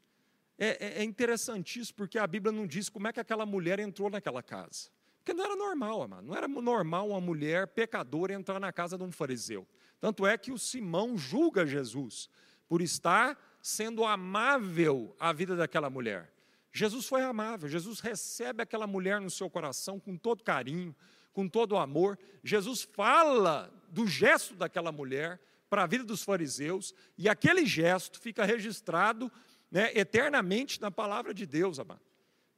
É, 0.59 0.99
é, 0.99 1.01
é 1.01 1.03
interessantíssimo 1.03 1.97
porque 1.97 2.19
a 2.19 2.28
Bíblia 2.28 2.51
não 2.51 2.67
diz 2.67 2.88
como 2.88 3.07
é 3.07 3.13
que 3.13 3.19
aquela 3.19 3.47
mulher 3.47 3.80
entrou 3.80 4.11
naquela 4.11 4.43
casa. 4.43 4.91
Porque 5.17 5.34
não 5.34 5.43
era 5.43 5.55
normal, 5.55 6.03
amado. 6.03 6.28
não 6.28 6.36
era 6.36 6.47
normal 6.47 7.09
uma 7.09 7.22
mulher 7.22 7.65
pecadora 7.65 8.34
entrar 8.34 8.59
na 8.59 8.72
casa 8.72 8.95
de 8.95 9.03
um 9.03 9.11
fariseu. 9.11 9.67
Tanto 10.02 10.26
é 10.26 10.36
que 10.38 10.52
o 10.52 10.58
Simão 10.58 11.16
julga 11.16 11.66
Jesus 11.66 12.28
por 12.68 12.82
estar 12.82 13.38
sendo 13.62 14.04
amável 14.04 15.16
à 15.20 15.32
vida 15.32 15.56
daquela 15.56 15.89
mulher. 15.89 16.34
Jesus 16.74 17.06
foi 17.06 17.22
amável, 17.22 17.70
Jesus 17.70 17.99
recebe 17.99 18.64
aquela 18.64 18.88
mulher 18.88 19.22
no 19.22 19.30
seu 19.30 19.49
coração 19.49 19.99
com 19.99 20.18
todo 20.18 20.43
carinho, 20.43 20.95
com 21.32 21.47
todo 21.47 21.78
amor. 21.78 22.18
Jesus 22.43 22.82
fala 22.82 23.72
do 23.89 24.08
gesto 24.08 24.56
daquela 24.56 24.91
mulher 24.91 25.39
para 25.70 25.84
a 25.84 25.88
vida 25.88 26.04
dos 26.04 26.24
fariseus, 26.24 26.93
e 27.18 27.30
aquele 27.30 27.66
gesto 27.66 28.20
fica 28.20 28.43
registrado 28.43 29.32
né, 29.70 29.91
eternamente 29.93 30.82
na 30.82 30.91
palavra 30.91 31.34
de 31.34 31.45
Deus, 31.45 31.80
amado. 31.80 32.11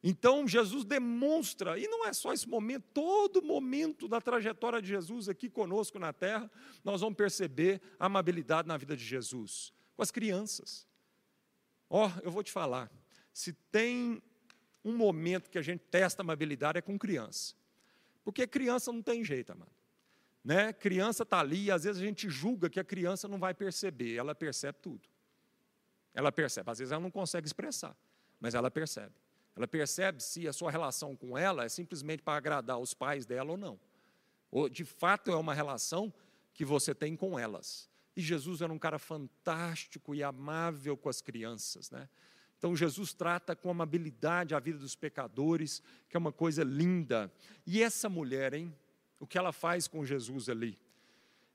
Então 0.04 0.46
Jesus 0.46 0.84
demonstra, 0.84 1.80
e 1.80 1.88
não 1.88 2.06
é 2.06 2.12
só 2.12 2.34
esse 2.34 2.48
momento, 2.48 2.84
todo 2.94 3.42
momento 3.42 4.06
da 4.06 4.20
trajetória 4.20 4.82
de 4.82 4.90
Jesus 4.90 5.30
aqui 5.30 5.50
conosco 5.50 5.98
na 5.98 6.12
terra, 6.12 6.52
nós 6.84 7.00
vamos 7.00 7.16
perceber 7.16 7.82
a 7.98 8.08
amabilidade 8.08 8.68
na 8.68 8.76
vida 8.76 8.98
de 8.98 9.04
Jesus. 9.04 9.72
Com 9.96 10.04
as 10.04 10.12
crianças. 10.12 10.86
Ó, 11.90 12.08
oh, 12.08 12.20
eu 12.22 12.32
vou 12.32 12.44
te 12.44 12.52
falar, 12.52 12.92
se 13.32 13.54
tem 13.72 14.22
um 14.84 14.98
momento 14.98 15.50
que 15.50 15.58
a 15.58 15.62
gente 15.62 15.80
testa 15.90 16.22
a 16.22 16.24
amabilidade 16.26 16.78
é 16.78 16.82
com 16.82 17.00
criança. 17.00 17.56
Porque 18.26 18.46
criança 18.46 18.92
não 18.92 19.02
tem 19.02 19.24
jeito, 19.24 19.54
amado. 19.54 19.72
Né? 20.44 20.74
Criança 20.74 21.24
está 21.24 21.40
ali 21.40 21.66
e 21.66 21.72
às 21.72 21.86
vezes 21.86 22.02
a 22.02 22.06
gente 22.06 22.30
julga 22.30 22.70
que 22.70 22.80
a 22.80 22.84
criança 22.84 23.30
não 23.30 23.40
vai 23.40 23.54
perceber, 23.54 24.16
ela 24.16 24.36
percebe 24.36 24.80
tudo. 24.82 25.08
Ela 26.14 26.32
percebe, 26.32 26.70
às 26.70 26.80
vezes 26.80 26.92
ela 26.92 27.02
não 27.02 27.10
consegue 27.10 27.48
expressar, 27.48 27.96
mas 28.40 28.54
ela 28.54 28.70
percebe. 28.70 29.14
Ela 29.56 29.68
percebe 29.68 30.22
se 30.22 30.48
a 30.48 30.54
sua 30.54 30.72
relação 30.72 31.16
com 31.16 31.38
ela 31.38 31.66
é 31.66 31.70
simplesmente 31.70 32.24
para 32.24 32.38
agradar 32.38 32.80
os 32.80 32.94
pais 32.94 33.26
dela 33.26 33.52
ou 33.52 33.58
não. 33.58 33.80
Ou 34.50 34.68
de 34.68 34.84
fato 34.84 35.32
é 35.32 35.36
uma 35.36 35.54
relação 35.54 36.12
que 36.54 36.66
você 36.66 36.94
tem 36.94 37.16
com 37.16 37.38
elas. 37.38 37.90
E 38.16 38.22
Jesus 38.22 38.62
era 38.62 38.72
um 38.72 38.80
cara 38.80 39.00
fantástico 39.00 40.14
e 40.14 40.24
amável 40.24 40.98
com 40.98 41.10
as 41.10 41.22
crianças, 41.22 41.90
né? 41.90 42.10
Então 42.58 42.76
Jesus 42.76 43.14
trata 43.14 43.56
com 43.56 43.70
amabilidade 43.70 44.56
a 44.56 44.60
vida 44.60 44.80
dos 44.80 44.96
pecadores, 44.96 45.84
que 46.08 46.16
é 46.16 46.20
uma 46.20 46.32
coisa 46.32 46.64
linda. 46.64 47.32
E 47.66 47.84
essa 47.84 48.08
mulher, 48.08 48.54
hein? 48.54 48.74
O 49.20 49.28
que 49.28 49.38
ela 49.38 49.52
faz 49.52 49.88
com 49.88 50.06
Jesus 50.06 50.50
ali? 50.50 50.80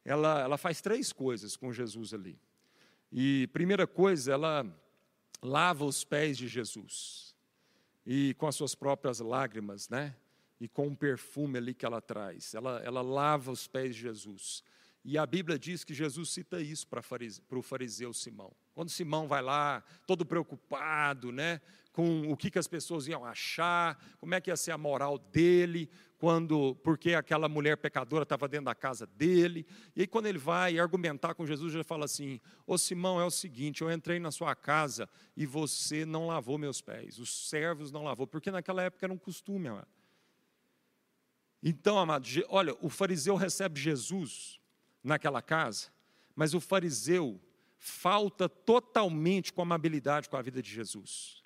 Ela, 0.05 0.41
ela 0.41 0.59
faz 0.59 0.81
três 0.81 1.13
coisas 1.13 1.57
com 1.57 1.73
Jesus 1.73 2.13
ali. 2.13 2.39
E 3.11 3.49
primeira 3.53 3.87
coisa, 3.87 4.33
ela 4.33 4.67
lava 5.43 5.85
os 5.85 6.05
pés 6.05 6.37
de 6.37 6.47
Jesus 6.47 7.28
e 8.11 8.33
com 8.39 8.47
as 8.47 8.57
suas 8.57 8.75
próprias 8.75 9.21
lágrimas, 9.21 9.91
né? 9.91 10.17
E 10.59 10.67
com 10.67 10.89
o 10.89 10.97
perfume 10.97 11.59
ali 11.59 11.75
que 11.75 11.85
ela 11.85 12.01
traz. 12.01 12.55
Ela, 12.55 12.81
ela 12.83 13.03
lava 13.03 13.53
os 13.53 13.69
pés 13.69 13.95
de 13.95 14.01
Jesus. 14.01 14.65
E 15.05 15.17
a 15.17 15.25
Bíblia 15.25 15.59
diz 15.59 15.85
que 15.85 15.95
Jesus 15.95 16.31
cita 16.31 16.61
isso 16.61 16.87
para 16.87 17.01
o 17.59 17.63
fariseu 17.63 18.13
Simão. 18.13 18.53
Quando 18.75 18.91
Simão 18.91 19.27
vai 19.27 19.43
lá, 19.43 19.83
todo 20.07 20.27
preocupado, 20.27 21.33
né, 21.33 21.61
com 21.93 22.31
o 22.31 22.37
que, 22.37 22.51
que 22.51 22.59
as 22.59 22.69
pessoas 22.69 23.09
iam 23.09 23.25
achar, 23.25 23.99
como 24.19 24.35
é 24.35 24.41
que 24.41 24.51
ia 24.51 24.57
ser 24.57 24.71
a 24.71 24.79
moral 24.79 25.19
dele, 25.19 25.91
quando 26.19 26.75
porque 26.77 27.15
aquela 27.15 27.49
mulher 27.49 27.77
pecadora 27.77 28.25
estava 28.25 28.47
dentro 28.47 28.67
da 28.67 28.75
casa 28.75 29.07
dele. 29.07 29.67
E 29.97 30.03
aí, 30.03 30.07
quando 30.07 30.27
ele 30.27 30.39
vai 30.39 30.79
argumentar 30.79 31.35
com 31.35 31.47
Jesus, 31.47 31.75
ele 31.75 31.85
fala 31.85 32.05
assim: 32.05 32.41
Ô 32.67 32.77
Simão, 32.77 33.21
é 33.21 33.25
o 33.25 33.31
seguinte, 33.31 33.83
eu 33.83 33.91
entrei 33.91 34.21
na 34.21 34.31
sua 34.31 34.55
casa 34.55 35.09
e 35.37 35.47
você 35.47 36.05
não 36.05 36.27
lavou 36.27 36.59
meus 36.59 36.81
pés, 36.81 37.19
os 37.19 37.49
servos 37.49 37.91
não 37.91 38.05
lavou, 38.05 38.27
porque 38.27 38.51
naquela 38.51 38.83
época 38.83 39.07
era 39.07 39.13
um 39.13 39.19
costume, 39.19 39.69
amado. 39.69 39.89
Então, 41.63 41.99
amado, 41.99 42.29
olha, 42.49 42.77
o 42.81 42.89
fariseu 42.89 43.35
recebe 43.35 43.81
Jesus 43.81 44.58
naquela 45.09 45.43
casa, 45.43 45.89
mas 46.37 46.55
o 46.55 46.61
fariseu 46.61 47.41
falta 47.79 48.49
totalmente 48.49 49.53
com 49.53 49.63
amabilidade 49.63 50.29
com 50.29 50.37
a 50.37 50.43
vida 50.43 50.63
de 50.63 50.71
Jesus 50.71 51.39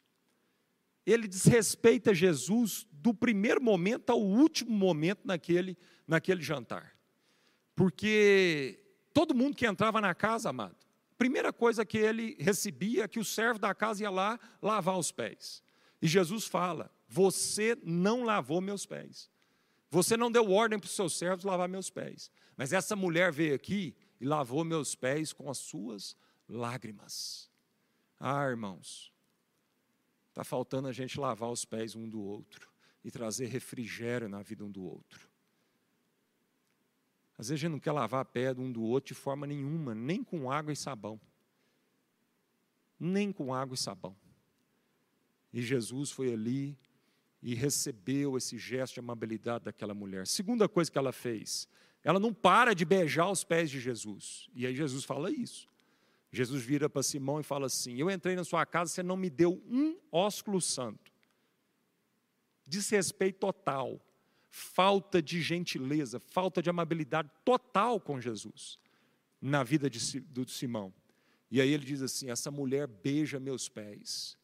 ele 1.05 1.27
desrespeita 1.27 2.15
Jesus 2.15 2.87
do 2.93 3.13
primeiro 3.13 3.61
momento 3.61 4.11
ao 4.11 4.21
último 4.21 4.71
momento 4.71 5.21
naquele, 5.25 5.77
naquele 6.07 6.43
jantar. 6.43 6.97
Porque 7.75 8.81
todo 9.13 9.35
mundo 9.35 9.57
que 9.57 9.67
entrava 9.67 10.01
na 10.01 10.15
casa, 10.15 10.51
amado, 10.51 10.77
primeira 11.19 11.53
coisa 11.53 11.85
que 11.85 11.99
ele 11.99 12.37
recebia 12.39 13.05
é 13.05 13.09
que 13.09 13.19
o 13.19 13.25
servo 13.25 13.59
da 13.59 13.75
casa 13.75 14.03
ia 14.03 14.11
lá 14.11 14.39
lavar 14.61 14.97
os 14.99 15.11
pés. 15.11 15.63
E 16.01 16.07
Jesus 16.07 16.47
fala: 16.47 16.91
Você 17.09 17.77
não 17.83 18.23
lavou 18.23 18.61
meus 18.61 18.87
pés. 18.87 19.31
Você 19.91 20.17
não 20.17 20.31
deu 20.31 20.51
ordem 20.51 20.79
para 20.79 20.87
os 20.87 20.95
seus 20.95 21.19
servos 21.19 21.45
lavar 21.45 21.69
meus 21.69 21.91
pés. 21.91 22.31
Mas 22.63 22.73
essa 22.73 22.95
mulher 22.95 23.33
veio 23.33 23.57
aqui 23.57 23.93
e 24.21 24.25
lavou 24.25 24.63
meus 24.63 24.95
pés 24.95 25.33
com 25.33 25.51
as 25.51 25.59
suas 25.59 26.17
lágrimas. 26.49 27.51
Ah, 28.21 28.45
irmãos, 28.49 29.13
Está 30.29 30.45
faltando 30.45 30.87
a 30.87 30.93
gente 30.93 31.19
lavar 31.19 31.51
os 31.51 31.65
pés 31.65 31.97
um 31.97 32.09
do 32.09 32.23
outro 32.23 32.71
e 33.03 33.11
trazer 33.11 33.47
refrigério 33.47 34.29
na 34.29 34.43
vida 34.43 34.65
um 34.65 34.71
do 34.71 34.85
outro. 34.85 35.29
Às 37.37 37.49
vezes 37.49 37.51
a 37.51 37.63
gente 37.63 37.73
não 37.73 37.81
quer 37.81 37.91
lavar 37.91 38.21
a 38.21 38.25
pé 38.25 38.53
um 38.53 38.71
do 38.71 38.85
outro 38.85 39.09
de 39.09 39.15
forma 39.15 39.45
nenhuma, 39.45 39.93
nem 39.93 40.23
com 40.23 40.49
água 40.49 40.73
e 40.73 40.77
sabão. 40.77 41.21
Nem 42.97 43.33
com 43.33 43.53
água 43.53 43.75
e 43.75 43.79
sabão. 43.79 44.17
E 45.53 45.61
Jesus 45.61 46.13
foi 46.13 46.33
ali 46.33 46.79
e 47.43 47.57
recebeu 47.57 48.37
esse 48.37 48.57
gesto 48.57 48.95
de 48.95 49.01
amabilidade 49.01 49.65
daquela 49.65 49.95
mulher. 49.95 50.29
Segunda 50.29 50.69
coisa 50.69 50.89
que 50.93 50.97
ela 50.97 51.13
fez, 51.13 51.69
ela 52.05 52.19
não 52.19 52.33
para 52.33 52.75
de 52.75 52.85
beijar 52.85 53.31
os 53.31 53.45
pés 53.45 53.71
de 53.71 53.81
Jesus. 53.81 54.49
E 54.55 54.67
aí 54.67 54.75
Jesus 54.75 55.05
fala 55.05 55.31
isso. 55.31 55.69
Jesus 56.33 56.63
vira 56.63 56.89
para 56.89 57.03
Simão 57.03 57.41
e 57.41 57.45
fala 57.45 57.67
assim: 57.67 57.97
Eu 57.97 58.11
entrei 58.11 58.35
na 58.35 58.45
sua 58.45 58.65
casa, 58.65 58.91
você 58.91 59.03
não 59.03 59.17
me 59.17 59.29
deu 59.29 59.63
um 59.69 59.97
ósculo 60.11 60.61
santo. 60.61 61.13
desrespeito 62.67 63.39
total, 63.39 64.01
falta 64.51 65.21
de 65.21 65.43
gentileza, 65.43 66.19
falta 66.19 66.63
de 66.63 66.71
amabilidade 66.71 67.31
total 67.45 68.01
com 68.01 68.21
Jesus 68.21 68.79
na 69.41 69.63
vida 69.63 69.91
de, 69.91 70.21
do 70.21 70.49
Simão. 70.49 70.93
E 71.51 71.61
aí 71.61 71.71
ele 71.71 71.85
diz 71.85 72.01
assim: 72.01 72.31
essa 72.31 72.51
mulher 72.51 72.87
beija 72.87 73.39
meus 73.39 73.69
pés, 73.69 74.39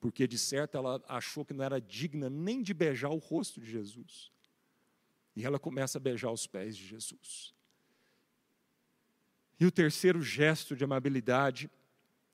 porque 0.00 0.26
de 0.26 0.38
certo 0.38 0.78
ela 0.78 1.04
achou 1.06 1.44
que 1.44 1.52
não 1.52 1.62
era 1.62 1.78
digna 1.78 2.30
nem 2.30 2.62
de 2.62 2.72
beijar 2.72 3.10
o 3.10 3.18
rosto 3.18 3.60
de 3.60 3.70
Jesus. 3.70 4.32
E 5.36 5.44
ela 5.44 5.58
começa 5.58 5.98
a 5.98 6.00
beijar 6.00 6.32
os 6.32 6.46
pés 6.46 6.74
de 6.74 6.86
Jesus. 6.86 7.54
E 9.60 9.66
o 9.66 9.70
terceiro 9.70 10.22
gesto 10.22 10.74
de 10.74 10.82
amabilidade, 10.82 11.70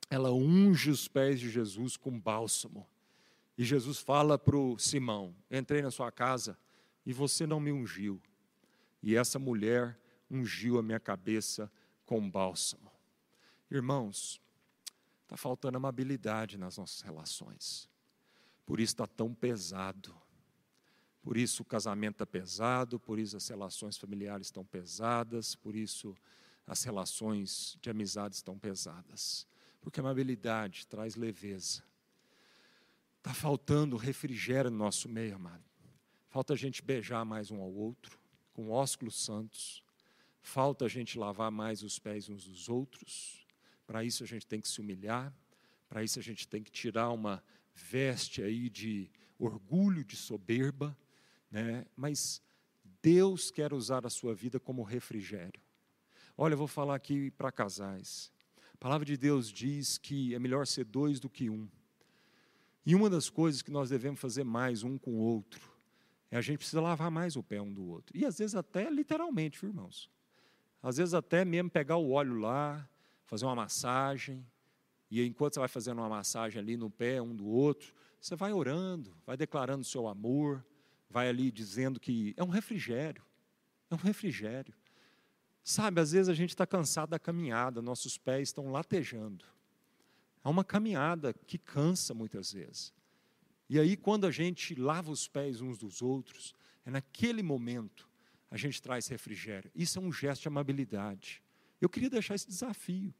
ela 0.08 0.32
unge 0.32 0.90
os 0.90 1.08
pés 1.08 1.40
de 1.40 1.50
Jesus 1.50 1.96
com 1.96 2.18
bálsamo. 2.18 2.86
E 3.58 3.64
Jesus 3.64 3.98
fala 3.98 4.38
para 4.38 4.56
o 4.56 4.78
Simão: 4.78 5.34
Entrei 5.50 5.82
na 5.82 5.90
sua 5.90 6.10
casa 6.12 6.56
e 7.04 7.12
você 7.12 7.46
não 7.46 7.60
me 7.60 7.72
ungiu. 7.72 8.20
E 9.02 9.16
essa 9.16 9.38
mulher 9.38 9.98
ungiu 10.30 10.78
a 10.78 10.82
minha 10.82 11.00
cabeça 11.00 11.70
com 12.06 12.30
bálsamo. 12.30 12.90
Irmãos, 13.70 14.40
está 15.22 15.36
faltando 15.36 15.76
amabilidade 15.76 16.56
nas 16.56 16.78
nossas 16.78 17.00
relações. 17.00 17.88
Por 18.64 18.80
isso 18.80 18.92
está 18.92 19.06
tão 19.06 19.34
pesado. 19.34 20.14
Por 21.22 21.36
isso 21.36 21.62
o 21.62 21.64
casamento 21.64 22.16
está 22.16 22.26
pesado, 22.26 22.98
por 22.98 23.18
isso 23.18 23.36
as 23.36 23.46
relações 23.46 23.96
familiares 23.96 24.48
estão 24.48 24.64
pesadas, 24.64 25.54
por 25.54 25.76
isso 25.76 26.16
as 26.66 26.82
relações 26.82 27.78
de 27.80 27.88
amizade 27.88 28.34
estão 28.34 28.58
pesadas. 28.58 29.46
Porque 29.80 30.00
a 30.00 30.02
amabilidade 30.02 30.86
traz 30.86 31.14
leveza. 31.14 31.82
Está 33.18 33.32
faltando 33.32 33.96
refrigério 33.96 34.70
no 34.70 34.76
nosso 34.76 35.08
meio, 35.08 35.36
amado. 35.36 35.62
Falta 36.28 36.54
a 36.54 36.56
gente 36.56 36.82
beijar 36.82 37.24
mais 37.24 37.52
um 37.52 37.60
ao 37.60 37.72
outro, 37.72 38.18
com 38.52 38.70
ósculos 38.70 39.22
santos. 39.22 39.82
Falta 40.40 40.86
a 40.86 40.88
gente 40.88 41.16
lavar 41.16 41.52
mais 41.52 41.84
os 41.84 42.00
pés 42.00 42.28
uns 42.28 42.46
dos 42.46 42.68
outros. 42.68 43.46
Para 43.86 44.02
isso 44.02 44.24
a 44.24 44.26
gente 44.26 44.46
tem 44.46 44.60
que 44.60 44.68
se 44.68 44.80
humilhar, 44.80 45.32
para 45.88 46.02
isso 46.02 46.18
a 46.18 46.22
gente 46.22 46.48
tem 46.48 46.62
que 46.62 46.70
tirar 46.70 47.10
uma 47.10 47.42
veste 47.74 48.42
aí 48.42 48.68
de 48.68 49.10
orgulho, 49.38 50.04
de 50.04 50.16
soberba, 50.16 50.96
né? 51.52 51.84
Mas 51.94 52.42
Deus 53.02 53.50
quer 53.50 53.74
usar 53.74 54.06
a 54.06 54.10
sua 54.10 54.34
vida 54.34 54.58
como 54.58 54.82
refrigério. 54.82 55.60
Olha, 56.36 56.54
eu 56.54 56.58
vou 56.58 56.66
falar 56.66 56.94
aqui 56.94 57.30
para 57.30 57.52
casais. 57.52 58.32
A 58.72 58.76
palavra 58.78 59.04
de 59.04 59.16
Deus 59.16 59.52
diz 59.52 59.98
que 59.98 60.34
é 60.34 60.38
melhor 60.38 60.66
ser 60.66 60.84
dois 60.84 61.20
do 61.20 61.28
que 61.28 61.50
um. 61.50 61.68
E 62.84 62.94
uma 62.94 63.10
das 63.10 63.28
coisas 63.28 63.62
que 63.62 63.70
nós 63.70 63.90
devemos 63.90 64.18
fazer 64.18 64.42
mais 64.42 64.82
um 64.82 64.98
com 64.98 65.12
o 65.12 65.18
outro 65.18 65.70
é 66.30 66.36
a 66.36 66.40
gente 66.40 66.58
precisa 66.58 66.80
lavar 66.80 67.10
mais 67.10 67.36
o 67.36 67.42
pé 67.42 67.60
um 67.60 67.72
do 67.72 67.84
outro. 67.84 68.16
E 68.16 68.24
às 68.24 68.38
vezes 68.38 68.56
até 68.56 68.88
literalmente, 68.90 69.64
irmãos. 69.64 70.10
Às 70.82 70.96
vezes 70.96 71.12
até 71.12 71.44
mesmo 71.44 71.70
pegar 71.70 71.98
o 71.98 72.10
óleo 72.10 72.40
lá, 72.40 72.88
fazer 73.26 73.44
uma 73.44 73.54
massagem, 73.54 74.44
e 75.10 75.22
enquanto 75.24 75.54
você 75.54 75.60
vai 75.60 75.68
fazendo 75.68 75.98
uma 75.98 76.08
massagem 76.08 76.58
ali 76.58 76.76
no 76.76 76.90
pé 76.90 77.20
um 77.20 77.36
do 77.36 77.46
outro, 77.46 77.94
você 78.18 78.34
vai 78.34 78.52
orando, 78.52 79.14
vai 79.26 79.36
declarando 79.36 79.82
o 79.82 79.84
seu 79.84 80.08
amor, 80.08 80.64
vai 81.12 81.28
ali 81.28 81.52
dizendo 81.52 82.00
que 82.00 82.34
é 82.38 82.42
um 82.42 82.48
refrigério, 82.48 83.22
é 83.90 83.94
um 83.94 83.98
refrigério. 83.98 84.74
Sabe, 85.62 86.00
às 86.00 86.10
vezes 86.10 86.28
a 86.28 86.34
gente 86.34 86.50
está 86.50 86.66
cansado 86.66 87.10
da 87.10 87.18
caminhada, 87.18 87.82
nossos 87.82 88.16
pés 88.16 88.48
estão 88.48 88.72
latejando. 88.72 89.44
É 90.42 90.48
uma 90.48 90.64
caminhada 90.64 91.32
que 91.32 91.58
cansa 91.58 92.14
muitas 92.14 92.52
vezes. 92.52 92.92
E 93.68 93.78
aí, 93.78 93.96
quando 93.96 94.26
a 94.26 94.30
gente 94.30 94.74
lava 94.74 95.10
os 95.10 95.28
pés 95.28 95.60
uns 95.60 95.78
dos 95.78 96.02
outros, 96.02 96.54
é 96.84 96.90
naquele 96.90 97.42
momento 97.42 98.08
a 98.50 98.56
gente 98.56 98.82
traz 98.82 99.06
refrigério. 99.06 99.70
Isso 99.74 99.98
é 99.98 100.02
um 100.02 100.10
gesto 100.10 100.42
de 100.42 100.48
amabilidade. 100.48 101.42
Eu 101.80 101.88
queria 101.88 102.10
deixar 102.10 102.34
esse 102.34 102.48
desafio 102.48 103.14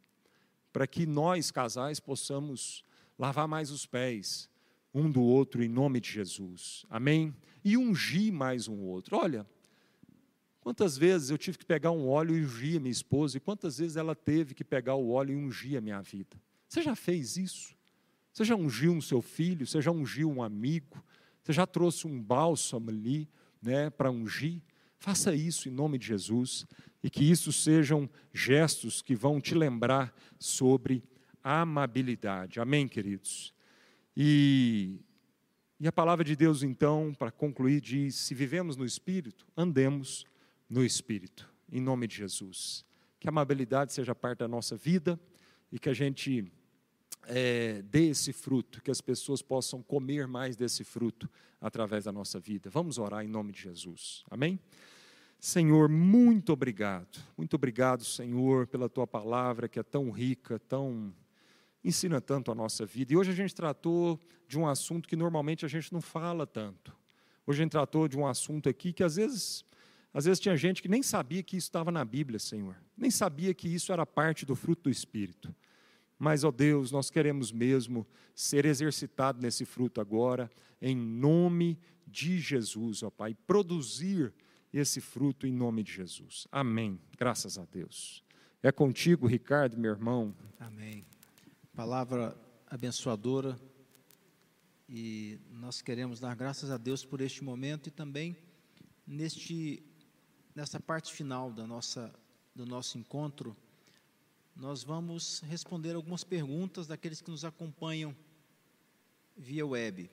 para 0.72 0.86
que 0.86 1.07
nós, 1.07 1.51
casais, 1.51 2.01
possamos 2.01 2.84
lavar 3.18 3.47
mais 3.47 3.70
os 3.70 3.86
pés 3.86 4.51
um 4.95 5.11
do 5.11 5.22
outro 5.22 5.62
em 5.62 5.68
nome 5.68 6.01
de 6.01 6.11
Jesus. 6.11 6.84
Amém? 6.88 7.34
E 7.64 7.76
ungir 7.76 8.32
mais 8.32 8.68
um 8.68 8.80
outro. 8.82 9.16
Olha, 9.16 9.47
quantas 10.61 10.97
vezes 10.97 11.30
eu 11.30 11.38
tive 11.38 11.59
que 11.59 11.64
pegar 11.64 11.90
um 11.90 12.09
óleo 12.09 12.36
e 12.36 12.45
ungir 12.45 12.76
a 12.76 12.80
minha 12.80 12.93
esposa, 12.93 13.36
e 13.36 13.40
quantas 13.40 13.78
vezes 13.78 13.97
ela 13.97 14.14
teve 14.14 14.55
que 14.55 14.64
pegar 14.64 14.95
o 14.95 15.11
óleo 15.11 15.32
e 15.32 15.36
ungir 15.36 15.78
a 15.78 15.80
minha 15.80 16.01
vida. 16.03 16.40
Você 16.68 16.82
já 16.82 16.95
fez 16.95 17.36
isso? 17.36 17.74
Você 18.32 18.45
já 18.45 18.57
ungiu 18.57 18.93
um 18.93 19.01
seu 19.01 19.20
filho? 19.20 19.66
Você 19.66 19.80
já 19.80 19.90
ungiu 19.90 20.30
um 20.30 20.43
amigo? 20.43 21.03
Você 21.43 21.53
já 21.53 21.66
trouxe 21.66 22.07
um 22.07 22.22
bálsamo 22.22 22.88
ali 22.88 23.28
né, 23.61 23.90
para 23.90 24.11
ungir? 24.11 24.62
Faça 24.99 25.34
isso 25.34 25.68
em 25.68 25.72
nome 25.72 25.99
de 25.99 26.07
Jesus 26.07 26.64
e 27.03 27.11
que 27.11 27.28
isso 27.28 27.53
sejam 27.53 28.09
gestos 28.32 29.03
que 29.03 29.14
vão 29.14 29.40
te 29.40 29.55
lembrar 29.55 30.14
sobre 30.38 31.03
amabilidade. 31.43 32.61
Amém, 32.61 32.86
queridos? 32.86 33.53
E, 34.16 35.00
e 35.80 35.88
a 35.88 35.92
palavra 35.92 36.24
de 36.24 36.36
Deus, 36.36 36.62
então, 36.62 37.14
para 37.18 37.30
concluir, 37.30 37.80
diz: 37.80 38.14
se 38.14 38.34
vivemos 38.34 38.76
no 38.76 38.84
Espírito, 38.84 39.46
andemos 39.56 40.24
no 40.68 40.84
Espírito, 40.84 41.48
em 41.70 41.80
nome 41.80 42.06
de 42.06 42.16
Jesus. 42.16 42.84
Que 43.18 43.28
a 43.28 43.30
amabilidade 43.30 43.92
seja 43.92 44.14
parte 44.14 44.38
da 44.38 44.48
nossa 44.48 44.76
vida 44.76 45.18
e 45.70 45.78
que 45.78 45.88
a 45.88 45.94
gente 45.94 46.50
é, 47.26 47.82
dê 47.82 48.08
esse 48.08 48.32
fruto, 48.32 48.82
que 48.82 48.90
as 48.90 49.00
pessoas 49.00 49.42
possam 49.42 49.82
comer 49.82 50.26
mais 50.26 50.56
desse 50.56 50.84
fruto 50.84 51.30
através 51.60 52.04
da 52.04 52.12
nossa 52.12 52.38
vida. 52.40 52.68
Vamos 52.68 52.98
orar 52.98 53.24
em 53.24 53.28
nome 53.28 53.52
de 53.52 53.62
Jesus. 53.62 54.24
Amém? 54.30 54.58
Senhor, 55.38 55.88
muito 55.88 56.52
obrigado. 56.52 57.18
Muito 57.36 57.54
obrigado, 57.54 58.04
Senhor, 58.04 58.66
pela 58.66 58.88
tua 58.88 59.06
palavra 59.06 59.68
que 59.68 59.78
é 59.78 59.82
tão 59.82 60.10
rica, 60.10 60.58
tão 60.58 61.12
ensina 61.84 62.20
tanto 62.20 62.50
a 62.50 62.54
nossa 62.54 62.86
vida. 62.86 63.12
E 63.12 63.16
hoje 63.16 63.30
a 63.30 63.34
gente 63.34 63.54
tratou 63.54 64.18
de 64.46 64.58
um 64.58 64.66
assunto 64.66 65.08
que 65.08 65.16
normalmente 65.16 65.64
a 65.64 65.68
gente 65.68 65.92
não 65.92 66.00
fala 66.00 66.46
tanto. 66.46 66.96
Hoje 67.46 67.60
a 67.60 67.62
gente 67.64 67.72
tratou 67.72 68.06
de 68.06 68.16
um 68.16 68.26
assunto 68.26 68.68
aqui 68.68 68.92
que 68.92 69.02
às 69.02 69.16
vezes, 69.16 69.64
às 70.12 70.24
vezes 70.24 70.38
tinha 70.38 70.56
gente 70.56 70.80
que 70.80 70.88
nem 70.88 71.02
sabia 71.02 71.42
que 71.42 71.56
isso 71.56 71.68
estava 71.68 71.90
na 71.90 72.04
Bíblia, 72.04 72.38
Senhor. 72.38 72.76
Nem 72.96 73.10
sabia 73.10 73.52
que 73.52 73.68
isso 73.68 73.92
era 73.92 74.06
parte 74.06 74.46
do 74.46 74.54
fruto 74.54 74.84
do 74.84 74.90
Espírito. 74.90 75.54
Mas, 76.18 76.44
ó 76.44 76.52
Deus, 76.52 76.92
nós 76.92 77.10
queremos 77.10 77.50
mesmo 77.50 78.06
ser 78.34 78.64
exercitado 78.64 79.42
nesse 79.42 79.64
fruto 79.64 80.00
agora, 80.00 80.48
em 80.80 80.96
nome 80.96 81.78
de 82.06 82.38
Jesus, 82.38 83.02
ó 83.02 83.10
Pai, 83.10 83.34
produzir 83.46 84.32
esse 84.72 85.00
fruto 85.00 85.46
em 85.46 85.52
nome 85.52 85.82
de 85.82 85.92
Jesus. 85.92 86.46
Amém. 86.52 86.98
Graças 87.18 87.58
a 87.58 87.64
Deus. 87.64 88.22
É 88.62 88.70
contigo, 88.70 89.26
Ricardo, 89.26 89.76
meu 89.76 89.90
irmão. 89.90 90.34
Amém. 90.60 91.04
Palavra 91.84 92.40
abençoadora. 92.68 93.60
E 94.88 95.36
nós 95.50 95.82
queremos 95.82 96.20
dar 96.20 96.36
graças 96.36 96.70
a 96.70 96.76
Deus 96.76 97.04
por 97.04 97.20
este 97.20 97.42
momento 97.42 97.88
e 97.88 97.90
também 97.90 98.36
neste 99.04 99.82
nessa 100.54 100.78
parte 100.78 101.12
final 101.12 101.50
da 101.50 101.66
nossa 101.66 102.14
do 102.54 102.64
nosso 102.64 102.98
encontro, 102.98 103.56
nós 104.54 104.84
vamos 104.84 105.40
responder 105.40 105.96
algumas 105.96 106.22
perguntas 106.22 106.86
daqueles 106.86 107.20
que 107.20 107.32
nos 107.32 107.44
acompanham 107.44 108.14
via 109.36 109.66
web. 109.66 110.08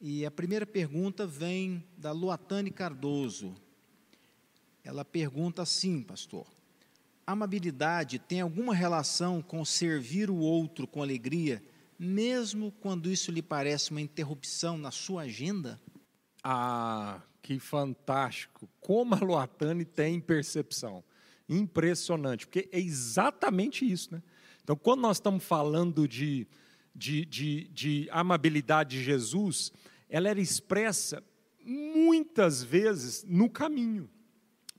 E 0.00 0.26
a 0.26 0.30
primeira 0.32 0.66
pergunta 0.66 1.24
vem 1.24 1.86
da 1.96 2.10
Luatane 2.10 2.72
Cardoso 2.72 3.54
ela 4.82 5.04
pergunta 5.04 5.62
assim, 5.62 6.02
pastor: 6.02 6.46
amabilidade 7.30 8.18
tem 8.18 8.40
alguma 8.40 8.74
relação 8.74 9.42
com 9.42 9.64
servir 9.64 10.30
o 10.30 10.36
outro 10.36 10.86
com 10.86 11.02
alegria, 11.02 11.62
mesmo 11.98 12.72
quando 12.80 13.10
isso 13.10 13.30
lhe 13.30 13.42
parece 13.42 13.90
uma 13.90 14.00
interrupção 14.00 14.78
na 14.78 14.90
sua 14.90 15.22
agenda? 15.22 15.80
Ah, 16.42 17.20
que 17.42 17.58
fantástico! 17.58 18.68
Como 18.80 19.14
a 19.14 19.18
Luatane 19.18 19.84
tem 19.84 20.20
percepção. 20.20 21.04
Impressionante, 21.48 22.46
porque 22.46 22.68
é 22.72 22.78
exatamente 22.78 23.90
isso, 23.90 24.14
né? 24.14 24.22
Então, 24.62 24.76
quando 24.76 25.00
nós 25.00 25.16
estamos 25.16 25.42
falando 25.42 26.06
de, 26.06 26.46
de, 26.94 27.24
de, 27.24 27.68
de 27.72 28.08
amabilidade 28.12 28.96
de 28.98 29.02
Jesus, 29.02 29.72
ela 30.08 30.28
era 30.28 30.40
expressa 30.40 31.22
muitas 31.64 32.62
vezes 32.62 33.24
no 33.24 33.50
caminho. 33.50 34.08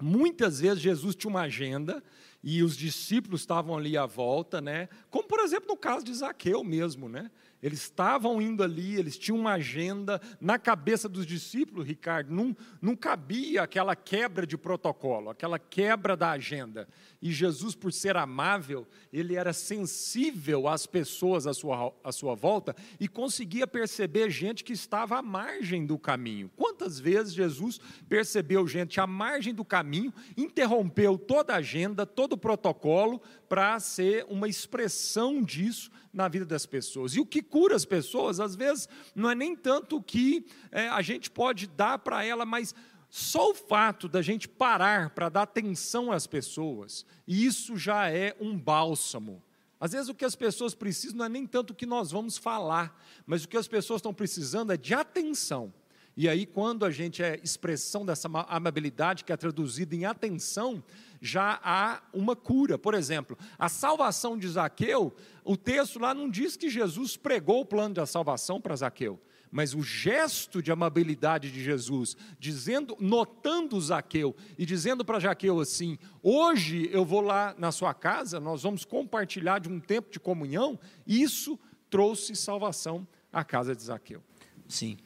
Muitas 0.01 0.59
vezes 0.59 0.81
Jesus 0.81 1.15
tinha 1.15 1.29
uma 1.29 1.41
agenda 1.41 2.03
e 2.43 2.63
os 2.63 2.75
discípulos 2.75 3.41
estavam 3.41 3.77
ali 3.77 3.97
à 3.97 4.05
volta, 4.05 4.59
né? 4.59 4.89
Como 5.09 5.27
por 5.27 5.39
exemplo 5.39 5.67
no 5.67 5.77
caso 5.77 6.03
de 6.03 6.13
Zaqueu 6.13 6.63
mesmo, 6.63 7.07
né? 7.07 7.29
Eles 7.61 7.81
estavam 7.81 8.41
indo 8.41 8.63
ali, 8.63 8.95
eles 8.95 9.17
tinham 9.17 9.37
uma 9.37 9.53
agenda. 9.53 10.19
Na 10.39 10.57
cabeça 10.57 11.07
dos 11.07 11.25
discípulos, 11.25 11.85
Ricardo, 11.85 12.33
não, 12.33 12.55
não 12.81 12.95
cabia 12.95 13.61
aquela 13.61 13.95
quebra 13.95 14.47
de 14.47 14.57
protocolo, 14.57 15.29
aquela 15.29 15.59
quebra 15.59 16.17
da 16.17 16.31
agenda. 16.31 16.87
E 17.21 17.31
Jesus, 17.31 17.75
por 17.75 17.93
ser 17.93 18.17
amável, 18.17 18.87
ele 19.13 19.35
era 19.35 19.53
sensível 19.53 20.67
às 20.67 20.87
pessoas 20.87 21.45
à 21.45 21.53
sua, 21.53 21.93
à 22.03 22.11
sua 22.11 22.33
volta 22.33 22.75
e 22.99 23.07
conseguia 23.07 23.67
perceber 23.67 24.31
gente 24.31 24.63
que 24.63 24.73
estava 24.73 25.19
à 25.19 25.21
margem 25.21 25.85
do 25.85 25.99
caminho. 25.99 26.49
Quantas 26.55 26.99
vezes 26.99 27.33
Jesus 27.33 27.79
percebeu 28.09 28.67
gente 28.67 28.99
à 28.99 29.05
margem 29.05 29.53
do 29.53 29.63
caminho, 29.63 30.11
interrompeu 30.35 31.15
toda 31.17 31.53
a 31.53 31.57
agenda, 31.57 32.07
todo 32.07 32.33
o 32.33 32.37
protocolo, 32.37 33.21
para 33.47 33.79
ser 33.79 34.25
uma 34.27 34.47
expressão 34.47 35.43
disso 35.43 35.91
na 36.13 36.27
vida 36.27 36.45
das 36.45 36.65
pessoas. 36.65 37.15
E 37.15 37.19
o 37.19 37.25
que 37.25 37.41
cura 37.41 37.75
as 37.75 37.85
pessoas, 37.85 38.39
às 38.39 38.55
vezes, 38.55 38.87
não 39.15 39.29
é 39.29 39.35
nem 39.35 39.55
tanto 39.55 39.97
o 39.97 40.03
que 40.03 40.45
é, 40.71 40.87
a 40.89 41.01
gente 41.01 41.29
pode 41.29 41.67
dar 41.67 41.99
para 41.99 42.23
ela, 42.23 42.45
mas 42.45 42.75
só 43.09 43.51
o 43.51 43.55
fato 43.55 44.07
da 44.07 44.21
gente 44.21 44.47
parar 44.47 45.09
para 45.09 45.29
dar 45.29 45.43
atenção 45.43 46.11
às 46.11 46.25
pessoas, 46.25 47.05
isso 47.27 47.77
já 47.77 48.09
é 48.09 48.35
um 48.39 48.57
bálsamo. 48.57 49.43
Às 49.79 49.91
vezes 49.93 50.09
o 50.09 50.13
que 50.13 50.23
as 50.23 50.35
pessoas 50.35 50.75
precisam 50.75 51.17
não 51.17 51.25
é 51.25 51.29
nem 51.29 51.45
tanto 51.45 51.71
o 51.71 51.75
que 51.75 51.85
nós 51.85 52.11
vamos 52.11 52.37
falar, 52.37 53.03
mas 53.25 53.43
o 53.43 53.49
que 53.49 53.57
as 53.57 53.67
pessoas 53.67 53.99
estão 53.99 54.13
precisando 54.13 54.71
é 54.71 54.77
de 54.77 54.93
atenção. 54.93 55.73
E 56.15 56.27
aí, 56.27 56.45
quando 56.45 56.85
a 56.85 56.91
gente 56.91 57.23
é 57.23 57.39
expressão 57.41 58.05
dessa 58.05 58.29
amabilidade 58.49 59.23
que 59.23 59.31
é 59.31 59.37
traduzida 59.37 59.95
em 59.95 60.05
atenção, 60.05 60.83
já 61.21 61.59
há 61.63 62.01
uma 62.13 62.35
cura. 62.35 62.77
Por 62.77 62.93
exemplo, 62.93 63.37
a 63.57 63.69
salvação 63.69 64.37
de 64.37 64.47
Zaqueu, 64.47 65.13
o 65.43 65.57
texto 65.57 65.99
lá 65.99 66.13
não 66.13 66.29
diz 66.29 66.55
que 66.55 66.69
Jesus 66.69 67.17
pregou 67.17 67.61
o 67.61 67.65
plano 67.65 67.95
da 67.95 68.05
salvação 68.05 68.59
para 68.59 68.75
Zaqueu, 68.75 69.19
mas 69.51 69.73
o 69.73 69.81
gesto 69.83 70.61
de 70.61 70.71
amabilidade 70.71 71.51
de 71.51 71.63
Jesus, 71.63 72.15
dizendo, 72.39 72.95
notando 72.99 73.79
Zaqueu 73.79 74.35
e 74.57 74.65
dizendo 74.65 75.03
para 75.03 75.19
Zaqueu 75.19 75.59
assim: 75.59 75.97
"Hoje 76.23 76.89
eu 76.91 77.03
vou 77.03 77.21
lá 77.21 77.53
na 77.57 77.71
sua 77.71 77.93
casa, 77.93 78.39
nós 78.39 78.63
vamos 78.63 78.85
compartilhar 78.85 79.59
de 79.59 79.67
um 79.67 79.79
tempo 79.79 80.11
de 80.11 80.19
comunhão", 80.19 80.79
isso 81.05 81.59
trouxe 81.89 82.35
salvação 82.35 83.05
à 83.31 83.43
casa 83.43 83.75
de 83.75 83.83
Zaqueu. 83.83 84.23
Sim. 84.67 84.97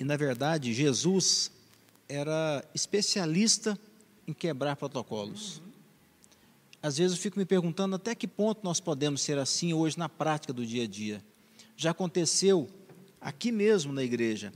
E 0.00 0.04
na 0.04 0.16
verdade, 0.16 0.74
Jesus 0.74 1.52
era 2.08 2.64
especialista 2.74 3.78
em 4.26 4.32
quebrar 4.32 4.76
protocolos. 4.76 5.62
Às 6.86 6.98
vezes 6.98 7.16
eu 7.16 7.20
fico 7.20 7.36
me 7.36 7.44
perguntando 7.44 7.96
até 7.96 8.14
que 8.14 8.28
ponto 8.28 8.60
nós 8.62 8.78
podemos 8.78 9.20
ser 9.20 9.38
assim 9.38 9.72
hoje 9.72 9.98
na 9.98 10.08
prática 10.08 10.52
do 10.52 10.64
dia 10.64 10.84
a 10.84 10.86
dia. 10.86 11.20
Já 11.76 11.90
aconteceu 11.90 12.68
aqui 13.20 13.50
mesmo 13.50 13.92
na 13.92 14.04
igreja, 14.04 14.52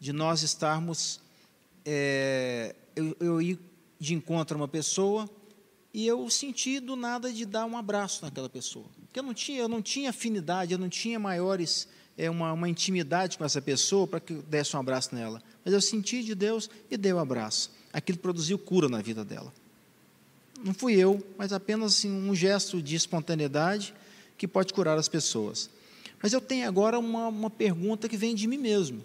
de 0.00 0.10
nós 0.10 0.42
estarmos, 0.42 1.20
é, 1.84 2.74
eu, 2.96 3.14
eu 3.20 3.42
ir 3.42 3.58
de 4.00 4.14
encontro 4.14 4.56
a 4.56 4.60
uma 4.62 4.66
pessoa 4.66 5.28
e 5.92 6.06
eu 6.06 6.30
senti 6.30 6.80
do 6.80 6.96
nada 6.96 7.30
de 7.30 7.44
dar 7.44 7.66
um 7.66 7.76
abraço 7.76 8.24
naquela 8.24 8.48
pessoa. 8.48 8.86
Porque 9.02 9.18
eu 9.18 9.22
não 9.22 9.34
tinha, 9.34 9.58
eu 9.58 9.68
não 9.68 9.82
tinha 9.82 10.08
afinidade, 10.08 10.72
eu 10.72 10.78
não 10.78 10.88
tinha 10.88 11.18
maiores, 11.18 11.86
é, 12.16 12.30
uma, 12.30 12.50
uma 12.54 12.66
intimidade 12.66 13.36
com 13.36 13.44
essa 13.44 13.60
pessoa 13.60 14.06
para 14.06 14.20
que 14.20 14.32
eu 14.32 14.42
desse 14.42 14.74
um 14.74 14.80
abraço 14.80 15.14
nela. 15.14 15.42
Mas 15.62 15.74
eu 15.74 15.82
senti 15.82 16.24
de 16.24 16.34
Deus 16.34 16.70
e 16.90 16.96
dei 16.96 17.12
um 17.12 17.18
abraço 17.18 17.70
aquilo 17.94 18.18
produziu 18.18 18.58
cura 18.58 18.88
na 18.88 19.00
vida 19.00 19.24
dela. 19.24 19.54
Não 20.62 20.74
fui 20.74 20.94
eu, 20.94 21.24
mas 21.36 21.52
apenas 21.52 21.94
assim, 21.94 22.10
um 22.10 22.34
gesto 22.34 22.80
de 22.82 22.94
espontaneidade 22.94 23.94
que 24.36 24.46
pode 24.46 24.72
curar 24.72 24.98
as 24.98 25.08
pessoas. 25.08 25.70
Mas 26.22 26.32
eu 26.32 26.40
tenho 26.40 26.66
agora 26.66 26.98
uma, 26.98 27.28
uma 27.28 27.50
pergunta 27.50 28.08
que 28.08 28.16
vem 28.16 28.34
de 28.34 28.46
mim 28.46 28.58
mesmo. 28.58 29.04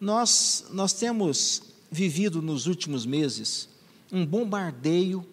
Nós, 0.00 0.66
nós 0.70 0.92
temos 0.92 1.62
vivido 1.90 2.42
nos 2.42 2.66
últimos 2.66 3.06
meses 3.06 3.68
um 4.12 4.24
bombardeio, 4.24 5.26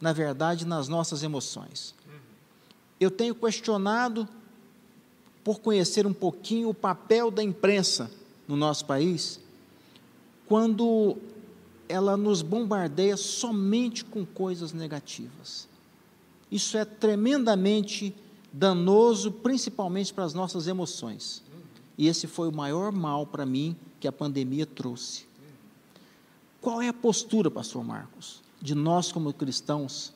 na 0.00 0.12
verdade, 0.12 0.66
nas 0.66 0.88
nossas 0.88 1.22
emoções. 1.22 1.94
Eu 3.00 3.10
tenho 3.10 3.34
questionado, 3.34 4.28
por 5.42 5.60
conhecer 5.60 6.06
um 6.06 6.12
pouquinho 6.12 6.70
o 6.70 6.74
papel 6.74 7.30
da 7.30 7.42
imprensa 7.42 8.10
no 8.48 8.56
nosso 8.56 8.86
país, 8.86 9.38
quando 10.46 11.18
ela 11.88 12.16
nos 12.16 12.42
bombardeia 12.42 13.16
somente 13.16 14.04
com 14.04 14.24
coisas 14.24 14.72
negativas. 14.72 15.68
Isso 16.50 16.76
é 16.76 16.84
tremendamente 16.84 18.14
danoso, 18.52 19.32
principalmente 19.32 20.12
para 20.14 20.24
as 20.24 20.34
nossas 20.34 20.66
emoções. 20.66 21.42
E 21.98 22.06
esse 22.06 22.26
foi 22.26 22.48
o 22.48 22.52
maior 22.52 22.92
mal 22.92 23.26
para 23.26 23.44
mim 23.44 23.76
que 24.00 24.08
a 24.08 24.12
pandemia 24.12 24.66
trouxe. 24.66 25.26
Qual 26.60 26.80
é 26.80 26.88
a 26.88 26.92
postura, 26.92 27.50
pastor 27.50 27.84
Marcos, 27.84 28.42
de 28.60 28.74
nós 28.74 29.12
como 29.12 29.32
cristãos 29.32 30.12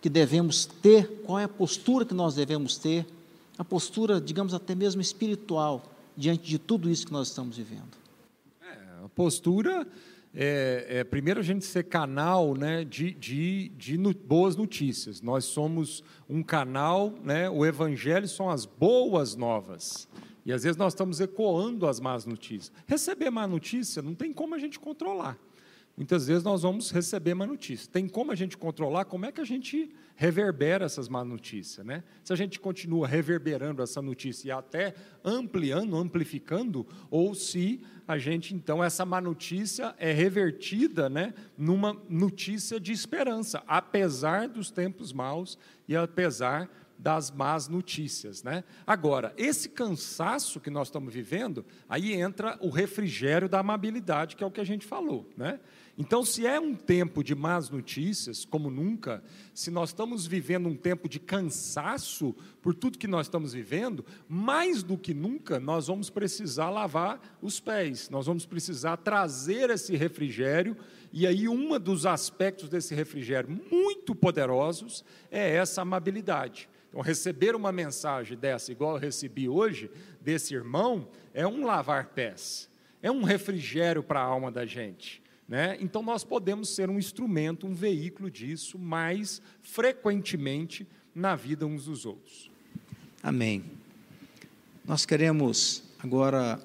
que 0.00 0.08
devemos 0.08 0.66
ter? 0.66 1.22
Qual 1.24 1.38
é 1.38 1.44
a 1.44 1.48
postura 1.48 2.04
que 2.04 2.14
nós 2.14 2.34
devemos 2.34 2.76
ter? 2.76 3.06
A 3.56 3.64
postura, 3.64 4.20
digamos, 4.20 4.54
até 4.54 4.74
mesmo 4.74 5.00
espiritual, 5.00 5.84
diante 6.16 6.48
de 6.48 6.58
tudo 6.58 6.90
isso 6.90 7.06
que 7.06 7.12
nós 7.12 7.28
estamos 7.28 7.56
vivendo. 7.56 7.96
É, 8.62 9.04
a 9.04 9.08
postura 9.14 9.86
é, 10.34 10.86
é, 10.88 11.04
primeiro 11.04 11.40
a 11.40 11.42
gente 11.42 11.64
ser 11.64 11.84
canal 11.84 12.54
né, 12.54 12.84
de, 12.84 13.12
de, 13.12 13.68
de 13.70 13.98
no, 13.98 14.14
boas 14.14 14.54
notícias. 14.54 15.20
Nós 15.20 15.44
somos 15.44 16.04
um 16.28 16.42
canal, 16.42 17.14
né, 17.24 17.50
o 17.50 17.66
Evangelho 17.66 18.28
são 18.28 18.48
as 18.48 18.64
boas 18.64 19.34
novas. 19.34 20.08
E 20.44 20.52
às 20.52 20.62
vezes 20.62 20.76
nós 20.76 20.92
estamos 20.92 21.20
ecoando 21.20 21.86
as 21.86 22.00
más 22.00 22.24
notícias. 22.24 22.72
Receber 22.86 23.30
má 23.30 23.46
notícia 23.46 24.00
não 24.00 24.14
tem 24.14 24.32
como 24.32 24.54
a 24.54 24.58
gente 24.58 24.78
controlar. 24.78 25.36
Muitas 26.00 26.26
vezes 26.26 26.42
nós 26.42 26.62
vamos 26.62 26.90
receber 26.90 27.34
má 27.34 27.46
notícia. 27.46 27.86
Tem 27.92 28.08
como 28.08 28.32
a 28.32 28.34
gente 28.34 28.56
controlar 28.56 29.04
como 29.04 29.26
é 29.26 29.30
que 29.30 29.38
a 29.38 29.44
gente 29.44 29.94
reverbera 30.16 30.86
essas 30.86 31.10
más 31.10 31.26
notícias, 31.26 31.84
né? 31.84 32.02
Se 32.24 32.32
a 32.32 32.36
gente 32.36 32.58
continua 32.58 33.06
reverberando 33.06 33.82
essa 33.82 34.00
notícia 34.00 34.48
e 34.48 34.50
até 34.50 34.94
ampliando, 35.22 35.94
amplificando, 35.98 36.86
ou 37.10 37.34
se 37.34 37.82
a 38.08 38.16
gente 38.16 38.54
então 38.54 38.82
essa 38.82 39.04
má 39.04 39.20
notícia 39.20 39.94
é 39.98 40.10
revertida, 40.10 41.10
né, 41.10 41.34
numa 41.56 41.94
notícia 42.08 42.80
de 42.80 42.92
esperança, 42.92 43.62
apesar 43.66 44.48
dos 44.48 44.70
tempos 44.70 45.12
maus 45.12 45.58
e 45.86 45.94
apesar 45.94 46.70
das 47.00 47.30
más 47.30 47.66
notícias, 47.66 48.42
né? 48.42 48.62
Agora, 48.86 49.32
esse 49.36 49.70
cansaço 49.70 50.60
que 50.60 50.70
nós 50.70 50.88
estamos 50.88 51.14
vivendo, 51.14 51.64
aí 51.88 52.12
entra 52.12 52.58
o 52.60 52.68
refrigério 52.68 53.48
da 53.48 53.60
amabilidade, 53.60 54.36
que 54.36 54.44
é 54.44 54.46
o 54.46 54.50
que 54.50 54.60
a 54.60 54.64
gente 54.64 54.86
falou, 54.86 55.28
né? 55.36 55.58
Então, 55.96 56.24
se 56.24 56.46
é 56.46 56.58
um 56.58 56.74
tempo 56.74 57.22
de 57.22 57.34
más 57.34 57.68
notícias, 57.68 58.44
como 58.44 58.70
nunca, 58.70 59.22
se 59.52 59.70
nós 59.70 59.90
estamos 59.90 60.26
vivendo 60.26 60.66
um 60.66 60.76
tempo 60.76 61.08
de 61.08 61.18
cansaço 61.18 62.34
por 62.62 62.74
tudo 62.74 62.96
que 62.96 63.06
nós 63.06 63.26
estamos 63.26 63.52
vivendo, 63.52 64.04
mais 64.28 64.82
do 64.82 64.96
que 64.96 65.12
nunca 65.12 65.60
nós 65.60 65.88
vamos 65.88 66.08
precisar 66.08 66.70
lavar 66.70 67.20
os 67.42 67.60
pés, 67.60 68.08
nós 68.08 68.26
vamos 68.26 68.46
precisar 68.46 68.96
trazer 68.98 69.68
esse 69.68 69.94
refrigério, 69.96 70.76
e 71.12 71.26
aí 71.26 71.48
um 71.48 71.78
dos 71.78 72.06
aspectos 72.06 72.68
desse 72.68 72.94
refrigério 72.94 73.50
muito 73.70 74.14
poderosos 74.14 75.04
é 75.30 75.54
essa 75.56 75.82
amabilidade. 75.82 76.68
Então, 76.90 77.00
receber 77.00 77.54
uma 77.54 77.70
mensagem 77.70 78.36
dessa, 78.36 78.72
igual 78.72 78.96
eu 78.96 79.00
recebi 79.00 79.48
hoje, 79.48 79.88
desse 80.20 80.54
irmão, 80.54 81.08
é 81.32 81.46
um 81.46 81.64
lavar 81.64 82.06
pés, 82.06 82.68
é 83.00 83.10
um 83.10 83.22
refrigério 83.22 84.02
para 84.02 84.20
a 84.20 84.24
alma 84.24 84.50
da 84.50 84.66
gente. 84.66 85.22
Né? 85.48 85.78
Então, 85.80 86.02
nós 86.02 86.24
podemos 86.24 86.68
ser 86.68 86.90
um 86.90 86.98
instrumento, 86.98 87.66
um 87.66 87.74
veículo 87.74 88.28
disso 88.28 88.76
mais 88.76 89.40
frequentemente 89.62 90.86
na 91.14 91.36
vida 91.36 91.64
uns 91.64 91.84
dos 91.84 92.04
outros. 92.04 92.50
Amém. 93.22 93.64
Nós 94.84 95.06
queremos 95.06 95.84
agora 95.98 96.60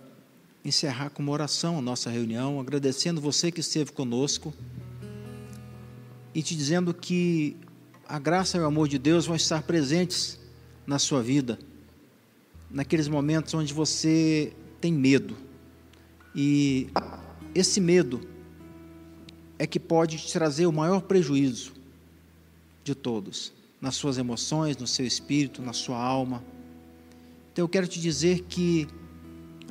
encerrar 0.64 1.12
com 1.12 1.22
uma 1.22 1.32
oração 1.32 1.78
a 1.78 1.82
nossa 1.82 2.10
reunião, 2.10 2.60
agradecendo 2.60 3.22
você 3.22 3.52
que 3.52 3.60
esteve 3.60 3.92
conosco 3.92 4.52
e 6.34 6.42
te 6.42 6.56
dizendo 6.56 6.94
que 6.94 7.56
a 8.08 8.20
graça 8.20 8.58
e 8.58 8.60
o 8.62 8.66
amor 8.66 8.88
de 8.88 8.98
Deus 8.98 9.26
vão 9.26 9.36
estar 9.36 9.64
presentes 9.64 10.40
na 10.86 11.00
sua 11.00 11.22
vida, 11.22 11.58
naqueles 12.70 13.08
momentos 13.08 13.54
onde 13.54 13.74
você 13.74 14.54
tem 14.80 14.94
medo. 14.94 15.36
E 16.36 16.88
esse 17.54 17.82
medo 17.82 18.22
é 19.58 19.66
que 19.66 19.80
pode 19.80 20.18
te 20.18 20.32
trazer 20.32 20.68
o 20.68 20.72
maior 20.72 21.02
prejuízo 21.02 21.74
de 22.84 22.94
todos, 22.94 23.52
nas 23.82 23.96
suas 23.96 24.18
emoções, 24.18 24.78
no 24.78 24.86
seu 24.86 25.06
espírito, 25.06 25.62
na 25.62 25.74
sua 25.74 25.98
alma. 25.98 26.44
Então 27.52 27.64
eu 27.64 27.70
quero 27.70 27.88
te 27.88 28.00
dizer 28.00 28.42
que 28.42 28.88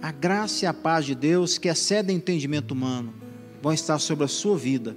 a 0.03 0.11
graça 0.11 0.65
e 0.65 0.69
a 0.69 0.75
paz 0.75 1.07
de 1.07 1.15
Deus, 1.15 1.57
que 1.59 1.69
excedem 1.69 2.17
o 2.17 2.19
entendimento 2.19 2.73
humano, 2.73 3.15
vão 3.63 3.73
estar 3.73 3.99
sobre 3.99 4.25
a 4.25 4.29
sua 4.29 4.57
vida. 4.57 4.97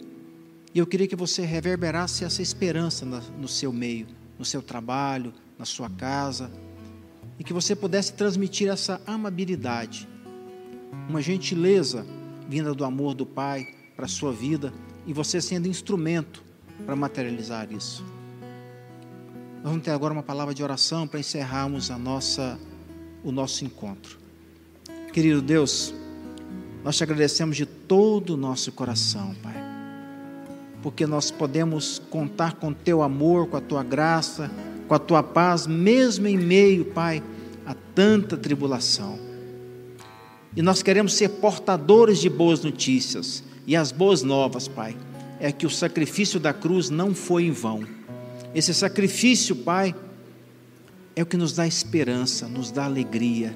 E 0.78 0.80
eu 0.80 0.86
queria 0.86 1.08
que 1.08 1.16
você 1.16 1.44
reverberasse 1.44 2.24
essa 2.24 2.40
esperança 2.40 3.04
no 3.04 3.48
seu 3.48 3.74
meio, 3.74 4.06
no 4.38 4.46
seu 4.46 4.62
trabalho, 4.62 5.34
na 5.58 5.66
sua 5.66 5.90
casa. 5.90 6.52
e 7.40 7.44
que 7.44 7.52
você 7.52 7.76
pudesse 7.76 8.14
transmitir 8.14 8.70
essa 8.70 9.02
amabilidade, 9.08 10.08
uma 11.10 11.20
gentileza 11.20 12.06
vinda 12.48 12.76
do 12.76 12.86
amor 12.86 13.16
do 13.16 13.26
Pai 13.26 13.66
para 13.96 14.06
a 14.06 14.08
sua 14.08 14.32
vida 14.32 14.72
e 15.08 15.14
você 15.14 15.42
sendo 15.42 15.68
instrumento 15.68 16.44
para 16.86 16.96
materializar 16.96 17.72
isso. 17.74 18.06
Nós 19.56 19.72
vamos 19.72 19.82
ter 19.82 19.90
agora 19.90 20.14
uma 20.14 20.22
palavra 20.22 20.54
de 20.54 20.62
oração 20.62 21.08
para 21.08 21.20
encerrarmos 21.20 21.90
a 21.90 21.98
nossa, 21.98 22.60
o 23.24 23.32
nosso 23.32 23.66
encontro. 23.66 24.20
Querido 25.12 25.42
Deus, 25.42 25.92
nós 26.84 26.98
te 26.98 27.04
agradecemos 27.04 27.58
de 27.58 27.66
todo 27.66 28.36
o 28.36 28.38
nosso 28.38 28.72
coração, 28.72 29.34
Pai, 29.42 29.67
porque 30.82 31.06
nós 31.06 31.32
podemos 31.32 32.02
contar 32.10 32.54
com 32.54 32.72
teu 32.74 33.02
amor, 33.02 33.48
com 33.48 33.58
a 33.58 33.62
tua 33.62 33.84
graça, 33.84 34.52
com 34.88 34.94
a 34.94 35.00
tua 35.00 35.22
paz, 35.22 35.68
mesmo 35.68 36.28
em 36.28 36.38
meio, 36.38 36.86
Pai, 36.86 37.22
a 37.66 37.74
tanta 37.74 38.38
tribulação. 38.38 39.20
E 40.56 40.62
nós 40.62 40.82
queremos 40.82 41.14
ser 41.14 41.30
portadores 41.30 42.20
de 42.20 42.30
boas 42.30 42.64
notícias. 42.64 43.44
E 43.68 43.76
as 43.76 43.92
boas 43.92 44.24
novas, 44.24 44.68
Pai, 44.68 44.98
é 45.40 45.52
que 45.52 45.66
o 45.66 45.70
sacrifício 45.70 46.40
da 46.40 46.54
cruz 46.54 46.90
não 46.90 47.14
foi 47.14 47.44
em 47.46 47.52
vão. 47.52 47.84
Esse 48.56 48.74
sacrifício, 48.74 49.56
Pai, 49.56 49.94
é 51.16 51.22
o 51.22 51.26
que 51.26 51.38
nos 51.38 51.54
dá 51.54 51.68
esperança, 51.68 52.48
nos 52.48 52.72
dá 52.72 52.86
alegria. 52.86 53.56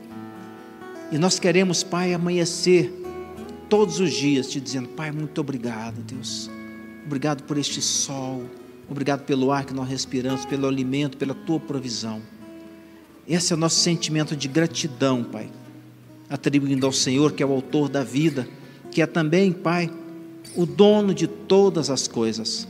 E 1.12 1.18
nós 1.18 1.40
queremos, 1.40 1.82
Pai, 1.82 2.14
amanhecer 2.14 2.94
todos 3.70 4.00
os 4.00 4.12
dias 4.12 4.48
te 4.48 4.60
dizendo: 4.60 4.90
Pai, 4.90 5.12
muito 5.12 5.40
obrigado, 5.42 6.02
Deus. 6.02 6.50
Obrigado 7.06 7.44
por 7.44 7.58
este 7.58 7.82
sol. 7.82 8.44
Obrigado 8.90 9.24
pelo 9.24 9.52
ar 9.52 9.66
que 9.66 9.74
nós 9.74 9.88
respiramos, 9.88 10.46
pelo 10.46 10.68
alimento, 10.68 11.18
pela 11.18 11.34
tua 11.34 11.60
provisão. 11.60 12.22
Esse 13.28 13.54
é 13.54 13.56
o 13.56 13.60
nosso 13.60 13.80
sentimento 13.80 14.36
de 14.36 14.48
gratidão, 14.48 15.24
Pai, 15.24 15.50
atribuindo 16.30 16.86
ao 16.86 16.92
Senhor, 16.92 17.32
que 17.32 17.42
é 17.42 17.46
o 17.46 17.52
autor 17.52 17.88
da 17.88 18.04
vida, 18.04 18.48
que 18.92 19.02
é 19.02 19.06
também, 19.06 19.54
Pai, 19.54 19.90
o 20.56 20.66
dono 20.66 21.14
de 21.14 21.28
todas 21.28 21.90
as 21.90 22.08
coisas. 22.08 22.68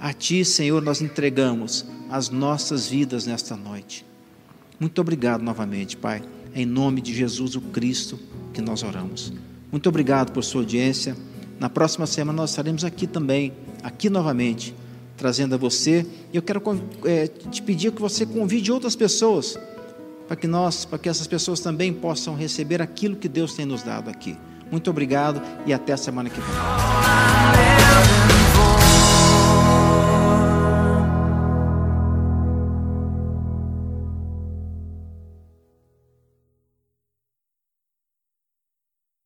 A 0.00 0.12
Ti, 0.12 0.44
Senhor, 0.44 0.82
nós 0.82 1.00
entregamos 1.00 1.84
as 2.10 2.30
nossas 2.30 2.88
vidas 2.88 3.26
nesta 3.26 3.56
noite. 3.56 4.04
Muito 4.80 5.00
obrigado 5.00 5.42
novamente, 5.42 5.96
Pai. 5.96 6.22
em 6.54 6.64
nome 6.64 7.00
de 7.00 7.14
Jesus 7.14 7.54
o 7.54 7.60
Cristo 7.60 8.18
que 8.52 8.60
nós 8.60 8.82
oramos. 8.82 9.32
Muito 9.70 9.88
obrigado 9.88 10.32
por 10.32 10.42
sua 10.42 10.62
audiência. 10.62 11.16
Na 11.58 11.68
próxima 11.68 12.06
semana 12.06 12.36
nós 12.36 12.50
estaremos 12.50 12.84
aqui 12.84 13.06
também, 13.06 13.52
aqui 13.82 14.08
novamente, 14.08 14.74
trazendo 15.16 15.54
a 15.54 15.58
você. 15.58 16.06
E 16.32 16.36
eu 16.36 16.42
quero 16.42 16.62
é, 17.04 17.26
te 17.26 17.62
pedir 17.62 17.92
que 17.92 18.00
você 18.00 18.24
convide 18.24 18.70
outras 18.70 18.94
pessoas 18.94 19.58
para 20.26 20.36
que 20.36 20.46
nós, 20.46 20.84
para 20.84 20.98
que 20.98 21.08
essas 21.08 21.26
pessoas 21.26 21.60
também 21.60 21.92
possam 21.92 22.34
receber 22.34 22.82
aquilo 22.82 23.16
que 23.16 23.28
Deus 23.28 23.54
tem 23.54 23.66
nos 23.66 23.82
dado 23.82 24.10
aqui. 24.10 24.36
Muito 24.70 24.90
obrigado 24.90 25.40
e 25.66 25.72
até 25.72 25.94
a 25.94 25.96
semana 25.96 26.28
que 26.28 26.38
vem. 26.38 28.37